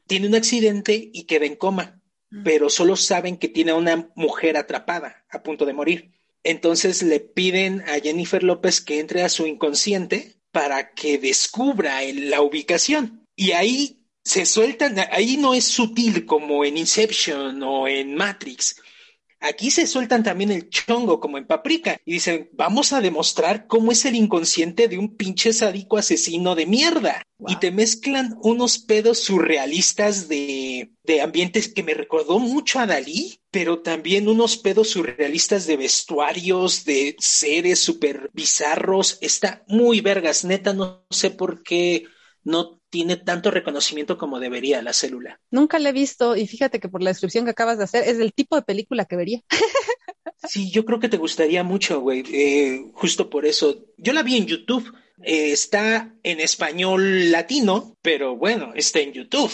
tiene 0.08 0.28
un 0.28 0.36
accidente 0.36 1.10
y 1.14 1.24
queda 1.24 1.46
en 1.46 1.56
coma, 1.56 2.02
pero 2.44 2.70
solo 2.70 2.96
saben 2.96 3.38
que 3.38 3.48
tiene 3.48 3.72
a 3.72 3.76
una 3.76 4.10
mujer 4.16 4.58
atrapada, 4.58 5.26
a 5.30 5.44
punto 5.44 5.66
de 5.66 5.74
morir. 5.74 6.12
Entonces 6.44 7.02
le 7.02 7.20
piden 7.20 7.82
a 7.82 8.00
Jennifer 8.00 8.44
López 8.44 8.82
que 8.82 9.00
entre 9.00 9.24
a 9.24 9.30
su 9.30 9.48
inconsciente 9.48 10.36
para 10.52 10.94
que 10.94 11.18
descubra 11.18 12.02
la 12.14 12.42
ubicación. 12.42 13.26
Y 13.36 13.52
ahí 13.52 14.06
se 14.24 14.46
sueltan, 14.46 14.96
ahí 15.12 15.38
no 15.38 15.54
es 15.54 15.66
sutil 15.66 16.26
como 16.26 16.64
en 16.66 16.78
Inception 16.78 17.62
o 17.64 17.88
en 17.88 18.16
Matrix. 18.16 18.82
Aquí 19.48 19.70
se 19.70 19.86
sueltan 19.86 20.24
también 20.24 20.50
el 20.50 20.70
chongo 20.72 21.20
como 21.20 21.38
en 21.38 21.46
Paprika 21.46 22.02
y 22.04 22.14
dicen, 22.14 22.50
vamos 22.54 22.94
a 22.94 23.02
demostrar 23.02 23.68
cómo 23.68 23.92
es 23.92 24.04
el 24.06 24.16
inconsciente 24.16 24.88
de 24.88 24.98
un 24.98 25.16
pinche 25.16 25.54
sádico 25.54 25.98
asesino 25.98 26.56
de 26.56 26.66
mierda. 26.66 27.22
Y 27.48 27.58
te 27.58 27.70
mezclan 27.70 28.40
unos 28.42 28.80
pedos 28.80 29.20
surrealistas 29.20 30.28
de, 30.30 30.90
de 31.04 31.22
ambientes 31.22 31.72
que 31.72 31.84
me 31.84 31.94
recordó 31.94 32.40
mucho 32.40 32.80
a 32.80 32.88
Dalí, 32.88 33.40
pero 33.52 33.84
también 33.84 34.28
unos 34.28 34.58
pedos 34.58 34.90
surrealistas 34.90 35.68
de 35.68 35.78
vestuarios, 35.78 36.84
de 36.84 37.16
seres 37.20 37.80
súper 37.80 38.32
bizarros. 38.34 39.20
Está 39.22 39.64
muy 39.68 40.02
vergas, 40.02 40.44
neta, 40.44 40.74
no 40.74 41.06
sé 41.12 41.30
por 41.30 41.62
qué 41.62 42.06
no 42.44 42.82
tiene 42.96 43.18
tanto 43.18 43.52
reconocimiento 43.52 44.18
como 44.18 44.40
debería 44.40 44.82
la 44.82 44.94
célula. 44.94 45.42
Nunca 45.52 45.80
la 45.80 45.90
he 45.90 45.92
visto 45.92 46.38
y 46.38 46.48
fíjate 46.48 46.80
que 46.80 46.88
por 46.88 47.04
la 47.04 47.10
descripción 47.10 47.44
que 47.44 47.52
acabas 47.52 47.78
de 47.78 47.84
hacer 47.84 48.08
es 48.08 48.20
el 48.20 48.32
tipo 48.32 48.56
de 48.56 48.62
película 48.62 49.04
que 49.04 49.18
vería. 49.18 49.42
sí, 50.48 50.72
yo 50.72 50.86
creo 50.86 51.02
que 51.02 51.10
te 51.10 51.18
gustaría 51.18 51.62
mucho, 51.62 52.00
güey. 52.00 52.24
Eh, 52.32 52.86
justo 52.94 53.30
por 53.30 53.46
eso. 53.46 53.84
Yo 53.98 54.14
la 54.14 54.24
vi 54.24 54.38
en 54.38 54.46
YouTube. 54.46 54.96
Eh, 55.22 55.52
está 55.52 56.14
en 56.24 56.40
español 56.40 57.34
latino, 57.34 57.98
pero 58.02 58.38
bueno, 58.38 58.72
está 58.76 59.00
en 59.00 59.12
YouTube. 59.12 59.52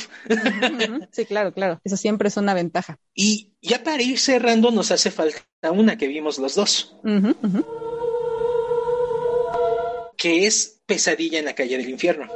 sí, 1.12 1.25
claro, 1.25 1.51
claro. 1.51 1.82
Eso 1.84 1.97
siempre 1.97 2.27
es 2.27 2.38
una 2.38 2.54
ventaja. 2.54 2.99
Y 3.15 3.54
ya 3.60 3.82
para 3.82 4.04
ir 4.04 4.19
cerrando, 4.19 4.69
nos 4.69 4.91
hace 4.91 5.10
falta 5.10 5.41
una 5.71 5.97
que 5.97 6.08
vimos 6.08 6.38
los 6.38 6.54
dos. 6.54 6.95
Que 10.15 10.45
es 10.45 10.84
Pesadilla 10.86 11.39
en 11.39 11.45
la 11.45 11.56
calle 11.56 11.77
del 11.77 11.89
infierno. 11.89 12.27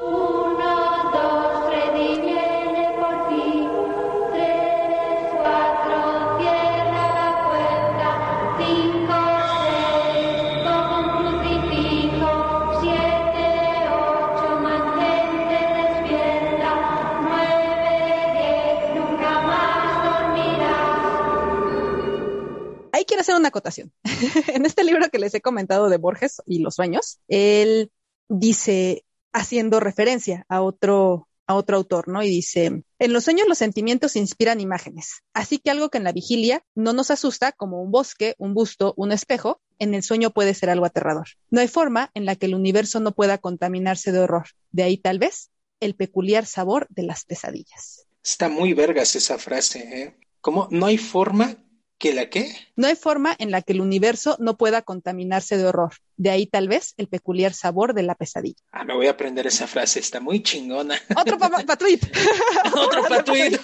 Quiero 23.03 23.21
hacer 23.21 23.35
una 23.35 23.49
acotación. 23.49 23.91
en 24.47 24.65
este 24.65 24.85
libro 24.85 25.09
que 25.09 25.19
les 25.19 25.33
he 25.33 25.41
comentado 25.41 25.89
de 25.89 25.97
Borges 25.97 26.41
y 26.45 26.59
los 26.59 26.75
sueños, 26.75 27.19
él 27.27 27.91
dice, 28.29 29.03
haciendo 29.33 29.81
referencia 29.81 30.45
a 30.47 30.61
otro, 30.61 31.27
a 31.47 31.55
otro 31.55 31.75
autor, 31.75 32.07
¿no? 32.07 32.23
Y 32.23 32.29
dice, 32.29 32.83
en 32.99 33.13
los 33.13 33.25
sueños 33.25 33.47
los 33.47 33.57
sentimientos 33.57 34.15
inspiran 34.15 34.61
imágenes, 34.61 35.23
así 35.33 35.59
que 35.59 35.71
algo 35.71 35.89
que 35.89 35.97
en 35.97 36.05
la 36.05 36.13
vigilia 36.13 36.63
no 36.73 36.93
nos 36.93 37.11
asusta, 37.11 37.51
como 37.51 37.81
un 37.81 37.91
bosque, 37.91 38.35
un 38.37 38.53
busto, 38.53 38.93
un 38.95 39.11
espejo, 39.11 39.61
en 39.77 39.93
el 39.93 40.03
sueño 40.03 40.31
puede 40.31 40.53
ser 40.53 40.69
algo 40.69 40.85
aterrador. 40.85 41.27
No 41.49 41.59
hay 41.59 41.67
forma 41.67 42.11
en 42.13 42.25
la 42.25 42.35
que 42.35 42.45
el 42.45 42.55
universo 42.55 42.99
no 42.99 43.13
pueda 43.13 43.37
contaminarse 43.37 44.11
de 44.11 44.19
horror. 44.19 44.47
De 44.71 44.83
ahí 44.83 44.97
tal 44.97 45.19
vez 45.19 45.49
el 45.81 45.95
peculiar 45.95 46.45
sabor 46.45 46.87
de 46.89 47.03
las 47.03 47.25
pesadillas. 47.25 48.07
Está 48.23 48.47
muy 48.47 48.73
vergas 48.73 49.15
esa 49.15 49.37
frase, 49.37 49.79
¿eh? 50.01 50.15
Como 50.39 50.67
no 50.71 50.85
hay 50.85 50.97
forma 50.97 51.57
¿Que 52.06 52.14
la 52.14 52.30
qué? 52.30 52.56
No 52.76 52.86
hay 52.86 52.95
forma 52.95 53.36
en 53.39 53.49
la 53.49 53.64
que 53.64 53.74
el 53.74 53.82
universo 53.82 54.38
no 54.39 54.58
pueda 54.58 54.84
contaminarse 54.84 55.58
de 55.58 55.66
horror. 55.66 55.93
De 56.18 56.30
ahí 56.30 56.45
tal 56.45 56.68
vez 56.68 56.93
el 56.97 57.08
peculiar 57.08 57.51
sabor 57.51 57.95
de 57.95 58.03
la 58.03 58.14
pesadilla. 58.14 58.62
Ah, 58.72 58.84
me 58.84 58.93
voy 58.93 59.08
a 59.08 59.12
aprender 59.12 59.47
esa 59.47 59.66
frase, 59.66 60.01
está 60.01 60.20
muy 60.20 60.43
chingona. 60.43 61.01
Otro 61.18 61.39
para 61.39 61.66
pa 61.66 61.76
tweet. 61.76 62.01
Otro 62.76 63.24
tweet. 63.24 63.60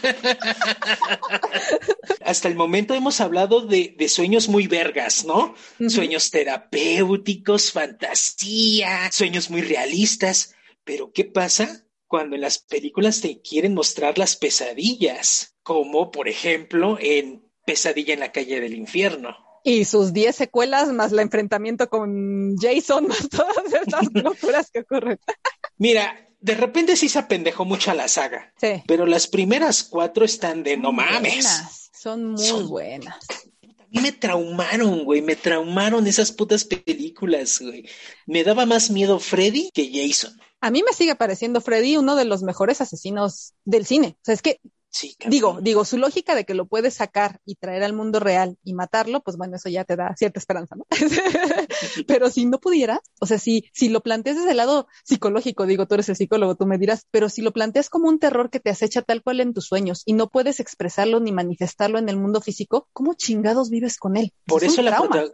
Hasta 2.26 2.48
el 2.48 2.56
momento 2.56 2.96
hemos 2.96 3.22
hablado 3.22 3.62
de, 3.62 3.94
de 3.96 4.10
sueños 4.10 4.50
muy 4.50 4.66
vergas, 4.66 5.24
¿no? 5.24 5.54
Sueños 5.88 6.32
terapéuticos, 6.32 7.72
fantasía, 7.72 9.12
sueños 9.12 9.52
muy 9.52 9.62
realistas. 9.62 10.56
Pero 10.84 11.12
¿qué 11.12 11.26
pasa 11.26 11.86
cuando 12.08 12.34
en 12.34 12.42
las 12.42 12.58
películas 12.58 13.22
te 13.22 13.40
quieren 13.40 13.76
mostrar 13.76 14.18
las 14.18 14.36
pesadillas? 14.36 15.54
Como 15.62 16.10
por 16.10 16.28
ejemplo 16.28 16.98
en 17.00 17.41
Pesadilla 17.66 18.14
en 18.14 18.20
la 18.20 18.32
calle 18.32 18.60
del 18.60 18.74
infierno. 18.74 19.36
Y 19.64 19.86
sus 19.86 20.12
10 20.14 20.36
secuelas, 20.36 20.90
más 20.90 21.12
el 21.12 21.20
enfrentamiento 21.20 21.90
con 21.90 22.58
Jason, 22.58 23.08
más 23.10 23.30
todas 23.30 23.74
estas 23.74 24.08
locuras 24.14 24.72
que 24.72 24.80
ocurren. 24.80 25.20
Mira, 25.78 26.28
de 26.40 26.56
repente 26.56 26.96
sí 26.96 27.10
se 27.10 27.20
apendejó 27.20 27.66
mucho 27.66 27.92
a 27.92 27.94
la 27.94 28.08
saga. 28.08 28.54
Sí. 28.60 28.84
Pero 28.88 29.06
las 29.06 29.28
primeras 29.28 29.84
cuatro 29.84 30.26
están 30.26 30.64
de 30.64 30.78
no 30.78 30.92
mames. 30.92 31.46
Buenas, 31.46 31.92
son 31.94 32.32
muy 32.32 32.46
son... 32.46 32.68
buenas. 32.68 33.18
A 33.64 33.86
mí 33.92 34.02
me 34.02 34.12
traumaron, 34.14 35.04
güey, 35.04 35.22
me 35.22 35.36
traumaron 35.36 36.08
esas 36.08 36.32
putas 36.32 36.64
películas, 36.64 37.60
güey. 37.60 37.88
Me 38.26 38.44
daba 38.44 38.66
más 38.66 38.90
miedo 38.90 39.20
Freddy 39.20 39.70
que 39.74 39.92
Jason. 39.94 40.40
A 40.62 40.72
mí 40.72 40.82
me 40.82 40.94
sigue 40.94 41.16
pareciendo 41.16 41.60
Freddy 41.60 41.98
uno 41.98 42.16
de 42.16 42.24
los 42.24 42.42
mejores 42.42 42.80
asesinos 42.80 43.54
del 43.66 43.86
cine. 43.86 44.16
O 44.18 44.24
sea, 44.24 44.34
es 44.34 44.42
que 44.42 44.62
Sí, 44.94 45.16
digo, 45.28 45.60
digo, 45.62 45.86
su 45.86 45.98
lógica 45.98 46.36
de 46.36 46.44
que 46.44 46.54
lo 46.54 46.66
puedes 46.66 46.96
sacar 46.96 47.40
y 47.46 47.56
traer 47.56 47.82
al 47.84 47.94
mundo 47.94 48.20
real 48.20 48.58
y 48.64 48.74
matarlo, 48.74 49.22
pues 49.22 49.38
bueno, 49.38 49.56
eso 49.56 49.70
ya 49.70 49.86
te 49.86 49.96
da 49.96 50.14
cierta 50.18 50.38
esperanza, 50.38 50.76
¿no? 50.76 50.86
pero 52.08 52.30
si 52.30 52.46
no 52.46 52.60
pudieras, 52.60 53.00
o 53.22 53.26
sea, 53.26 53.40
si, 53.40 53.64
si 53.74 53.88
lo 53.88 54.02
planteas 54.02 54.36
desde 54.38 54.52
el 54.52 54.58
lado 54.58 54.88
psicológico, 55.06 55.66
digo, 55.66 55.88
tú 55.88 55.96
eres 55.96 56.10
el 56.10 56.18
psicólogo, 56.18 56.56
tú 56.56 56.66
me 56.66 56.78
dirás, 56.78 57.08
pero 57.10 57.30
si 57.30 57.42
lo 57.42 57.52
planteas 57.52 57.90
como 57.90 58.10
un 58.10 58.20
terror 58.20 58.50
que 58.50 58.60
te 58.60 58.70
acecha 58.70 59.02
tal 59.02 59.24
cual 59.24 59.40
en 59.40 59.54
tus 59.54 59.66
sueños 59.66 60.04
y 60.06 60.14
no 60.14 60.30
puedes 60.30 60.60
expresarlo 60.60 61.22
ni 61.22 61.32
manifestarlo 61.32 61.98
en 61.98 62.10
el 62.10 62.18
mundo 62.18 62.42
físico, 62.42 62.90
¿cómo 62.92 63.14
chingados 63.14 63.70
vives 63.70 63.98
con 63.98 64.18
él? 64.18 64.34
Por 64.46 64.64
es 64.64 64.74
eso 64.74 64.82
la 64.82 64.98
prota- 64.98 65.32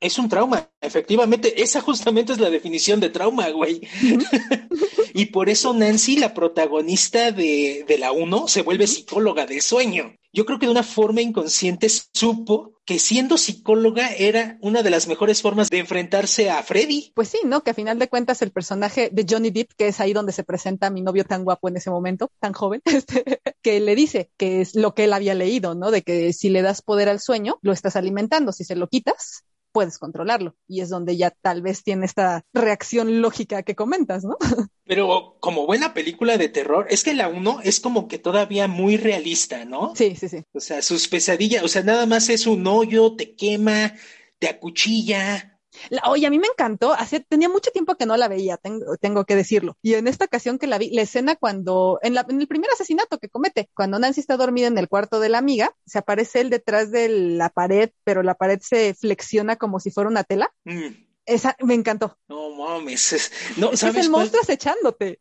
es 0.00 0.18
un 0.18 0.28
trauma, 0.28 0.70
efectivamente, 0.80 1.62
esa 1.62 1.80
justamente 1.80 2.32
es 2.32 2.40
la 2.40 2.50
definición 2.50 3.00
de 3.00 3.10
trauma, 3.10 3.50
güey. 3.50 3.82
y 5.14 5.26
por 5.26 5.50
eso 5.50 5.74
Nancy, 5.74 6.16
la 6.16 6.32
protagonista 6.32 7.32
de, 7.32 7.84
de 7.86 7.98
la 7.98 8.12
1, 8.12 8.48
se 8.48 8.62
vuelve 8.62 8.86
psicóloga 8.86 9.46
del 9.46 9.60
sueño. 9.60 10.14
Yo 10.32 10.46
creo 10.46 10.60
que 10.60 10.66
de 10.66 10.72
una 10.72 10.84
forma 10.84 11.22
inconsciente 11.22 11.88
supo 11.88 12.74
que 12.84 13.00
siendo 13.00 13.36
psicóloga 13.36 14.12
era 14.12 14.58
una 14.60 14.82
de 14.82 14.90
las 14.90 15.08
mejores 15.08 15.42
formas 15.42 15.70
de 15.70 15.78
enfrentarse 15.78 16.50
a 16.50 16.62
Freddy. 16.62 17.12
Pues 17.14 17.28
sí, 17.28 17.38
¿no? 17.44 17.62
Que 17.62 17.70
a 17.70 17.74
final 17.74 17.98
de 17.98 18.08
cuentas 18.08 18.40
el 18.42 18.52
personaje 18.52 19.10
de 19.12 19.26
Johnny 19.28 19.50
Depp, 19.50 19.72
que 19.76 19.88
es 19.88 20.00
ahí 20.00 20.12
donde 20.12 20.32
se 20.32 20.44
presenta 20.44 20.86
a 20.86 20.90
mi 20.90 21.02
novio 21.02 21.24
tan 21.24 21.42
guapo 21.42 21.68
en 21.68 21.76
ese 21.76 21.90
momento, 21.90 22.30
tan 22.38 22.52
joven, 22.52 22.80
este, 22.84 23.40
que 23.60 23.80
le 23.80 23.96
dice 23.96 24.30
que 24.36 24.60
es 24.60 24.76
lo 24.76 24.94
que 24.94 25.04
él 25.04 25.12
había 25.12 25.34
leído, 25.34 25.74
¿no? 25.74 25.90
De 25.90 26.02
que 26.02 26.32
si 26.32 26.48
le 26.48 26.62
das 26.62 26.80
poder 26.80 27.08
al 27.08 27.20
sueño, 27.20 27.58
lo 27.62 27.72
estás 27.72 27.96
alimentando. 27.96 28.52
Si 28.52 28.62
se 28.62 28.76
lo 28.76 28.88
quitas, 28.88 29.44
puedes 29.72 29.98
controlarlo. 29.98 30.56
Y 30.68 30.80
es 30.80 30.88
donde 30.88 31.16
ya 31.16 31.30
tal 31.30 31.62
vez 31.62 31.82
tiene 31.82 32.06
esta 32.06 32.44
reacción 32.52 33.22
lógica 33.22 33.62
que 33.62 33.74
comentas, 33.74 34.24
¿no? 34.24 34.36
Pero 34.84 35.36
como 35.40 35.66
buena 35.66 35.94
película 35.94 36.36
de 36.36 36.48
terror, 36.48 36.86
es 36.90 37.04
que 37.04 37.14
la 37.14 37.28
1 37.28 37.60
es 37.62 37.80
como 37.80 38.08
que 38.08 38.18
todavía 38.18 38.66
muy 38.68 38.96
realista, 38.96 39.64
¿no? 39.64 39.94
Sí, 39.94 40.16
sí, 40.16 40.28
sí. 40.28 40.42
O 40.52 40.60
sea, 40.60 40.82
sus 40.82 41.08
pesadillas, 41.08 41.62
o 41.62 41.68
sea, 41.68 41.82
nada 41.82 42.06
más 42.06 42.28
es 42.28 42.46
un 42.46 42.66
hoyo, 42.66 43.14
te 43.14 43.34
quema, 43.36 43.94
te 44.38 44.48
acuchilla. 44.48 45.49
La, 45.88 46.02
oye, 46.10 46.26
a 46.26 46.30
mí 46.30 46.38
me 46.38 46.46
encantó, 46.48 46.92
hace, 46.92 47.20
tenía 47.20 47.48
mucho 47.48 47.70
tiempo 47.70 47.94
que 47.96 48.06
no 48.06 48.16
la 48.16 48.28
veía, 48.28 48.56
tengo, 48.58 48.96
tengo 48.98 49.24
que 49.24 49.36
decirlo. 49.36 49.76
Y 49.82 49.94
en 49.94 50.06
esta 50.08 50.26
ocasión 50.26 50.58
que 50.58 50.66
la 50.66 50.78
vi, 50.78 50.90
la 50.90 51.02
escena 51.02 51.36
cuando, 51.36 51.98
en, 52.02 52.14
la, 52.14 52.26
en 52.28 52.40
el 52.40 52.48
primer 52.48 52.70
asesinato 52.70 53.18
que 53.18 53.28
comete, 53.28 53.70
cuando 53.74 53.98
Nancy 53.98 54.20
está 54.20 54.36
dormida 54.36 54.66
en 54.66 54.78
el 54.78 54.88
cuarto 54.88 55.20
de 55.20 55.28
la 55.30 55.38
amiga, 55.38 55.74
se 55.86 55.98
aparece 55.98 56.40
él 56.40 56.50
detrás 56.50 56.90
de 56.90 57.08
la 57.08 57.48
pared, 57.48 57.90
pero 58.04 58.22
la 58.22 58.34
pared 58.34 58.60
se 58.62 58.94
flexiona 58.94 59.56
como 59.56 59.80
si 59.80 59.90
fuera 59.90 60.10
una 60.10 60.24
tela. 60.24 60.52
Mm. 60.64 60.88
Esa 61.26 61.56
me 61.60 61.74
encantó. 61.74 62.18
No 62.28 62.50
mames, 62.56 63.12
es, 63.12 63.32
no, 63.56 63.72
Es, 63.72 63.80
¿sabes 63.80 63.96
es 63.96 64.06
el 64.06 64.10
cuál? 64.10 64.22
monstruo 64.22 64.42
acechándote. 64.42 65.20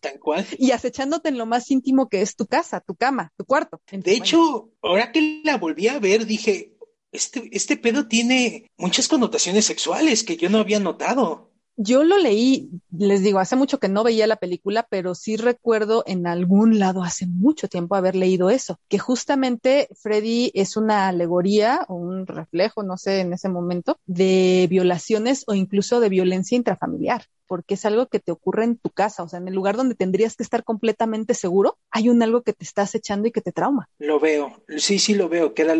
Tal 0.00 0.18
cual. 0.20 0.46
y 0.58 0.70
acechándote 0.72 1.28
en 1.28 1.38
lo 1.38 1.46
más 1.46 1.70
íntimo 1.70 2.08
que 2.08 2.20
es 2.22 2.36
tu 2.36 2.46
casa, 2.46 2.80
tu 2.80 2.94
cama, 2.94 3.32
tu 3.36 3.44
cuarto. 3.44 3.80
tu 4.02 4.02
De 4.02 4.18
baño. 4.18 4.18
hecho, 4.18 4.70
ahora 4.82 5.12
que 5.12 5.40
la 5.44 5.56
volví 5.56 5.88
a 5.88 5.98
ver, 5.98 6.26
dije, 6.26 6.76
este, 7.12 7.48
este 7.52 7.76
pedo 7.76 8.06
tiene 8.06 8.70
muchas 8.76 9.08
connotaciones 9.08 9.64
sexuales 9.64 10.24
que 10.24 10.36
yo 10.36 10.48
no 10.48 10.58
había 10.58 10.80
notado. 10.80 11.50
Yo 11.82 12.04
lo 12.04 12.18
leí, 12.18 12.68
les 12.90 13.22
digo, 13.22 13.38
hace 13.38 13.56
mucho 13.56 13.78
que 13.78 13.88
no 13.88 14.04
veía 14.04 14.26
la 14.26 14.36
película, 14.36 14.86
pero 14.90 15.14
sí 15.14 15.36
recuerdo 15.38 16.04
en 16.06 16.26
algún 16.26 16.78
lado 16.78 17.02
hace 17.02 17.26
mucho 17.26 17.68
tiempo 17.68 17.94
haber 17.94 18.16
leído 18.16 18.50
eso, 18.50 18.78
que 18.88 18.98
justamente 18.98 19.88
Freddy 19.98 20.50
es 20.52 20.76
una 20.76 21.08
alegoría 21.08 21.86
o 21.88 21.94
un 21.94 22.26
reflejo, 22.26 22.82
no 22.82 22.98
sé, 22.98 23.20
en 23.20 23.32
ese 23.32 23.48
momento, 23.48 23.98
de 24.04 24.66
violaciones 24.68 25.44
o 25.46 25.54
incluso 25.54 26.00
de 26.00 26.10
violencia 26.10 26.54
intrafamiliar, 26.54 27.24
porque 27.46 27.74
es 27.74 27.86
algo 27.86 28.08
que 28.08 28.20
te 28.20 28.30
ocurre 28.32 28.64
en 28.64 28.76
tu 28.76 28.90
casa, 28.90 29.22
o 29.22 29.28
sea, 29.28 29.38
en 29.38 29.48
el 29.48 29.54
lugar 29.54 29.78
donde 29.78 29.94
tendrías 29.94 30.36
que 30.36 30.42
estar 30.42 30.64
completamente 30.64 31.32
seguro, 31.32 31.78
hay 31.90 32.10
un 32.10 32.22
algo 32.22 32.42
que 32.42 32.52
te 32.52 32.64
está 32.64 32.82
acechando 32.82 33.26
y 33.26 33.32
que 33.32 33.40
te 33.40 33.52
trauma. 33.52 33.88
Lo 33.98 34.20
veo, 34.20 34.62
sí, 34.76 34.98
sí 34.98 35.14
lo 35.14 35.30
veo, 35.30 35.54
que 35.54 35.62
era, 35.62 35.74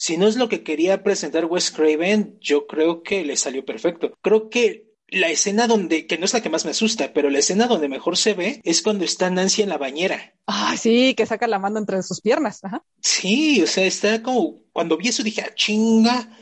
si 0.00 0.16
no 0.16 0.26
es 0.26 0.36
lo 0.36 0.48
que 0.48 0.62
quería 0.62 1.02
presentar 1.02 1.44
Wes 1.44 1.70
Craven, 1.70 2.38
yo 2.40 2.66
creo 2.66 3.02
que 3.02 3.22
le 3.22 3.36
salió 3.36 3.66
perfecto. 3.66 4.14
Creo 4.22 4.48
que 4.48 4.86
la 5.08 5.28
escena 5.28 5.66
donde, 5.66 6.06
que 6.06 6.16
no 6.16 6.24
es 6.24 6.32
la 6.32 6.40
que 6.40 6.48
más 6.48 6.64
me 6.64 6.70
asusta, 6.70 7.12
pero 7.12 7.28
la 7.28 7.40
escena 7.40 7.66
donde 7.66 7.86
mejor 7.90 8.16
se 8.16 8.32
ve 8.32 8.62
es 8.64 8.80
cuando 8.80 9.04
está 9.04 9.28
Nancy 9.28 9.60
en 9.60 9.68
la 9.68 9.76
bañera. 9.76 10.34
Ay, 10.46 10.78
sí, 10.78 11.14
que 11.14 11.26
saca 11.26 11.46
la 11.46 11.58
mano 11.58 11.78
entre 11.78 12.02
sus 12.02 12.22
piernas. 12.22 12.64
Ajá. 12.64 12.82
Sí, 13.02 13.60
o 13.60 13.66
sea, 13.66 13.84
está 13.84 14.22
como, 14.22 14.62
cuando 14.72 14.96
vi 14.96 15.08
eso 15.08 15.22
dije, 15.22 15.42
ah, 15.42 15.54
chinga. 15.54 16.34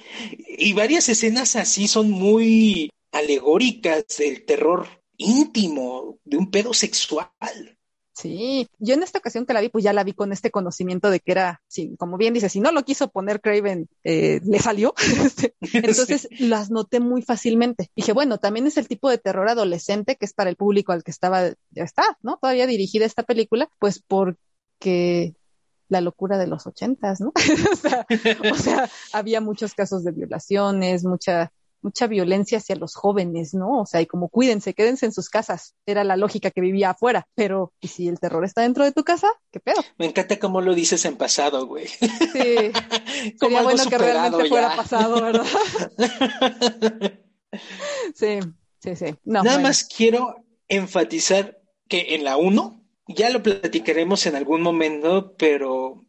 Y 0.57 0.73
varias 0.73 1.09
escenas 1.09 1.57
así 1.57 1.89
son 1.89 2.13
muy 2.13 2.91
alegóricas 3.11 4.05
del 4.19 4.45
terror 4.45 4.87
íntimo, 5.17 6.21
de 6.25 6.37
un 6.37 6.53
pedo 6.53 6.73
sexual. 6.75 7.29
Sí, 8.19 8.69
yo 8.81 8.95
en 8.95 9.05
esta 9.05 9.19
ocasión 9.19 9.47
que 9.47 9.53
la 9.53 9.61
vi, 9.61 9.69
pues 9.69 9.85
ya 9.85 9.93
la 9.93 10.03
vi 10.03 10.13
con 10.13 10.33
este 10.33 10.51
conocimiento 10.51 11.09
de 11.09 11.21
que 11.21 11.31
era, 11.31 11.63
sí, 11.69 11.95
como 12.01 12.17
bien 12.17 12.35
dice, 12.35 12.49
si 12.49 12.59
no 12.59 12.73
lo 12.73 12.83
quiso 12.83 13.11
poner 13.11 13.41
Craven, 13.41 13.89
eh, 14.03 14.41
le 14.45 14.59
salió. 14.59 14.93
Este, 15.25 15.55
Entonces 15.73 16.27
sí. 16.29 16.49
las 16.49 16.71
noté 16.71 16.99
muy 16.99 17.23
fácilmente. 17.23 17.93
Dije, 17.95 18.13
bueno, 18.13 18.39
también 18.39 18.67
es 18.67 18.77
el 18.77 18.89
tipo 18.89 19.09
de 19.09 19.19
terror 19.19 19.49
adolescente 19.49 20.17
que 20.17 20.25
es 20.25 20.33
para 20.33 20.51
el 20.51 20.57
público 20.57 20.91
al 20.91 21.05
que 21.05 21.13
estaba, 21.13 21.51
ya 21.71 21.85
está, 21.85 22.19
¿no? 22.23 22.39
Todavía 22.41 22.67
dirigida 22.67 23.07
esta 23.07 23.23
película, 23.23 23.71
pues 23.79 24.03
porque 24.05 25.37
la 25.89 26.01
locura 26.01 26.39
de 26.39 26.49
los 26.49 26.67
ochentas, 26.67 27.21
¿no? 27.21 27.33
o, 27.73 27.77
sea, 27.77 28.05
o 28.51 28.57
sea, 28.57 28.91
había 29.13 29.41
muchos 29.41 29.75
casos 29.75 30.03
de 30.03 30.11
violaciones, 30.11 31.05
mucha 31.05 31.53
mucha 31.83 32.07
violencia 32.07 32.59
hacia 32.59 32.77
los 32.77 32.95
jóvenes, 32.95 33.55
¿no? 33.55 33.81
O 33.81 33.87
sea, 33.87 34.01
y 34.01 34.07
como 34.07 34.29
cuídense, 34.29 34.75
quédense 34.75 35.07
en 35.07 35.13
sus 35.13 35.29
casas. 35.29 35.75
Era 35.87 36.05
la 36.05 36.17
lógica 36.17 36.51
que 36.51 36.61
vivía 36.61 36.91
afuera. 36.91 37.29
Pero, 37.35 37.73
¿y 37.81 37.89
si 37.89 38.09
el 38.09 38.19
terror 38.19 38.45
está 38.45 38.63
dentro 38.63 38.85
de 38.85 38.93
tu 38.93 39.05
casa? 39.05 39.29
¿Qué 39.51 39.61
pedo? 39.61 39.83
Me 39.99 40.07
encanta 40.07 40.39
cómo 40.39 40.61
lo 40.61 40.75
dices 40.75 41.05
en 41.05 41.17
pasado, 41.17 41.67
güey. 41.67 41.87
Sí. 41.87 42.73
Sería 43.41 43.63
bueno 43.63 43.85
que 43.89 43.99
realmente 43.99 44.45
ya. 44.45 44.49
fuera 44.49 44.77
pasado, 44.77 45.23
¿verdad? 45.23 45.47
sí, 48.15 48.41
sí, 48.79 48.97
sí. 48.97 49.07
No, 49.25 49.43
Nada 49.43 49.57
bueno. 49.57 49.69
más 49.69 49.85
quiero 49.85 50.45
enfatizar 50.69 51.61
que 51.89 52.15
en 52.15 52.25
la 52.25 52.37
1, 52.37 52.85
ya 53.09 53.31
lo 53.31 53.43
platicaremos 53.43 54.27
en 54.27 54.37
algún 54.37 54.61
momento, 54.61 55.35
pero 55.37 56.05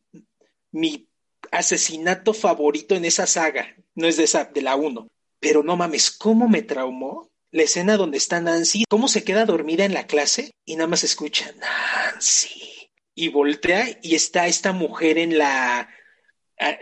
mi 0.71 1.07
asesinato 1.51 2.33
favorito 2.33 2.95
en 2.95 3.05
esa 3.05 3.25
saga 3.25 3.75
no 3.95 4.07
es 4.07 4.17
de 4.17 4.25
esa, 4.25 4.45
de 4.45 4.61
la 4.61 4.75
1 4.75 5.09
pero 5.39 5.63
no 5.63 5.75
mames, 5.75 6.11
¿cómo 6.11 6.47
me 6.47 6.61
traumó? 6.61 7.31
La 7.51 7.63
escena 7.63 7.97
donde 7.97 8.17
está 8.17 8.39
Nancy, 8.39 8.85
cómo 8.87 9.07
se 9.07 9.23
queda 9.23 9.45
dormida 9.45 9.85
en 9.85 9.93
la 9.93 10.05
clase 10.05 10.51
y 10.65 10.75
nada 10.75 10.87
más 10.87 11.03
escucha 11.03 11.51
Nancy. 11.53 12.91
Y 13.15 13.29
voltea 13.29 13.97
y 14.01 14.15
está 14.15 14.47
esta 14.47 14.71
mujer 14.71 15.17
en 15.17 15.37
la, 15.37 15.89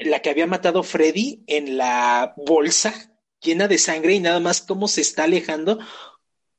la 0.02 0.22
que 0.22 0.30
había 0.30 0.46
matado 0.46 0.84
Freddy 0.84 1.44
en 1.48 1.78
la 1.78 2.34
bolsa 2.36 3.18
llena 3.42 3.68
de 3.68 3.78
sangre 3.78 4.14
y 4.14 4.20
nada 4.20 4.40
más 4.40 4.62
cómo 4.62 4.88
se 4.88 5.02
está 5.02 5.24
alejando. 5.24 5.80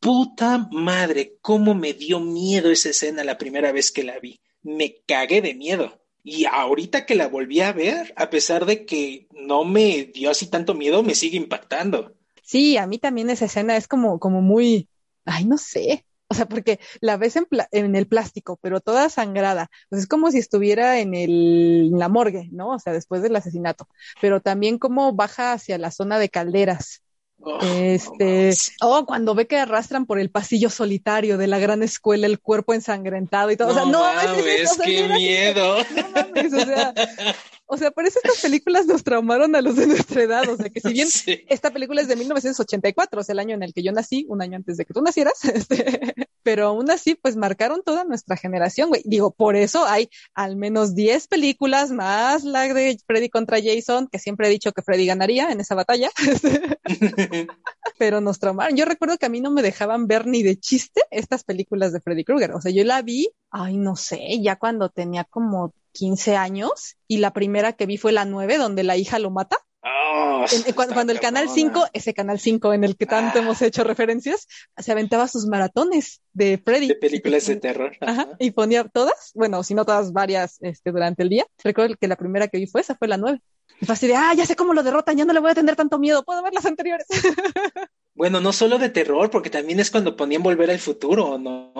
Puta 0.00 0.68
madre, 0.70 1.36
cómo 1.40 1.74
me 1.74 1.92
dio 1.92 2.20
miedo 2.20 2.70
esa 2.70 2.90
escena 2.90 3.24
la 3.24 3.36
primera 3.36 3.72
vez 3.72 3.90
que 3.90 4.04
la 4.04 4.18
vi. 4.20 4.40
Me 4.62 5.02
cagué 5.06 5.42
de 5.42 5.54
miedo. 5.54 5.97
Y 6.22 6.44
ahorita 6.46 7.06
que 7.06 7.14
la 7.16 7.28
volví 7.28 7.60
a 7.60 7.72
ver, 7.72 8.12
a 8.16 8.30
pesar 8.30 8.66
de 8.66 8.86
que 8.86 9.26
no 9.32 9.64
me 9.64 10.04
dio 10.14 10.30
así 10.30 10.46
tanto 10.48 10.74
miedo, 10.74 11.02
me 11.02 11.14
sigue 11.14 11.36
impactando. 11.36 12.14
Sí, 12.42 12.76
a 12.76 12.86
mí 12.86 12.98
también 12.98 13.30
esa 13.30 13.44
escena 13.46 13.76
es 13.76 13.88
como, 13.88 14.18
como 14.18 14.40
muy, 14.40 14.88
ay, 15.24 15.44
no 15.44 15.58
sé, 15.58 16.04
O 16.30 16.34
sea, 16.34 16.46
porque 16.46 16.78
la 17.00 17.16
ves 17.16 17.36
en, 17.36 17.46
en 17.72 17.96
el 17.96 18.06
plástico, 18.08 18.58
pero 18.62 18.80
toda 18.80 19.08
sangrada. 19.10 19.70
Pues 19.88 20.02
es 20.02 20.08
como 20.08 20.30
si 20.30 20.38
estuviera 20.38 21.00
en, 21.00 21.14
en 21.14 21.98
la 21.98 22.08
morgue, 22.08 22.48
¿no? 22.52 22.70
O 22.74 22.78
sea, 22.78 22.92
después 22.92 23.22
del 23.22 23.36
asesinato. 23.36 23.88
Pero 24.20 24.40
también 24.40 24.78
como 24.78 25.14
baja 25.14 25.52
hacia 25.54 25.78
la 25.78 25.90
zona 25.90 26.18
de 26.18 26.28
calderas. 26.28 27.02
Oh, 27.40 27.58
este, 27.62 28.52
oh, 28.80 29.06
cuando 29.06 29.34
ve 29.34 29.46
que 29.46 29.58
arrastran 29.58 30.06
por 30.06 30.18
el 30.18 30.28
pasillo 30.28 30.70
solitario 30.70 31.38
de 31.38 31.46
la 31.46 31.58
gran 31.58 31.84
escuela 31.84 32.26
el 32.26 32.40
cuerpo 32.40 32.74
ensangrentado 32.74 33.50
y 33.50 33.56
todo. 33.56 33.68
o 33.68 33.74
sea, 33.74 33.84
no 33.84 34.00
mames, 34.00 34.76
qué 34.84 35.08
miedo. 35.08 35.78
no 35.94 36.08
mames, 36.10 36.52
o 36.52 36.60
sea, 36.60 36.92
o 37.70 37.76
sea, 37.76 37.90
por 37.90 38.06
eso 38.06 38.18
estas 38.22 38.40
películas 38.40 38.86
nos 38.86 39.04
traumaron 39.04 39.54
a 39.54 39.60
los 39.60 39.76
de 39.76 39.86
nuestra 39.86 40.22
edad. 40.22 40.48
O 40.48 40.56
sea, 40.56 40.70
que 40.70 40.80
si 40.80 40.92
bien 40.92 41.06
esta 41.48 41.70
película 41.70 42.00
es 42.00 42.08
de 42.08 42.16
1984, 42.16 43.20
o 43.20 43.24
sea, 43.24 43.34
el 43.34 43.38
año 43.38 43.54
en 43.54 43.62
el 43.62 43.74
que 43.74 43.82
yo 43.82 43.92
nací, 43.92 44.24
un 44.28 44.40
año 44.40 44.56
antes 44.56 44.78
de 44.78 44.86
que 44.86 44.94
tú 44.94 45.02
nacieras, 45.02 45.44
este, 45.44 46.14
pero 46.42 46.68
aún 46.68 46.90
así, 46.90 47.14
pues 47.14 47.36
marcaron 47.36 47.82
toda 47.84 48.04
nuestra 48.04 48.38
generación, 48.38 48.88
güey. 48.88 49.02
Digo, 49.04 49.32
por 49.32 49.54
eso 49.54 49.84
hay 49.84 50.08
al 50.34 50.56
menos 50.56 50.94
10 50.94 51.28
películas 51.28 51.90
más 51.90 52.42
la 52.42 52.72
de 52.72 52.98
Freddy 53.06 53.28
contra 53.28 53.58
Jason, 53.62 54.08
que 54.10 54.18
siempre 54.18 54.48
he 54.48 54.50
dicho 54.50 54.72
que 54.72 54.82
Freddy 54.82 55.04
ganaría 55.04 55.50
en 55.50 55.60
esa 55.60 55.74
batalla. 55.74 56.08
pero 57.98 58.22
nos 58.22 58.38
traumaron. 58.38 58.76
Yo 58.76 58.86
recuerdo 58.86 59.18
que 59.18 59.26
a 59.26 59.30
mí 59.30 59.42
no 59.42 59.50
me 59.50 59.60
dejaban 59.60 60.06
ver 60.06 60.26
ni 60.26 60.42
de 60.42 60.56
chiste 60.56 61.02
estas 61.10 61.44
películas 61.44 61.92
de 61.92 62.00
Freddy 62.00 62.24
Krueger. 62.24 62.52
O 62.52 62.62
sea, 62.62 62.72
yo 62.72 62.82
la 62.84 63.02
vi, 63.02 63.28
ay, 63.50 63.76
no 63.76 63.94
sé, 63.94 64.40
ya 64.40 64.56
cuando 64.56 64.88
tenía 64.88 65.24
como 65.24 65.74
15 65.98 66.36
años 66.36 66.96
y 67.08 67.18
la 67.18 67.32
primera 67.32 67.72
que 67.72 67.86
vi 67.86 67.96
fue 67.96 68.12
la 68.12 68.24
9, 68.24 68.56
donde 68.56 68.84
la 68.84 68.96
hija 68.96 69.18
lo 69.18 69.30
mata. 69.30 69.58
Oh, 69.82 70.44
cuando, 70.74 71.12
el 71.12 71.20
canal 71.20 71.48
5, 71.48 71.88
ese 71.92 72.14
canal 72.14 72.38
5 72.38 72.72
en 72.72 72.84
el 72.84 72.96
que 72.96 73.06
tanto 73.06 73.38
ah. 73.38 73.42
hemos 73.42 73.62
hecho 73.62 73.82
referencias, 73.84 74.46
se 74.76 74.92
aventaba 74.92 75.26
sus 75.26 75.46
maratones 75.46 76.20
de 76.32 76.60
Freddy. 76.64 76.88
De 76.88 76.94
películas 76.94 77.46
de 77.46 77.56
terror. 77.56 77.96
Ajá, 78.00 78.28
y 78.38 78.52
ponía 78.52 78.84
todas, 78.84 79.32
bueno, 79.34 79.62
si 79.64 79.74
no 79.74 79.84
todas, 79.84 80.12
varias 80.12 80.58
este, 80.60 80.92
durante 80.92 81.24
el 81.24 81.30
día. 81.30 81.46
Recuerdo 81.64 81.96
que 82.00 82.08
la 82.08 82.16
primera 82.16 82.48
que 82.48 82.58
vi 82.58 82.66
fue 82.66 82.80
esa, 82.80 82.96
fue 82.96 83.08
la 83.08 83.16
9. 83.16 83.40
Y 83.80 83.86
fue 83.86 83.92
así 83.92 84.06
de, 84.06 84.14
ah, 84.16 84.34
ya 84.34 84.46
sé 84.46 84.54
cómo 84.54 84.74
lo 84.74 84.82
derrotan, 84.84 85.16
ya 85.16 85.24
no 85.24 85.32
le 85.32 85.40
voy 85.40 85.50
a 85.50 85.54
tener 85.54 85.74
tanto 85.74 85.98
miedo, 85.98 86.24
puedo 86.24 86.42
ver 86.42 86.54
las 86.54 86.66
anteriores. 86.66 87.06
bueno, 88.14 88.40
no 88.40 88.52
solo 88.52 88.78
de 88.78 88.90
terror, 88.90 89.30
porque 89.30 89.50
también 89.50 89.80
es 89.80 89.90
cuando 89.90 90.16
ponían 90.16 90.42
Volver 90.42 90.70
al 90.70 90.78
Futuro, 90.78 91.38
¿no? 91.38 91.72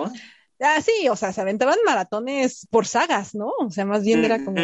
Ah, 0.61 0.81
sí, 0.81 1.07
o 1.07 1.15
sea, 1.15 1.31
se 1.31 1.39
aventaban 1.39 1.77
maratones 1.85 2.67
por 2.69 2.85
sagas, 2.85 3.33
¿no? 3.33 3.51
O 3.59 3.69
sea, 3.69 3.85
más 3.85 4.03
bien 4.03 4.25
era 4.25 4.43
como, 4.43 4.57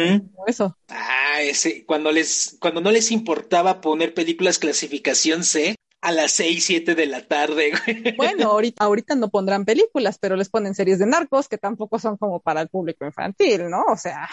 eso. 0.46 0.76
Ah, 0.88 1.40
ese, 1.40 1.86
cuando 1.86 2.12
les, 2.12 2.58
cuando 2.60 2.82
no 2.82 2.90
les 2.90 3.10
importaba 3.10 3.80
poner 3.80 4.12
películas 4.12 4.58
clasificación 4.58 5.42
C 5.42 5.74
a 6.02 6.12
las 6.12 6.32
seis, 6.32 6.66
siete 6.66 6.94
de 6.94 7.06
la 7.06 7.26
tarde. 7.26 7.72
Bueno, 8.18 8.50
ahorita, 8.50 8.84
ahorita 8.84 9.14
no 9.14 9.30
pondrán 9.30 9.64
películas, 9.64 10.18
pero 10.18 10.36
les 10.36 10.50
ponen 10.50 10.74
series 10.74 10.98
de 10.98 11.06
narcos 11.06 11.48
que 11.48 11.56
tampoco 11.56 11.98
son 11.98 12.18
como 12.18 12.40
para 12.40 12.60
el 12.60 12.68
público 12.68 13.06
infantil, 13.06 13.70
¿no? 13.70 13.82
O 13.88 13.96
sea, 13.96 14.28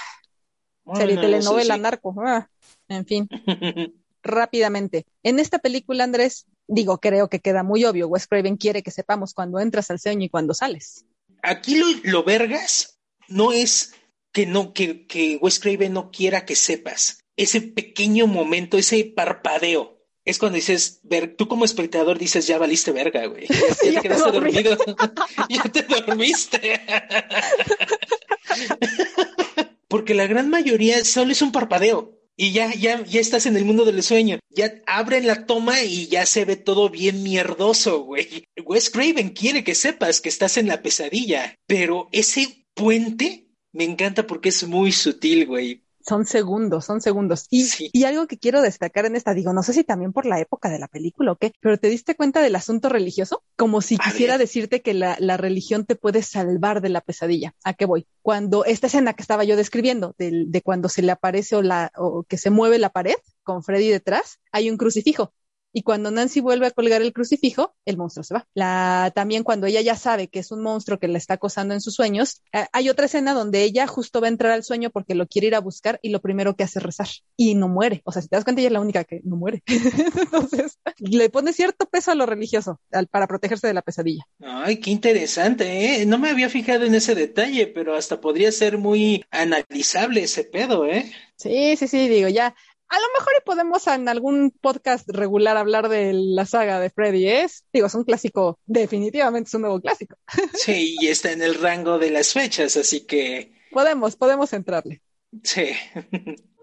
serie 0.95 1.16
telenovela 1.16 1.78
narco, 1.78 2.14
ah, 2.26 2.49
en 2.89 3.05
fin. 3.05 3.30
Rápidamente. 4.22 5.05
En 5.22 5.39
esta 5.39 5.59
película, 5.59 6.03
Andrés, 6.03 6.45
digo, 6.68 6.99
creo 6.99 7.30
que 7.30 7.39
queda 7.39 7.64
muy 7.64 7.86
obvio. 7.86 8.07
Wes 8.07 8.28
Craven 8.28 8.57
quiere 8.57 8.84
que 8.84 8.91
sepamos 8.91 9.34
cuando 9.34 9.59
entras 9.59 9.89
al 9.91 9.99
sueño 9.99 10.26
y 10.26 10.30
cuando 10.30 10.53
sales 10.53 11.05
aquí 11.43 11.79
lo, 12.03 12.23
vergas 12.23 12.99
no 13.27 13.51
es 13.51 13.93
que 14.31 14.47
no, 14.47 14.73
que, 14.73 15.05
que 15.05 15.37
Wes 15.41 15.59
Craven 15.59 15.93
no 15.93 16.09
quiera 16.09 16.45
que 16.45 16.55
sepas. 16.55 17.23
Ese 17.37 17.61
pequeño 17.61 18.25
momento, 18.25 18.77
ese 18.77 19.03
parpadeo. 19.05 19.99
Es 20.25 20.39
cuando 20.39 20.55
dices, 20.55 21.01
ver, 21.03 21.35
tú 21.35 21.47
como 21.47 21.65
espectador 21.65 22.17
dices, 22.17 22.47
ya 22.47 22.57
valiste 22.57 22.91
verga, 22.91 23.25
güey. 23.27 23.45
Ya, 23.83 23.93
te 23.93 24.01
quedaste 24.01 24.31
dormido. 24.31 24.77
ya 25.49 25.63
te 25.63 25.83
dormiste. 25.83 26.81
Porque 29.87 30.13
la 30.13 30.25
gran 30.25 30.49
mayoría 30.49 31.03
solo 31.05 31.33
es 31.33 31.41
un 31.41 31.51
parpadeo 31.51 32.22
y 32.36 32.51
ya, 32.51 32.73
ya, 32.73 33.03
ya 33.03 33.21
estás 33.21 33.45
en 33.45 33.55
el 33.55 33.65
mundo 33.65 33.86
del 33.86 34.01
sueño. 34.01 34.39
Ya 34.49 34.81
abren 34.88 35.27
la 35.27 35.45
toma 35.45 35.81
y 35.81 36.07
ya 36.07 36.25
se 36.25 36.45
ve 36.45 36.55
todo 36.55 36.89
bien 36.89 37.23
mierdoso, 37.23 38.03
güey. 38.03 38.45
Wes 38.65 38.89
Craven 38.89 39.29
quiere 39.29 39.63
que 39.63 39.75
sepas 39.75 40.21
que 40.21 40.29
estás 40.29 40.57
en 40.57 40.67
la 40.67 40.81
pesadilla, 40.81 41.55
pero 41.67 42.09
ese 42.11 42.65
puente 42.73 43.47
me 43.71 43.84
encanta 43.84 44.25
porque 44.25 44.49
es 44.49 44.67
muy 44.67 44.91
sutil, 44.91 45.45
güey 45.45 45.82
son 46.05 46.25
segundos, 46.25 46.85
son 46.85 47.01
segundos. 47.01 47.47
Y, 47.49 47.67
y 47.91 48.03
algo 48.03 48.27
que 48.27 48.37
quiero 48.37 48.61
destacar 48.61 49.05
en 49.05 49.15
esta, 49.15 49.33
digo, 49.33 49.53
no 49.53 49.63
sé 49.63 49.73
si 49.73 49.83
también 49.83 50.13
por 50.13 50.25
la 50.25 50.39
época 50.39 50.69
de 50.69 50.79
la 50.79 50.87
película 50.87 51.31
o 51.31 51.35
qué, 51.35 51.53
pero 51.59 51.77
¿te 51.77 51.89
diste 51.89 52.15
cuenta 52.15 52.41
del 52.41 52.55
asunto 52.55 52.89
religioso? 52.89 53.43
Como 53.55 53.81
si 53.81 53.97
quisiera 53.97 54.37
decirte 54.37 54.81
que 54.81 54.93
la, 54.93 55.15
la, 55.19 55.37
religión 55.37 55.85
te 55.85 55.95
puede 55.95 56.21
salvar 56.21 56.81
de 56.81 56.89
la 56.89 57.01
pesadilla. 57.01 57.55
¿A 57.63 57.73
qué 57.73 57.85
voy? 57.85 58.07
Cuando 58.21 58.65
esta 58.65 58.87
escena 58.87 59.13
que 59.13 59.21
estaba 59.21 59.43
yo 59.43 59.55
describiendo, 59.55 60.15
de, 60.17 60.45
de 60.47 60.61
cuando 60.61 60.89
se 60.89 61.01
le 61.01 61.11
aparece 61.11 61.55
o, 61.55 61.61
la, 61.61 61.91
o 61.97 62.23
que 62.23 62.37
se 62.37 62.49
mueve 62.49 62.79
la 62.79 62.89
pared 62.89 63.15
con 63.43 63.63
Freddy 63.63 63.89
detrás, 63.89 64.39
hay 64.51 64.69
un 64.69 64.77
crucifijo 64.77 65.33
y 65.74 65.82
cuando 65.82 66.11
Nancy 66.11 66.39
vuelve 66.39 66.67
a 66.67 66.71
colgar 66.71 67.01
el 67.01 67.11
crucifijo, 67.11 67.76
el 67.86 67.97
monstruo 67.97 68.24
se 68.24 68.36
va. 68.36 68.47
La, 68.53 69.11
también 69.15 69.43
cuando 69.43 69.65
ella 69.65 69.82
ya 69.82 69.95
sabe 69.95 70.28
que 70.28 70.39
es 70.39 70.51
un 70.51 70.61
monstruo 70.61 70.99
que 70.99 71.07
la 71.07 71.17
está 71.17 71.34
acosando 71.34 71.74
en 71.74 71.82
sus 71.82 71.95
sueños, 71.95 72.41
eh, 72.53 72.65
hay 72.71 72.89
otra 72.89 73.07
escena 73.07 73.34
donde 73.34 73.63
ella 73.63 73.88
justo 73.88 74.21
va 74.21 74.28
a 74.28 74.30
entrar 74.30 74.51
al 74.51 74.63
sueño 74.63 74.91
porque 74.91 75.15
lo 75.15 75.28
quiere 75.28 75.47
ir 75.47 75.55
a 75.55 75.59
buscar 75.59 75.99
y 76.03 76.09
lo 76.09 76.21
primero 76.21 76.55
que 76.55 76.63
hace 76.63 76.78
es 76.78 76.84
rezar 76.84 77.07
y 77.36 77.55
no 77.55 77.67
muere. 77.67 78.01
O 78.05 78.11
sea, 78.11 78.21
si 78.21 78.28
te 78.28 78.36
das 78.36 78.43
cuenta, 78.43 78.61
ella 78.61 78.67
es 78.67 78.74
la 78.74 78.82
única 78.82 79.03
que 79.03 79.21
no 79.24 79.36
muere. 79.36 79.63
Entonces, 79.67 80.78
le 80.99 81.30
pone 81.30 81.53
cierto 81.53 81.88
peso 81.88 82.11
a 82.11 82.15
lo 82.15 82.28
religioso 82.28 82.80
para 83.09 83.28
protegerse 83.28 83.65
de 83.65 83.74
la 83.74 83.82
pesadilla. 83.82 84.26
Ay, 84.41 84.78
qué 84.78 84.91
interesante, 84.91 86.01
¿eh? 86.01 86.05
No 86.05 86.19
me 86.19 86.30
había 86.30 86.49
fijado 86.49 86.86
en 86.86 86.93
ese 86.93 87.15
detalle, 87.15 87.67
pero 87.67 87.95
hasta 87.95 88.21
podría 88.21 88.51
ser 88.51 88.78
muy 88.78 89.26
analizable 89.32 90.24
ese 90.24 90.43
pedo, 90.43 90.86
¿eh? 90.86 91.11
Sí, 91.36 91.76
sí, 91.78 91.88
sí, 91.88 92.07
digo, 92.07 92.30
ya 92.30 92.55
a 92.93 92.99
lo 92.99 93.07
mejor 93.17 93.33
podemos 93.43 93.87
en 93.87 94.07
algún 94.07 94.51
podcast 94.51 95.09
regular 95.09 95.57
hablar 95.57 95.89
de 95.89 96.13
la 96.13 96.45
saga 96.45 96.79
de 96.79 96.91
Freddy, 96.91 97.27
¿es? 97.27 97.65
Digo, 97.73 97.87
es 97.87 97.95
un 97.95 98.03
clásico, 98.03 98.59
definitivamente 98.67 99.47
es 99.47 99.53
un 99.55 99.61
nuevo 99.61 99.81
clásico. 99.81 100.15
Sí, 100.53 100.95
y 101.01 101.07
está 101.07 101.31
en 101.31 101.41
el 101.41 101.55
rango 101.55 101.97
de 101.97 102.11
las 102.11 102.33
fechas, 102.33 102.77
así 102.77 103.01
que... 103.01 103.51
Podemos, 103.71 104.15
podemos 104.15 104.53
entrarle. 104.53 105.01
Sí. 105.43 105.71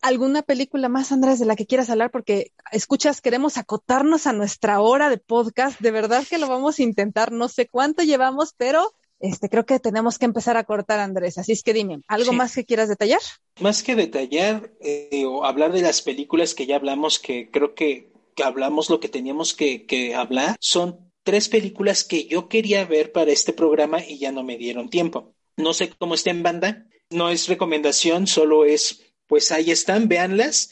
¿Alguna 0.00 0.40
película 0.40 0.88
más, 0.88 1.12
Andrés, 1.12 1.38
de 1.38 1.44
la 1.44 1.54
que 1.54 1.66
quieras 1.66 1.90
hablar? 1.90 2.10
Porque 2.10 2.52
escuchas, 2.72 3.20
queremos 3.20 3.58
acotarnos 3.58 4.26
a 4.26 4.32
nuestra 4.32 4.80
hora 4.80 5.10
de 5.10 5.18
podcast. 5.18 5.78
De 5.80 5.90
verdad 5.90 6.24
que 6.26 6.38
lo 6.38 6.48
vamos 6.48 6.78
a 6.78 6.82
intentar. 6.82 7.30
No 7.30 7.48
sé 7.48 7.68
cuánto 7.68 8.02
llevamos, 8.02 8.54
pero 8.56 8.94
este, 9.20 9.48
creo 9.48 9.66
que 9.66 9.80
tenemos 9.80 10.18
que 10.18 10.26
empezar 10.26 10.56
a 10.56 10.64
cortar, 10.64 11.00
Andrés. 11.00 11.38
Así 11.38 11.52
es 11.52 11.62
que 11.62 11.72
dime, 11.72 12.00
¿algo 12.06 12.32
más 12.32 12.54
que 12.54 12.64
quieras 12.64 12.88
detallar? 12.88 13.20
Más 13.60 13.82
que 13.82 13.96
detallar 13.96 14.70
eh, 14.80 15.24
o 15.26 15.44
hablar 15.44 15.72
de 15.72 15.82
las 15.82 16.02
películas 16.02 16.54
que 16.54 16.66
ya 16.66 16.76
hablamos, 16.76 17.18
que 17.18 17.50
creo 17.50 17.74
que, 17.74 18.12
hablamos 18.44 18.88
lo 18.88 19.00
que 19.00 19.08
teníamos 19.08 19.54
que, 19.54 19.84
que 19.84 20.14
hablar, 20.14 20.56
son 20.60 21.10
tres 21.24 21.48
películas 21.48 22.04
que 22.04 22.26
yo 22.26 22.48
quería 22.48 22.84
ver 22.84 23.10
para 23.10 23.32
este 23.32 23.52
programa 23.52 24.04
y 24.04 24.18
ya 24.18 24.30
no 24.30 24.44
me 24.44 24.56
dieron 24.56 24.88
tiempo. 24.88 25.34
No 25.56 25.74
sé 25.74 25.90
cómo 25.98 26.14
está 26.14 26.30
en 26.30 26.44
banda, 26.44 26.86
no 27.10 27.30
es 27.30 27.48
recomendación, 27.48 28.28
solo 28.28 28.64
es, 28.64 29.02
pues 29.26 29.50
ahí 29.50 29.72
están, 29.72 30.06
véanlas 30.06 30.70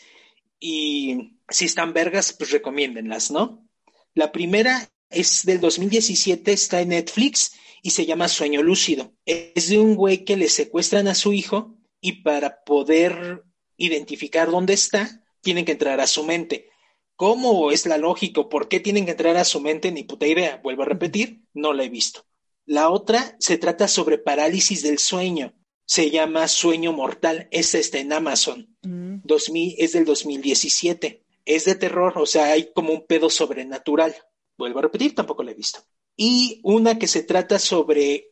y 0.60 1.40
si 1.48 1.64
están 1.64 1.92
vergas, 1.92 2.32
pues 2.32 2.52
recomiéndenlas, 2.52 3.30
¿no? 3.30 3.66
La 4.14 4.32
primera 4.32 4.88
es 5.10 5.44
del 5.44 5.60
2017, 5.60 6.52
está 6.52 6.80
en 6.80 6.90
Netflix 6.90 7.52
y 7.82 7.90
se 7.90 8.06
llama 8.06 8.28
Sueño 8.28 8.62
Lúcido. 8.62 9.12
Es 9.24 9.68
de 9.68 9.78
un 9.78 9.94
güey 9.94 10.24
que 10.24 10.36
le 10.36 10.48
secuestran 10.48 11.08
a 11.08 11.14
su 11.14 11.32
hijo 11.32 11.76
y 12.00 12.22
para 12.22 12.64
poder 12.64 13.44
identificar 13.76 14.50
dónde 14.50 14.74
está, 14.74 15.24
tienen 15.40 15.64
que 15.64 15.72
entrar 15.72 16.00
a 16.00 16.06
su 16.06 16.24
mente. 16.24 16.70
¿Cómo 17.16 17.70
es 17.70 17.86
la 17.86 17.98
lógica? 17.98 18.48
¿Por 18.48 18.68
qué 18.68 18.80
tienen 18.80 19.06
que 19.06 19.12
entrar 19.12 19.36
a 19.36 19.44
su 19.44 19.60
mente? 19.60 19.90
Ni 19.90 20.04
puta 20.04 20.26
idea. 20.26 20.60
Vuelvo 20.62 20.82
a 20.82 20.86
repetir, 20.86 21.42
no 21.54 21.72
la 21.72 21.84
he 21.84 21.88
visto. 21.88 22.26
La 22.64 22.90
otra 22.90 23.36
se 23.38 23.58
trata 23.58 23.88
sobre 23.88 24.18
parálisis 24.18 24.82
del 24.82 24.98
sueño. 24.98 25.54
Se 25.86 26.10
llama 26.10 26.48
Sueño 26.48 26.92
Mortal. 26.92 27.48
Esta 27.52 27.78
está 27.78 27.98
en 27.98 28.12
Amazon. 28.12 28.76
2000, 28.82 29.68
mm. 29.68 29.74
es 29.78 29.92
del 29.92 30.04
2017. 30.04 31.24
Es 31.44 31.64
de 31.64 31.76
terror, 31.76 32.18
o 32.18 32.26
sea, 32.26 32.46
hay 32.46 32.72
como 32.74 32.92
un 32.92 33.06
pedo 33.06 33.30
sobrenatural. 33.30 34.14
Vuelvo 34.58 34.80
a 34.80 34.82
repetir, 34.82 35.14
tampoco 35.14 35.44
la 35.44 35.52
he 35.52 35.54
visto 35.54 35.86
y 36.16 36.60
una 36.64 36.98
que 36.98 37.06
se 37.06 37.22
trata 37.22 37.58
sobre 37.58 38.30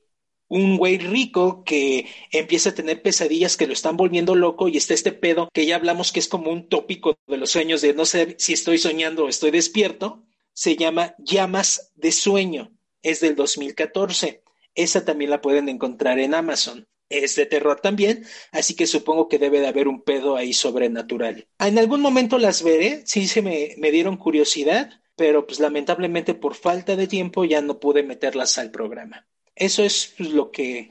un 0.48 0.76
güey 0.76 0.98
rico 0.98 1.64
que 1.64 2.06
empieza 2.30 2.70
a 2.70 2.74
tener 2.74 3.02
pesadillas 3.02 3.56
que 3.56 3.66
lo 3.66 3.72
están 3.72 3.96
volviendo 3.96 4.34
loco 4.34 4.68
y 4.68 4.76
está 4.76 4.94
este 4.94 5.12
pedo 5.12 5.48
que 5.52 5.66
ya 5.66 5.76
hablamos 5.76 6.12
que 6.12 6.20
es 6.20 6.28
como 6.28 6.50
un 6.50 6.68
tópico 6.68 7.16
de 7.26 7.36
los 7.38 7.50
sueños 7.50 7.80
de 7.80 7.94
no 7.94 8.04
sé 8.04 8.36
si 8.38 8.52
estoy 8.52 8.78
soñando 8.78 9.24
o 9.24 9.28
estoy 9.28 9.50
despierto, 9.50 10.24
se 10.52 10.76
llama 10.76 11.14
Llamas 11.18 11.92
de 11.96 12.12
Sueño, 12.12 12.72
es 13.02 13.20
del 13.20 13.34
2014. 13.34 14.42
Esa 14.74 15.04
también 15.04 15.30
la 15.30 15.40
pueden 15.40 15.68
encontrar 15.68 16.18
en 16.18 16.34
Amazon. 16.34 16.86
es 17.08 17.36
de 17.36 17.46
terror 17.46 17.80
también, 17.80 18.24
así 18.50 18.74
que 18.74 18.86
supongo 18.86 19.28
que 19.28 19.38
debe 19.38 19.60
de 19.60 19.68
haber 19.68 19.88
un 19.88 20.02
pedo 20.02 20.36
ahí 20.36 20.52
sobrenatural. 20.52 21.46
En 21.58 21.78
algún 21.78 22.00
momento 22.00 22.38
las 22.38 22.62
veré, 22.62 23.02
sí 23.06 23.28
se 23.28 23.42
me, 23.42 23.74
me 23.78 23.90
dieron 23.90 24.16
curiosidad, 24.16 25.00
pero 25.16 25.46
pues 25.46 25.60
lamentablemente 25.60 26.34
por 26.34 26.54
falta 26.54 26.96
de 26.96 27.06
tiempo 27.06 27.44
ya 27.44 27.60
no 27.60 27.78
pude 27.78 28.02
meterlas 28.02 28.58
al 28.58 28.70
programa. 28.70 29.26
Eso 29.54 29.82
es 29.84 30.14
pues, 30.16 30.30
lo 30.30 30.50
que 30.50 30.90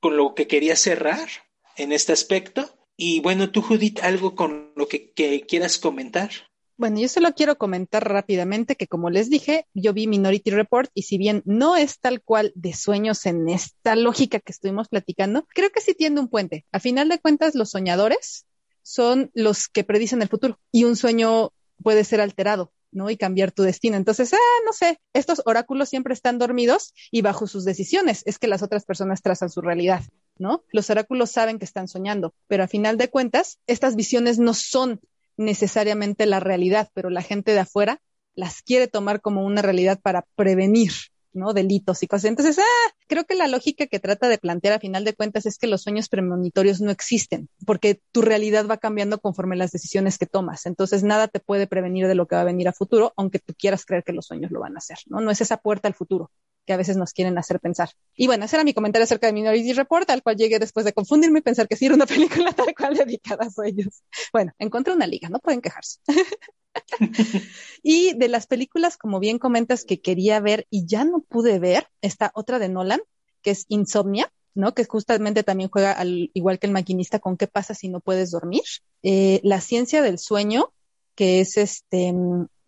con 0.00 0.16
lo 0.16 0.34
que 0.34 0.46
quería 0.46 0.76
cerrar 0.76 1.28
en 1.76 1.92
este 1.92 2.12
aspecto. 2.12 2.68
Y 2.96 3.20
bueno, 3.20 3.50
tú 3.50 3.62
Judith, 3.62 4.00
algo 4.02 4.34
con 4.34 4.72
lo 4.76 4.88
que, 4.88 5.10
que 5.12 5.42
quieras 5.42 5.78
comentar. 5.78 6.30
Bueno, 6.76 7.00
yo 7.00 7.08
solo 7.08 7.32
quiero 7.34 7.58
comentar 7.58 8.08
rápidamente 8.08 8.76
que 8.76 8.86
como 8.86 9.10
les 9.10 9.28
dije, 9.28 9.66
yo 9.74 9.92
vi 9.92 10.06
Minority 10.06 10.50
Report 10.50 10.90
y 10.94 11.02
si 11.02 11.18
bien 11.18 11.42
no 11.44 11.74
es 11.74 11.98
tal 11.98 12.22
cual 12.22 12.52
de 12.54 12.72
sueños 12.72 13.26
en 13.26 13.48
esta 13.48 13.96
lógica 13.96 14.38
que 14.38 14.52
estuvimos 14.52 14.88
platicando, 14.88 15.44
creo 15.48 15.70
que 15.70 15.80
sí 15.80 15.94
tiende 15.94 16.20
un 16.20 16.28
puente. 16.28 16.66
A 16.70 16.78
final 16.78 17.08
de 17.08 17.18
cuentas, 17.18 17.56
los 17.56 17.70
soñadores 17.70 18.46
son 18.82 19.32
los 19.34 19.68
que 19.68 19.82
predicen 19.82 20.22
el 20.22 20.28
futuro 20.28 20.60
y 20.70 20.84
un 20.84 20.94
sueño 20.94 21.52
puede 21.82 22.04
ser 22.04 22.20
alterado. 22.20 22.72
¿No? 22.90 23.10
Y 23.10 23.16
cambiar 23.16 23.52
tu 23.52 23.62
destino. 23.62 23.96
Entonces, 23.96 24.32
ah, 24.32 24.62
no 24.64 24.72
sé, 24.72 25.00
estos 25.12 25.42
oráculos 25.44 25.88
siempre 25.88 26.14
están 26.14 26.38
dormidos 26.38 26.94
y 27.10 27.22
bajo 27.22 27.46
sus 27.46 27.64
decisiones. 27.64 28.22
Es 28.26 28.38
que 28.38 28.48
las 28.48 28.62
otras 28.62 28.84
personas 28.84 29.22
trazan 29.22 29.50
su 29.50 29.60
realidad, 29.60 30.02
¿no? 30.38 30.64
Los 30.72 30.90
oráculos 30.90 31.30
saben 31.30 31.58
que 31.58 31.64
están 31.64 31.88
soñando, 31.88 32.34
pero 32.46 32.64
a 32.64 32.68
final 32.68 32.96
de 32.96 33.10
cuentas, 33.10 33.58
estas 33.66 33.96
visiones 33.96 34.38
no 34.38 34.54
son 34.54 35.00
necesariamente 35.36 36.26
la 36.26 36.40
realidad, 36.40 36.90
pero 36.94 37.10
la 37.10 37.22
gente 37.22 37.52
de 37.52 37.60
afuera 37.60 38.00
las 38.34 38.62
quiere 38.62 38.88
tomar 38.88 39.20
como 39.20 39.44
una 39.44 39.62
realidad 39.62 40.00
para 40.00 40.24
prevenir, 40.36 40.92
¿no? 41.32 41.52
Delitos 41.52 42.02
y 42.02 42.06
cosas. 42.06 42.26
Entonces, 42.26 42.58
ah, 42.58 42.92
creo 43.06 43.24
que 43.24 43.34
la 43.34 43.46
lógica 43.46 43.86
que 43.86 44.00
trata 44.00 44.28
de 44.28 44.38
plantear 44.38 44.74
a 44.74 44.80
final 44.80 45.04
de 45.04 45.14
cuentas 45.14 45.46
es 45.46 45.58
que 45.58 45.66
los 45.66 45.82
sueños 45.82 46.08
premonitorios 46.08 46.80
no 46.80 46.90
existen, 46.90 47.48
porque 47.66 48.00
tu 48.12 48.22
realidad 48.22 48.66
va 48.66 48.78
cambiando 48.78 49.18
conforme 49.20 49.56
las 49.56 49.70
decisiones 49.70 50.18
que 50.18 50.26
tomas. 50.26 50.66
Entonces, 50.66 51.02
nada 51.02 51.28
te 51.28 51.40
puede 51.40 51.66
prevenir 51.66 52.06
de 52.06 52.14
lo 52.14 52.26
que 52.26 52.36
va 52.36 52.42
a 52.42 52.44
venir 52.44 52.68
a 52.68 52.72
futuro, 52.72 53.12
aunque 53.16 53.38
tú 53.38 53.54
quieras 53.58 53.84
creer 53.84 54.04
que 54.04 54.12
los 54.12 54.26
sueños 54.26 54.50
lo 54.50 54.60
van 54.60 54.74
a 54.74 54.78
hacer, 54.78 54.98
¿no? 55.06 55.20
No 55.20 55.30
es 55.30 55.40
esa 55.40 55.58
puerta 55.58 55.88
al 55.88 55.94
futuro 55.94 56.30
que 56.68 56.74
a 56.74 56.76
veces 56.76 56.98
nos 56.98 57.14
quieren 57.14 57.38
hacer 57.38 57.60
pensar. 57.60 57.88
Y 58.14 58.26
bueno, 58.26 58.44
ese 58.44 58.56
era 58.56 58.62
mi 58.62 58.74
comentario 58.74 59.04
acerca 59.04 59.26
de 59.26 59.32
Minority 59.32 59.72
Report, 59.72 60.08
al 60.10 60.22
cual 60.22 60.36
llegué 60.36 60.58
después 60.58 60.84
de 60.84 60.92
confundirme 60.92 61.38
y 61.38 61.42
pensar 61.42 61.66
que 61.66 61.76
sí 61.76 61.86
era 61.86 61.94
una 61.94 62.04
película 62.06 62.52
tal 62.52 62.74
cual 62.76 62.94
dedicada 62.94 63.46
a 63.46 63.50
sueños. 63.50 64.02
Bueno, 64.34 64.52
encontré 64.58 64.92
una 64.92 65.06
liga, 65.06 65.30
no 65.30 65.38
pueden 65.38 65.62
quejarse. 65.62 65.98
y 67.82 68.14
de 68.14 68.28
las 68.28 68.46
películas, 68.46 68.96
como 68.96 69.20
bien 69.20 69.38
comentas, 69.38 69.84
que 69.84 70.00
quería 70.00 70.40
ver 70.40 70.66
y 70.70 70.86
ya 70.86 71.04
no 71.04 71.20
pude 71.20 71.58
ver, 71.58 71.88
está 72.00 72.30
otra 72.34 72.58
de 72.58 72.68
Nolan, 72.68 73.00
que 73.42 73.50
es 73.50 73.64
Insomnia, 73.68 74.32
¿no? 74.54 74.74
Que 74.74 74.84
justamente 74.84 75.42
también 75.42 75.70
juega 75.70 75.92
al, 75.92 76.30
igual 76.34 76.58
que 76.58 76.66
el 76.66 76.72
maquinista 76.72 77.18
con 77.18 77.36
qué 77.36 77.46
pasa 77.46 77.74
si 77.74 77.88
no 77.88 78.00
puedes 78.00 78.30
dormir. 78.30 78.62
Eh, 79.02 79.40
la 79.44 79.60
ciencia 79.60 80.02
del 80.02 80.18
sueño, 80.18 80.72
que 81.18 81.40
es 81.40 81.56
este, 81.56 82.14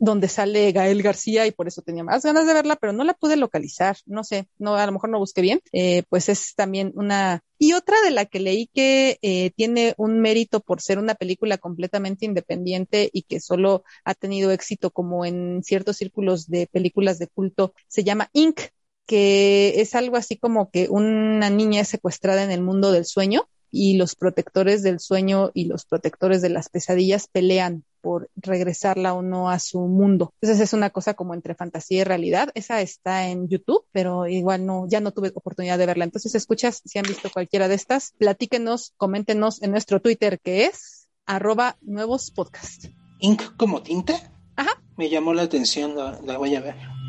donde 0.01 0.27
sale 0.27 0.73
Gael 0.73 1.05
García 1.05 1.47
y 1.47 1.53
por 1.53 1.69
eso 1.69 1.83
tenía 1.83 2.03
más 2.03 2.25
ganas 2.25 2.49
de 2.49 2.53
verla, 2.53 2.75
pero 2.75 2.93
no 2.93 3.05
la 3.05 3.15
pude 3.15 3.37
localizar, 3.37 3.97
no 4.07 4.25
sé, 4.25 4.49
no, 4.59 4.75
a 4.75 4.85
lo 4.87 4.91
mejor 4.91 5.09
no 5.09 5.21
busqué 5.21 5.41
bien, 5.41 5.61
eh, 5.73 6.03
pues 6.09 6.29
es 6.29 6.57
también 6.57 6.91
una... 6.97 7.45
Y 7.59 7.75
otra 7.75 7.95
de 8.03 8.11
la 8.11 8.25
que 8.25 8.41
leí 8.41 8.67
que 8.75 9.21
eh, 9.23 9.53
tiene 9.55 9.95
un 9.99 10.19
mérito 10.19 10.59
por 10.59 10.81
ser 10.81 10.99
una 10.99 11.15
película 11.15 11.59
completamente 11.59 12.27
independiente 12.27 13.09
y 13.13 13.23
que 13.23 13.39
solo 13.39 13.85
ha 14.05 14.15
tenido 14.15 14.51
éxito 14.51 14.91
como 14.91 15.25
en 15.25 15.63
ciertos 15.63 15.99
círculos 15.99 16.49
de 16.49 16.67
películas 16.67 17.21
de 17.21 17.29
culto, 17.29 17.73
se 17.87 18.03
llama 18.03 18.31
Inc., 18.33 18.63
que 19.07 19.81
es 19.81 19.95
algo 19.95 20.17
así 20.17 20.37
como 20.39 20.73
que 20.73 20.89
una 20.89 21.51
niña 21.51 21.83
es 21.83 21.89
secuestrada 21.89 22.43
en 22.43 22.51
el 22.51 22.63
mundo 22.63 22.91
del 22.91 23.05
sueño 23.05 23.49
y 23.71 23.97
los 23.97 24.17
protectores 24.17 24.83
del 24.83 24.99
sueño 24.99 25.53
y 25.55 25.67
los 25.67 25.85
protectores 25.85 26.43
de 26.43 26.49
las 26.49 26.69
pesadillas 26.69 27.29
pelean 27.29 27.85
por 28.01 28.31
regresarla 28.37 29.15
o 29.15 29.23
no 29.23 29.51
a 29.51 29.59
su 29.59 29.81
mundo. 29.81 30.33
Entonces 30.41 30.63
es 30.63 30.73
una 30.73 30.91
cosa 30.91 31.15
como 31.15 31.35
entre 31.35 31.55
fantasía 31.55 32.01
y 32.01 32.05
realidad. 32.05 32.51
Esa 32.55 32.81
está 32.81 33.29
en 33.29 33.49
YouTube, 33.49 33.85
pero 33.93 34.27
igual 34.27 34.67
no, 34.67 34.87
ya 34.89 35.01
no 35.01 35.13
tuve 35.13 35.33
oportunidad 35.35 35.79
de 35.79 35.87
verla. 35.87 36.05
Entonces 36.05 36.35
escuchas, 36.35 36.83
si 36.85 36.99
han 36.99 37.05
visto 37.07 37.31
cualquiera 37.31 37.69
de 37.69 37.75
estas, 37.75 38.13
platíquenos, 38.19 38.93
coméntenos 38.97 39.63
en 39.63 39.71
nuestro 39.71 40.01
Twitter 40.01 40.41
que 40.41 40.67
es 40.67 41.09
arroba 41.27 41.77
nuevos 41.81 42.31
podcast. 42.31 42.87
¿Ink 43.21 43.57
como 43.57 43.83
tinta? 43.83 44.33
Ajá. 44.57 44.83
Me 44.97 45.09
llamó 45.09 45.33
la 45.33 45.43
atención, 45.43 45.95
la 45.97 46.39
voy 46.39 46.55
a 46.55 46.61
ver. 46.61 47.00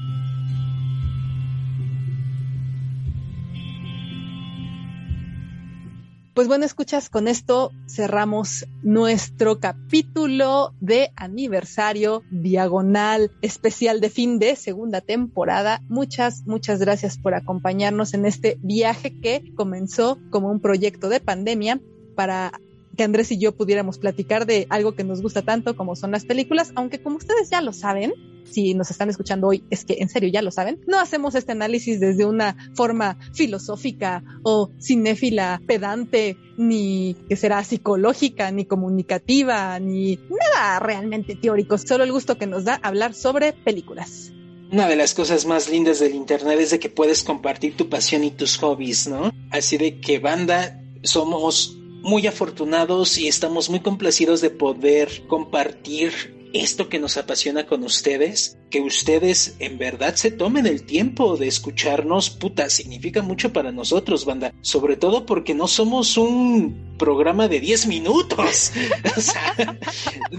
Pues 6.41 6.47
bueno, 6.47 6.65
escuchas, 6.65 7.07
con 7.07 7.27
esto 7.27 7.71
cerramos 7.87 8.65
nuestro 8.81 9.59
capítulo 9.59 10.73
de 10.79 11.11
aniversario 11.15 12.23
diagonal 12.31 13.29
especial 13.43 14.01
de 14.01 14.09
fin 14.09 14.39
de 14.39 14.55
segunda 14.55 15.01
temporada. 15.01 15.83
Muchas, 15.87 16.41
muchas 16.47 16.79
gracias 16.79 17.19
por 17.19 17.35
acompañarnos 17.35 18.15
en 18.15 18.25
este 18.25 18.57
viaje 18.63 19.19
que 19.21 19.53
comenzó 19.55 20.17
como 20.31 20.49
un 20.49 20.61
proyecto 20.61 21.09
de 21.09 21.19
pandemia 21.19 21.79
para 22.15 22.51
que 22.97 23.03
Andrés 23.03 23.31
y 23.31 23.37
yo 23.37 23.55
pudiéramos 23.55 23.99
platicar 23.99 24.47
de 24.47 24.65
algo 24.71 24.95
que 24.95 25.03
nos 25.03 25.21
gusta 25.21 25.43
tanto 25.43 25.75
como 25.75 25.95
son 25.95 26.09
las 26.09 26.25
películas, 26.25 26.71
aunque 26.73 27.03
como 27.03 27.17
ustedes 27.17 27.51
ya 27.51 27.61
lo 27.61 27.71
saben, 27.71 28.13
si 28.49 28.73
nos 28.73 28.91
están 28.91 29.09
escuchando 29.09 29.47
hoy, 29.47 29.63
es 29.69 29.85
que 29.85 29.97
en 29.99 30.09
serio 30.09 30.29
ya 30.29 30.41
lo 30.41 30.51
saben, 30.51 30.79
no 30.87 30.99
hacemos 30.99 31.35
este 31.35 31.51
análisis 31.51 31.99
desde 31.99 32.25
una 32.25 32.55
forma 32.73 33.17
filosófica 33.33 34.23
o 34.43 34.69
cinéfila 34.81 35.61
pedante, 35.65 36.37
ni 36.57 37.15
que 37.27 37.35
será 37.35 37.63
psicológica, 37.63 38.51
ni 38.51 38.65
comunicativa, 38.65 39.79
ni 39.79 40.19
nada 40.29 40.79
realmente 40.79 41.35
teórico, 41.35 41.77
solo 41.77 42.03
el 42.03 42.11
gusto 42.11 42.37
que 42.37 42.47
nos 42.47 42.65
da 42.65 42.75
hablar 42.75 43.13
sobre 43.13 43.53
películas. 43.53 44.31
Una 44.71 44.87
de 44.87 44.95
las 44.95 45.13
cosas 45.13 45.45
más 45.45 45.69
lindas 45.69 45.99
del 45.99 46.15
Internet 46.15 46.59
es 46.59 46.71
de 46.71 46.79
que 46.79 46.89
puedes 46.89 47.23
compartir 47.23 47.75
tu 47.75 47.89
pasión 47.89 48.23
y 48.23 48.31
tus 48.31 48.57
hobbies, 48.57 49.07
¿no? 49.07 49.33
Así 49.49 49.77
de 49.77 49.99
que 49.99 50.19
banda, 50.19 50.81
somos 51.03 51.77
muy 52.01 52.25
afortunados 52.25 53.17
y 53.17 53.27
estamos 53.27 53.69
muy 53.69 53.81
complacidos 53.81 54.41
de 54.41 54.49
poder 54.49 55.27
compartir 55.27 56.40
esto 56.53 56.89
que 56.89 56.99
nos 56.99 57.17
apasiona 57.17 57.65
con 57.65 57.83
ustedes, 57.83 58.57
que 58.69 58.81
ustedes 58.81 59.55
en 59.59 59.77
verdad 59.77 60.15
se 60.15 60.31
tomen 60.31 60.65
el 60.65 60.83
tiempo 60.83 61.37
de 61.37 61.47
escucharnos, 61.47 62.29
puta, 62.29 62.69
significa 62.69 63.21
mucho 63.21 63.53
para 63.53 63.71
nosotros, 63.71 64.25
banda, 64.25 64.53
sobre 64.61 64.97
todo 64.97 65.25
porque 65.25 65.53
no 65.53 65.67
somos 65.67 66.17
un 66.17 66.95
programa 66.97 67.47
de 67.47 67.59
10 67.59 67.87
minutos. 67.87 68.71
o 69.17 69.21
sea, 69.21 69.77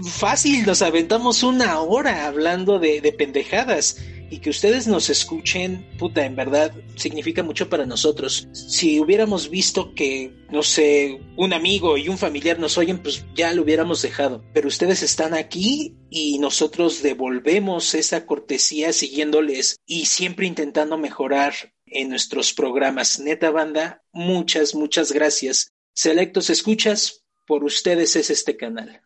fácil, 0.03 0.65
nos 0.65 0.81
aventamos 0.81 1.43
una 1.43 1.79
hora 1.81 2.27
hablando 2.27 2.79
de, 2.79 3.01
de 3.01 3.11
pendejadas 3.11 3.97
y 4.33 4.39
que 4.39 4.49
ustedes 4.49 4.87
nos 4.87 5.11
escuchen, 5.11 5.85
puta, 5.99 6.25
en 6.25 6.35
verdad 6.35 6.73
significa 6.95 7.43
mucho 7.43 7.69
para 7.69 7.85
nosotros. 7.85 8.47
Si 8.51 8.99
hubiéramos 8.99 9.47
visto 9.47 9.93
que, 9.93 10.33
no 10.49 10.63
sé, 10.63 11.21
un 11.37 11.53
amigo 11.53 11.99
y 11.99 12.09
un 12.09 12.17
familiar 12.17 12.57
nos 12.57 12.79
oyen, 12.79 12.97
pues 12.97 13.23
ya 13.35 13.53
lo 13.53 13.61
hubiéramos 13.61 14.01
dejado. 14.01 14.43
Pero 14.51 14.69
ustedes 14.69 15.03
están 15.03 15.35
aquí 15.35 15.93
y 16.09 16.39
nosotros 16.39 17.03
devolvemos 17.03 17.93
esa 17.93 18.25
cortesía 18.25 18.91
siguiéndoles 18.91 19.77
y 19.85 20.07
siempre 20.07 20.47
intentando 20.47 20.97
mejorar 20.97 21.53
en 21.85 22.09
nuestros 22.09 22.53
programas. 22.53 23.19
Neta 23.19 23.51
banda, 23.51 24.01
muchas, 24.11 24.73
muchas 24.73 25.11
gracias. 25.11 25.73
Selectos 25.93 26.49
escuchas, 26.49 27.23
por 27.45 27.63
ustedes 27.63 28.15
es 28.15 28.31
este 28.31 28.57
canal. 28.57 28.99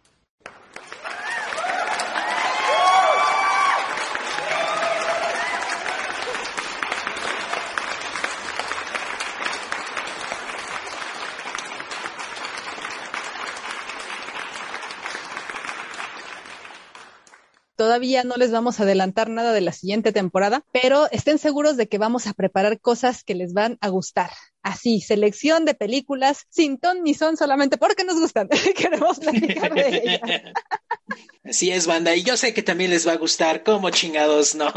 Todavía 17.97 18.23
no 18.23 18.35
les 18.35 18.51
vamos 18.51 18.79
a 18.79 18.83
adelantar 18.83 19.27
nada 19.27 19.53
de 19.53 19.61
la 19.61 19.71
siguiente 19.71 20.11
temporada, 20.11 20.63
pero 20.71 21.09
estén 21.09 21.39
seguros 21.39 21.77
de 21.77 21.87
que 21.87 21.97
vamos 21.97 22.27
a 22.27 22.33
preparar 22.33 22.79
cosas 22.79 23.23
que 23.23 23.33
les 23.33 23.53
van 23.53 23.79
a 23.81 23.87
gustar. 23.89 24.29
Así, 24.61 25.01
selección 25.01 25.65
de 25.65 25.73
películas 25.73 26.45
sin 26.47 26.77
ton 26.77 27.01
ni 27.01 27.15
son 27.15 27.37
solamente 27.37 27.79
porque 27.79 28.03
nos 28.03 28.19
gustan. 28.19 28.49
Queremos 28.77 29.19
platicar 29.19 29.73
de 29.73 29.97
ellas. 29.97 30.21
Así 31.43 31.71
es, 31.71 31.87
banda. 31.87 32.15
Y 32.15 32.21
yo 32.21 32.37
sé 32.37 32.53
que 32.53 32.61
también 32.61 32.91
les 32.91 33.07
va 33.07 33.13
a 33.13 33.17
gustar, 33.17 33.63
como 33.63 33.89
chingados, 33.89 34.53
¿no? 34.53 34.67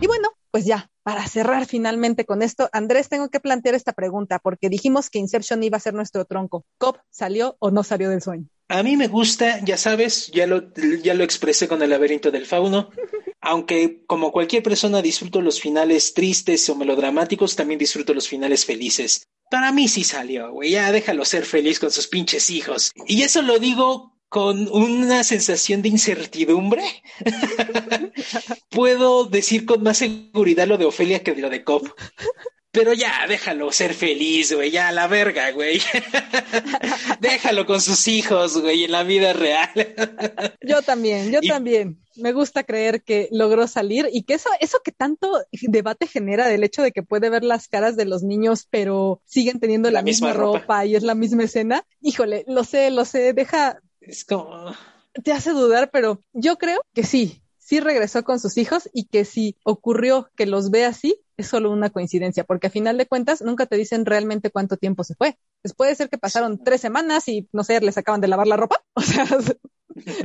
y 0.00 0.06
bueno, 0.06 0.28
pues 0.52 0.64
ya, 0.64 0.90
para 1.02 1.26
cerrar 1.26 1.66
finalmente 1.66 2.24
con 2.24 2.42
esto, 2.42 2.68
Andrés, 2.72 3.08
tengo 3.08 3.28
que 3.28 3.40
plantear 3.40 3.74
esta 3.74 3.92
pregunta 3.92 4.38
porque 4.38 4.68
dijimos 4.68 5.10
que 5.10 5.18
Inception 5.18 5.64
iba 5.64 5.78
a 5.78 5.80
ser 5.80 5.94
nuestro 5.94 6.24
tronco. 6.26 6.64
¿Cop 6.78 6.98
salió 7.10 7.56
o 7.58 7.72
no 7.72 7.82
salió 7.82 8.08
del 8.10 8.22
sueño? 8.22 8.46
A 8.68 8.84
mí 8.84 8.96
me 8.96 9.08
gusta, 9.08 9.58
ya 9.64 9.76
sabes, 9.76 10.28
ya 10.28 10.46
lo, 10.46 10.72
ya 11.02 11.14
lo 11.14 11.24
expresé 11.24 11.66
con 11.66 11.82
el 11.82 11.90
laberinto 11.90 12.30
del 12.30 12.46
fauno. 12.46 12.90
aunque 13.42 14.04
como 14.06 14.30
cualquier 14.30 14.62
persona 14.62 15.02
disfruto 15.02 15.40
los 15.40 15.60
finales 15.60 16.14
tristes 16.14 16.68
o 16.70 16.76
melodramáticos, 16.76 17.56
también 17.56 17.78
disfruto 17.78 18.14
los 18.14 18.28
finales 18.28 18.64
felices. 18.64 19.26
Para 19.50 19.72
mí 19.72 19.88
sí 19.88 20.04
salió, 20.04 20.52
güey, 20.52 20.70
ya 20.70 20.92
déjalo 20.92 21.24
ser 21.24 21.44
feliz 21.44 21.78
con 21.78 21.90
sus 21.90 22.06
pinches 22.06 22.48
hijos. 22.48 22.92
Y 23.06 23.22
eso 23.22 23.42
lo 23.42 23.58
digo 23.58 24.11
con 24.32 24.66
una 24.72 25.24
sensación 25.24 25.82
de 25.82 25.90
incertidumbre. 25.90 26.82
Puedo 28.70 29.26
decir 29.26 29.66
con 29.66 29.82
más 29.82 29.98
seguridad 29.98 30.66
lo 30.66 30.78
de 30.78 30.86
Ofelia 30.86 31.22
que 31.22 31.34
lo 31.34 31.50
de 31.50 31.62
Cobb. 31.62 31.94
Pero 32.70 32.94
ya, 32.94 33.26
déjalo 33.28 33.70
ser 33.72 33.92
feliz, 33.92 34.54
güey, 34.54 34.70
ya, 34.70 34.90
la 34.90 35.06
verga, 35.06 35.50
güey. 35.50 35.82
déjalo 37.20 37.66
con 37.66 37.82
sus 37.82 38.08
hijos, 38.08 38.56
güey, 38.56 38.84
en 38.84 38.92
la 38.92 39.02
vida 39.02 39.34
real. 39.34 39.68
yo 40.62 40.80
también, 40.80 41.30
yo 41.30 41.42
también. 41.42 41.98
Me 42.16 42.32
gusta 42.32 42.64
creer 42.64 43.02
que 43.02 43.28
logró 43.32 43.68
salir 43.68 44.08
y 44.10 44.22
que 44.22 44.32
eso, 44.32 44.48
eso 44.60 44.78
que 44.82 44.92
tanto 44.92 45.44
debate 45.60 46.06
genera 46.06 46.48
del 46.48 46.64
hecho 46.64 46.80
de 46.80 46.92
que 46.92 47.02
puede 47.02 47.28
ver 47.28 47.44
las 47.44 47.68
caras 47.68 47.96
de 47.96 48.06
los 48.06 48.22
niños, 48.22 48.66
pero 48.70 49.20
siguen 49.26 49.60
teniendo 49.60 49.90
la, 49.90 50.00
misma, 50.00 50.32
ropa 50.32 50.86
y 50.86 50.96
es 50.96 51.02
la 51.02 51.14
misma 51.14 51.44
escena. 51.44 51.84
Híjole, 52.00 52.46
lo 52.48 52.64
sé, 52.64 52.90
lo 52.90 53.04
sé, 53.04 53.34
deja. 53.34 53.78
Es 54.02 54.24
como. 54.24 54.72
Te 55.24 55.32
hace 55.32 55.50
dudar, 55.50 55.90
pero 55.90 56.22
yo 56.32 56.56
creo 56.56 56.80
que 56.94 57.04
sí, 57.04 57.42
sí 57.58 57.80
regresó 57.80 58.24
con 58.24 58.40
sus 58.40 58.56
hijos 58.56 58.88
y 58.92 59.04
que 59.04 59.24
si 59.24 59.56
ocurrió 59.64 60.30
que 60.36 60.46
los 60.46 60.70
ve 60.70 60.84
así, 60.84 61.20
es 61.36 61.46
solo 61.46 61.70
una 61.70 61.90
coincidencia, 61.90 62.44
porque 62.44 62.66
a 62.66 62.70
final 62.70 62.98
de 62.98 63.06
cuentas 63.06 63.42
nunca 63.42 63.66
te 63.66 63.76
dicen 63.76 64.04
realmente 64.04 64.50
cuánto 64.50 64.76
tiempo 64.76 65.04
se 65.04 65.14
fue. 65.14 65.38
Pues 65.62 65.74
puede 65.74 65.94
ser 65.94 66.08
que 66.08 66.18
pasaron 66.18 66.62
tres 66.62 66.80
semanas 66.80 67.28
y, 67.28 67.48
no 67.52 67.64
sé, 67.64 67.80
les 67.80 67.96
acaban 67.98 68.20
de 68.20 68.28
lavar 68.28 68.46
la 68.46 68.56
ropa. 68.56 68.82
O 68.94 69.00
sea, 69.00 69.26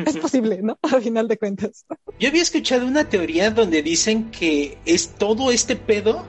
es 0.05 0.17
posible, 0.17 0.61
¿no? 0.61 0.77
A 0.81 1.01
final 1.01 1.27
de 1.27 1.37
cuentas. 1.37 1.85
Yo 2.19 2.29
había 2.29 2.41
escuchado 2.41 2.87
una 2.87 3.09
teoría 3.09 3.51
donde 3.51 3.81
dicen 3.81 4.31
que 4.31 4.77
es 4.85 5.15
todo 5.15 5.51
este 5.51 5.75
pedo 5.75 6.25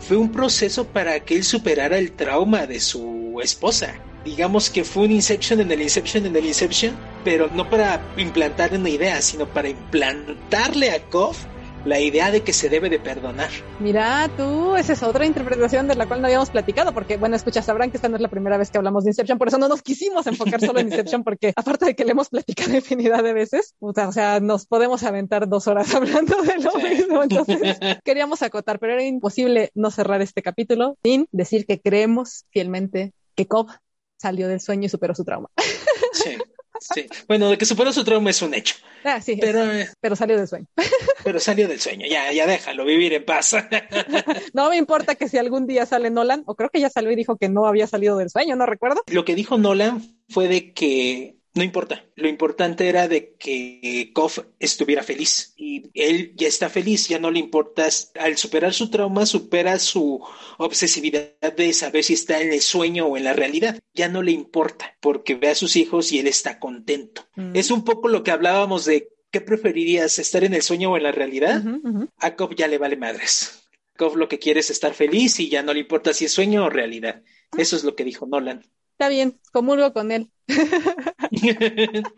fue 0.00 0.16
un 0.16 0.32
proceso 0.32 0.86
para 0.86 1.20
que 1.20 1.36
él 1.36 1.44
superara 1.44 1.98
el 1.98 2.12
trauma 2.12 2.66
de 2.66 2.80
su 2.80 3.40
esposa. 3.42 3.94
Digamos 4.24 4.70
que 4.70 4.84
fue 4.84 5.04
un 5.04 5.12
Inception 5.12 5.60
en 5.60 5.70
el 5.70 5.82
Inception 5.82 6.26
en 6.26 6.34
el 6.34 6.46
Inception, 6.46 6.96
pero 7.24 7.48
no 7.48 7.68
para 7.68 8.00
implantarle 8.16 8.78
una 8.78 8.88
idea, 8.88 9.20
sino 9.20 9.46
para 9.46 9.68
implantarle 9.68 10.90
a 10.90 11.02
Koff 11.10 11.44
la 11.84 12.00
idea 12.00 12.30
de 12.30 12.42
que 12.42 12.52
se 12.52 12.68
debe 12.68 12.88
de 12.88 12.98
perdonar. 12.98 13.50
Mira, 13.78 14.30
tú, 14.36 14.76
esa 14.76 14.94
es 14.94 15.02
otra 15.02 15.26
interpretación 15.26 15.86
de 15.86 15.94
la 15.94 16.06
cual 16.06 16.20
no 16.20 16.26
habíamos 16.26 16.50
platicado, 16.50 16.92
porque, 16.92 17.16
bueno, 17.16 17.36
escucha, 17.36 17.62
sabrán 17.62 17.90
que 17.90 17.98
esta 17.98 18.08
no 18.08 18.16
es 18.16 18.22
la 18.22 18.28
primera 18.28 18.56
vez 18.56 18.70
que 18.70 18.78
hablamos 18.78 19.04
de 19.04 19.10
Inception, 19.10 19.38
por 19.38 19.48
eso 19.48 19.58
no 19.58 19.68
nos 19.68 19.82
quisimos 19.82 20.26
enfocar 20.26 20.60
solo 20.60 20.78
en 20.80 20.88
Inception, 20.88 21.22
porque 21.24 21.52
aparte 21.54 21.86
de 21.86 21.94
que 21.94 22.04
le 22.04 22.12
hemos 22.12 22.30
platicado 22.30 22.74
infinidad 22.74 23.22
de 23.22 23.34
veces, 23.34 23.74
o 23.80 23.92
sea, 24.12 24.40
nos 24.40 24.66
podemos 24.66 25.02
aventar 25.02 25.48
dos 25.48 25.66
horas 25.66 25.94
hablando 25.94 26.42
de 26.42 26.58
lo 26.58 26.74
mismo, 26.76 27.22
entonces 27.22 27.78
queríamos 28.04 28.42
acotar, 28.42 28.78
pero 28.78 28.94
era 28.94 29.04
imposible 29.04 29.70
no 29.74 29.90
cerrar 29.90 30.22
este 30.22 30.42
capítulo 30.42 30.96
sin 31.02 31.28
decir 31.32 31.66
que 31.66 31.80
creemos 31.80 32.46
fielmente 32.50 33.12
que 33.34 33.46
Cobb 33.46 33.68
salió 34.18 34.48
del 34.48 34.60
sueño 34.60 34.86
y 34.86 34.88
superó 34.88 35.14
su 35.14 35.24
trauma. 35.24 35.50
Sí. 36.12 36.38
Sí. 36.80 37.06
Bueno, 37.28 37.50
de 37.50 37.58
que 37.58 37.64
superó 37.64 37.92
su 37.92 38.04
trauma 38.04 38.30
es 38.30 38.42
un 38.42 38.54
hecho. 38.54 38.76
Ah, 39.04 39.20
sí. 39.20 39.38
Pero, 39.40 39.72
eh, 39.72 39.88
pero 40.00 40.16
salió 40.16 40.36
del 40.36 40.48
sueño. 40.48 40.66
Pero 41.24 41.40
salió 41.40 41.66
del 41.66 41.80
sueño. 41.80 42.06
Ya, 42.06 42.30
ya 42.32 42.46
déjalo 42.46 42.84
vivir 42.84 43.14
en 43.14 43.24
paz. 43.24 43.54
No 44.52 44.68
me 44.68 44.76
importa 44.76 45.14
que 45.14 45.28
si 45.28 45.38
algún 45.38 45.66
día 45.66 45.86
sale 45.86 46.10
Nolan, 46.10 46.42
o 46.46 46.54
creo 46.54 46.68
que 46.68 46.80
ya 46.80 46.90
salió 46.90 47.10
y 47.10 47.16
dijo 47.16 47.36
que 47.36 47.48
no 47.48 47.66
había 47.66 47.86
salido 47.86 48.18
del 48.18 48.28
sueño, 48.28 48.56
no 48.56 48.66
recuerdo. 48.66 49.02
Lo 49.06 49.24
que 49.24 49.34
dijo 49.34 49.56
Nolan 49.56 50.02
fue 50.28 50.48
de 50.48 50.74
que 50.74 51.36
no 51.54 51.62
importa. 51.62 52.04
Lo 52.16 52.28
importante 52.28 52.88
era 52.88 53.06
de 53.06 53.34
que 53.34 54.10
Koff 54.12 54.40
estuviera 54.58 55.04
feliz 55.04 55.54
y 55.56 55.84
él 55.94 56.32
ya 56.34 56.48
está 56.48 56.68
feliz, 56.68 57.08
ya 57.08 57.20
no 57.20 57.30
le 57.30 57.38
importa. 57.38 57.88
Al 58.18 58.36
superar 58.36 58.74
su 58.74 58.90
trauma, 58.90 59.24
supera 59.24 59.78
su 59.78 60.20
obsesividad 60.58 61.30
de 61.56 61.72
saber 61.72 62.02
si 62.02 62.14
está 62.14 62.40
en 62.40 62.52
el 62.52 62.60
sueño 62.60 63.06
o 63.06 63.16
en 63.16 63.24
la 63.24 63.34
realidad. 63.34 63.78
Ya 63.94 64.08
no 64.08 64.22
le 64.22 64.32
importa 64.32 64.96
porque 65.00 65.36
ve 65.36 65.48
a 65.48 65.54
sus 65.54 65.76
hijos 65.76 66.10
y 66.12 66.18
él 66.18 66.26
está 66.26 66.58
contento. 66.58 67.28
Mm. 67.36 67.54
Es 67.54 67.70
un 67.70 67.84
poco 67.84 68.08
lo 68.08 68.24
que 68.24 68.32
hablábamos 68.32 68.84
de 68.84 69.10
qué 69.30 69.40
preferirías, 69.40 70.18
estar 70.18 70.42
en 70.42 70.54
el 70.54 70.62
sueño 70.62 70.90
o 70.90 70.96
en 70.96 71.04
la 71.04 71.12
realidad. 71.12 71.62
A 72.18 72.34
Koff 72.34 72.54
ya 72.56 72.66
le 72.66 72.78
vale 72.78 72.96
madres. 72.96 73.68
Koff 73.96 74.16
lo 74.16 74.28
que 74.28 74.40
quiere 74.40 74.58
es 74.58 74.70
estar 74.70 74.92
feliz 74.92 75.38
y 75.38 75.48
ya 75.48 75.62
no 75.62 75.72
le 75.72 75.80
importa 75.80 76.12
si 76.12 76.24
es 76.24 76.32
sueño 76.32 76.64
o 76.64 76.70
realidad. 76.70 77.22
Ah. 77.52 77.56
Eso 77.58 77.76
es 77.76 77.84
lo 77.84 77.94
que 77.94 78.04
dijo 78.04 78.26
Nolan. 78.26 78.64
Está 78.94 79.08
bien, 79.08 79.40
comulgo 79.50 79.92
con 79.92 80.12
él. 80.12 80.30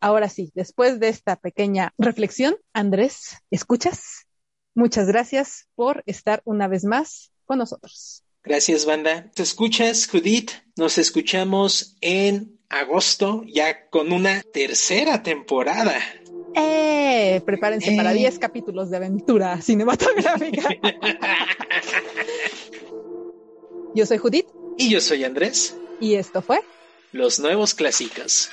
Ahora 0.00 0.30
sí, 0.30 0.50
después 0.54 1.00
de 1.00 1.10
esta 1.10 1.36
pequeña 1.36 1.92
reflexión, 1.98 2.56
Andrés, 2.72 3.36
¿escuchas? 3.50 4.26
Muchas 4.74 5.08
gracias 5.08 5.68
por 5.74 6.02
estar 6.06 6.40
una 6.46 6.66
vez 6.66 6.84
más 6.84 7.30
con 7.44 7.58
nosotros. 7.58 8.24
Gracias, 8.42 8.86
banda. 8.86 9.30
¿Te 9.34 9.42
escuchas, 9.42 10.08
Judith? 10.08 10.50
Nos 10.76 10.96
escuchamos 10.96 11.94
en 12.00 12.58
agosto 12.70 13.44
ya 13.46 13.90
con 13.90 14.12
una 14.12 14.40
tercera 14.40 15.22
temporada. 15.22 15.98
¡Eh! 16.54 17.42
Prepárense 17.44 17.94
para 17.96 18.12
10 18.12 18.34
eh. 18.34 18.38
capítulos 18.40 18.88
de 18.88 18.96
aventura 18.96 19.60
cinematográfica. 19.60 20.70
Yo 23.94 24.06
soy 24.06 24.16
Judith. 24.16 24.46
Y 24.78 24.90
yo 24.90 25.00
soy 25.00 25.24
Andrés. 25.24 25.74
Y 26.00 26.14
esto 26.14 26.42
fue 26.42 26.60
Los 27.12 27.38
Nuevos 27.38 27.74
Clásicos. 27.74 28.50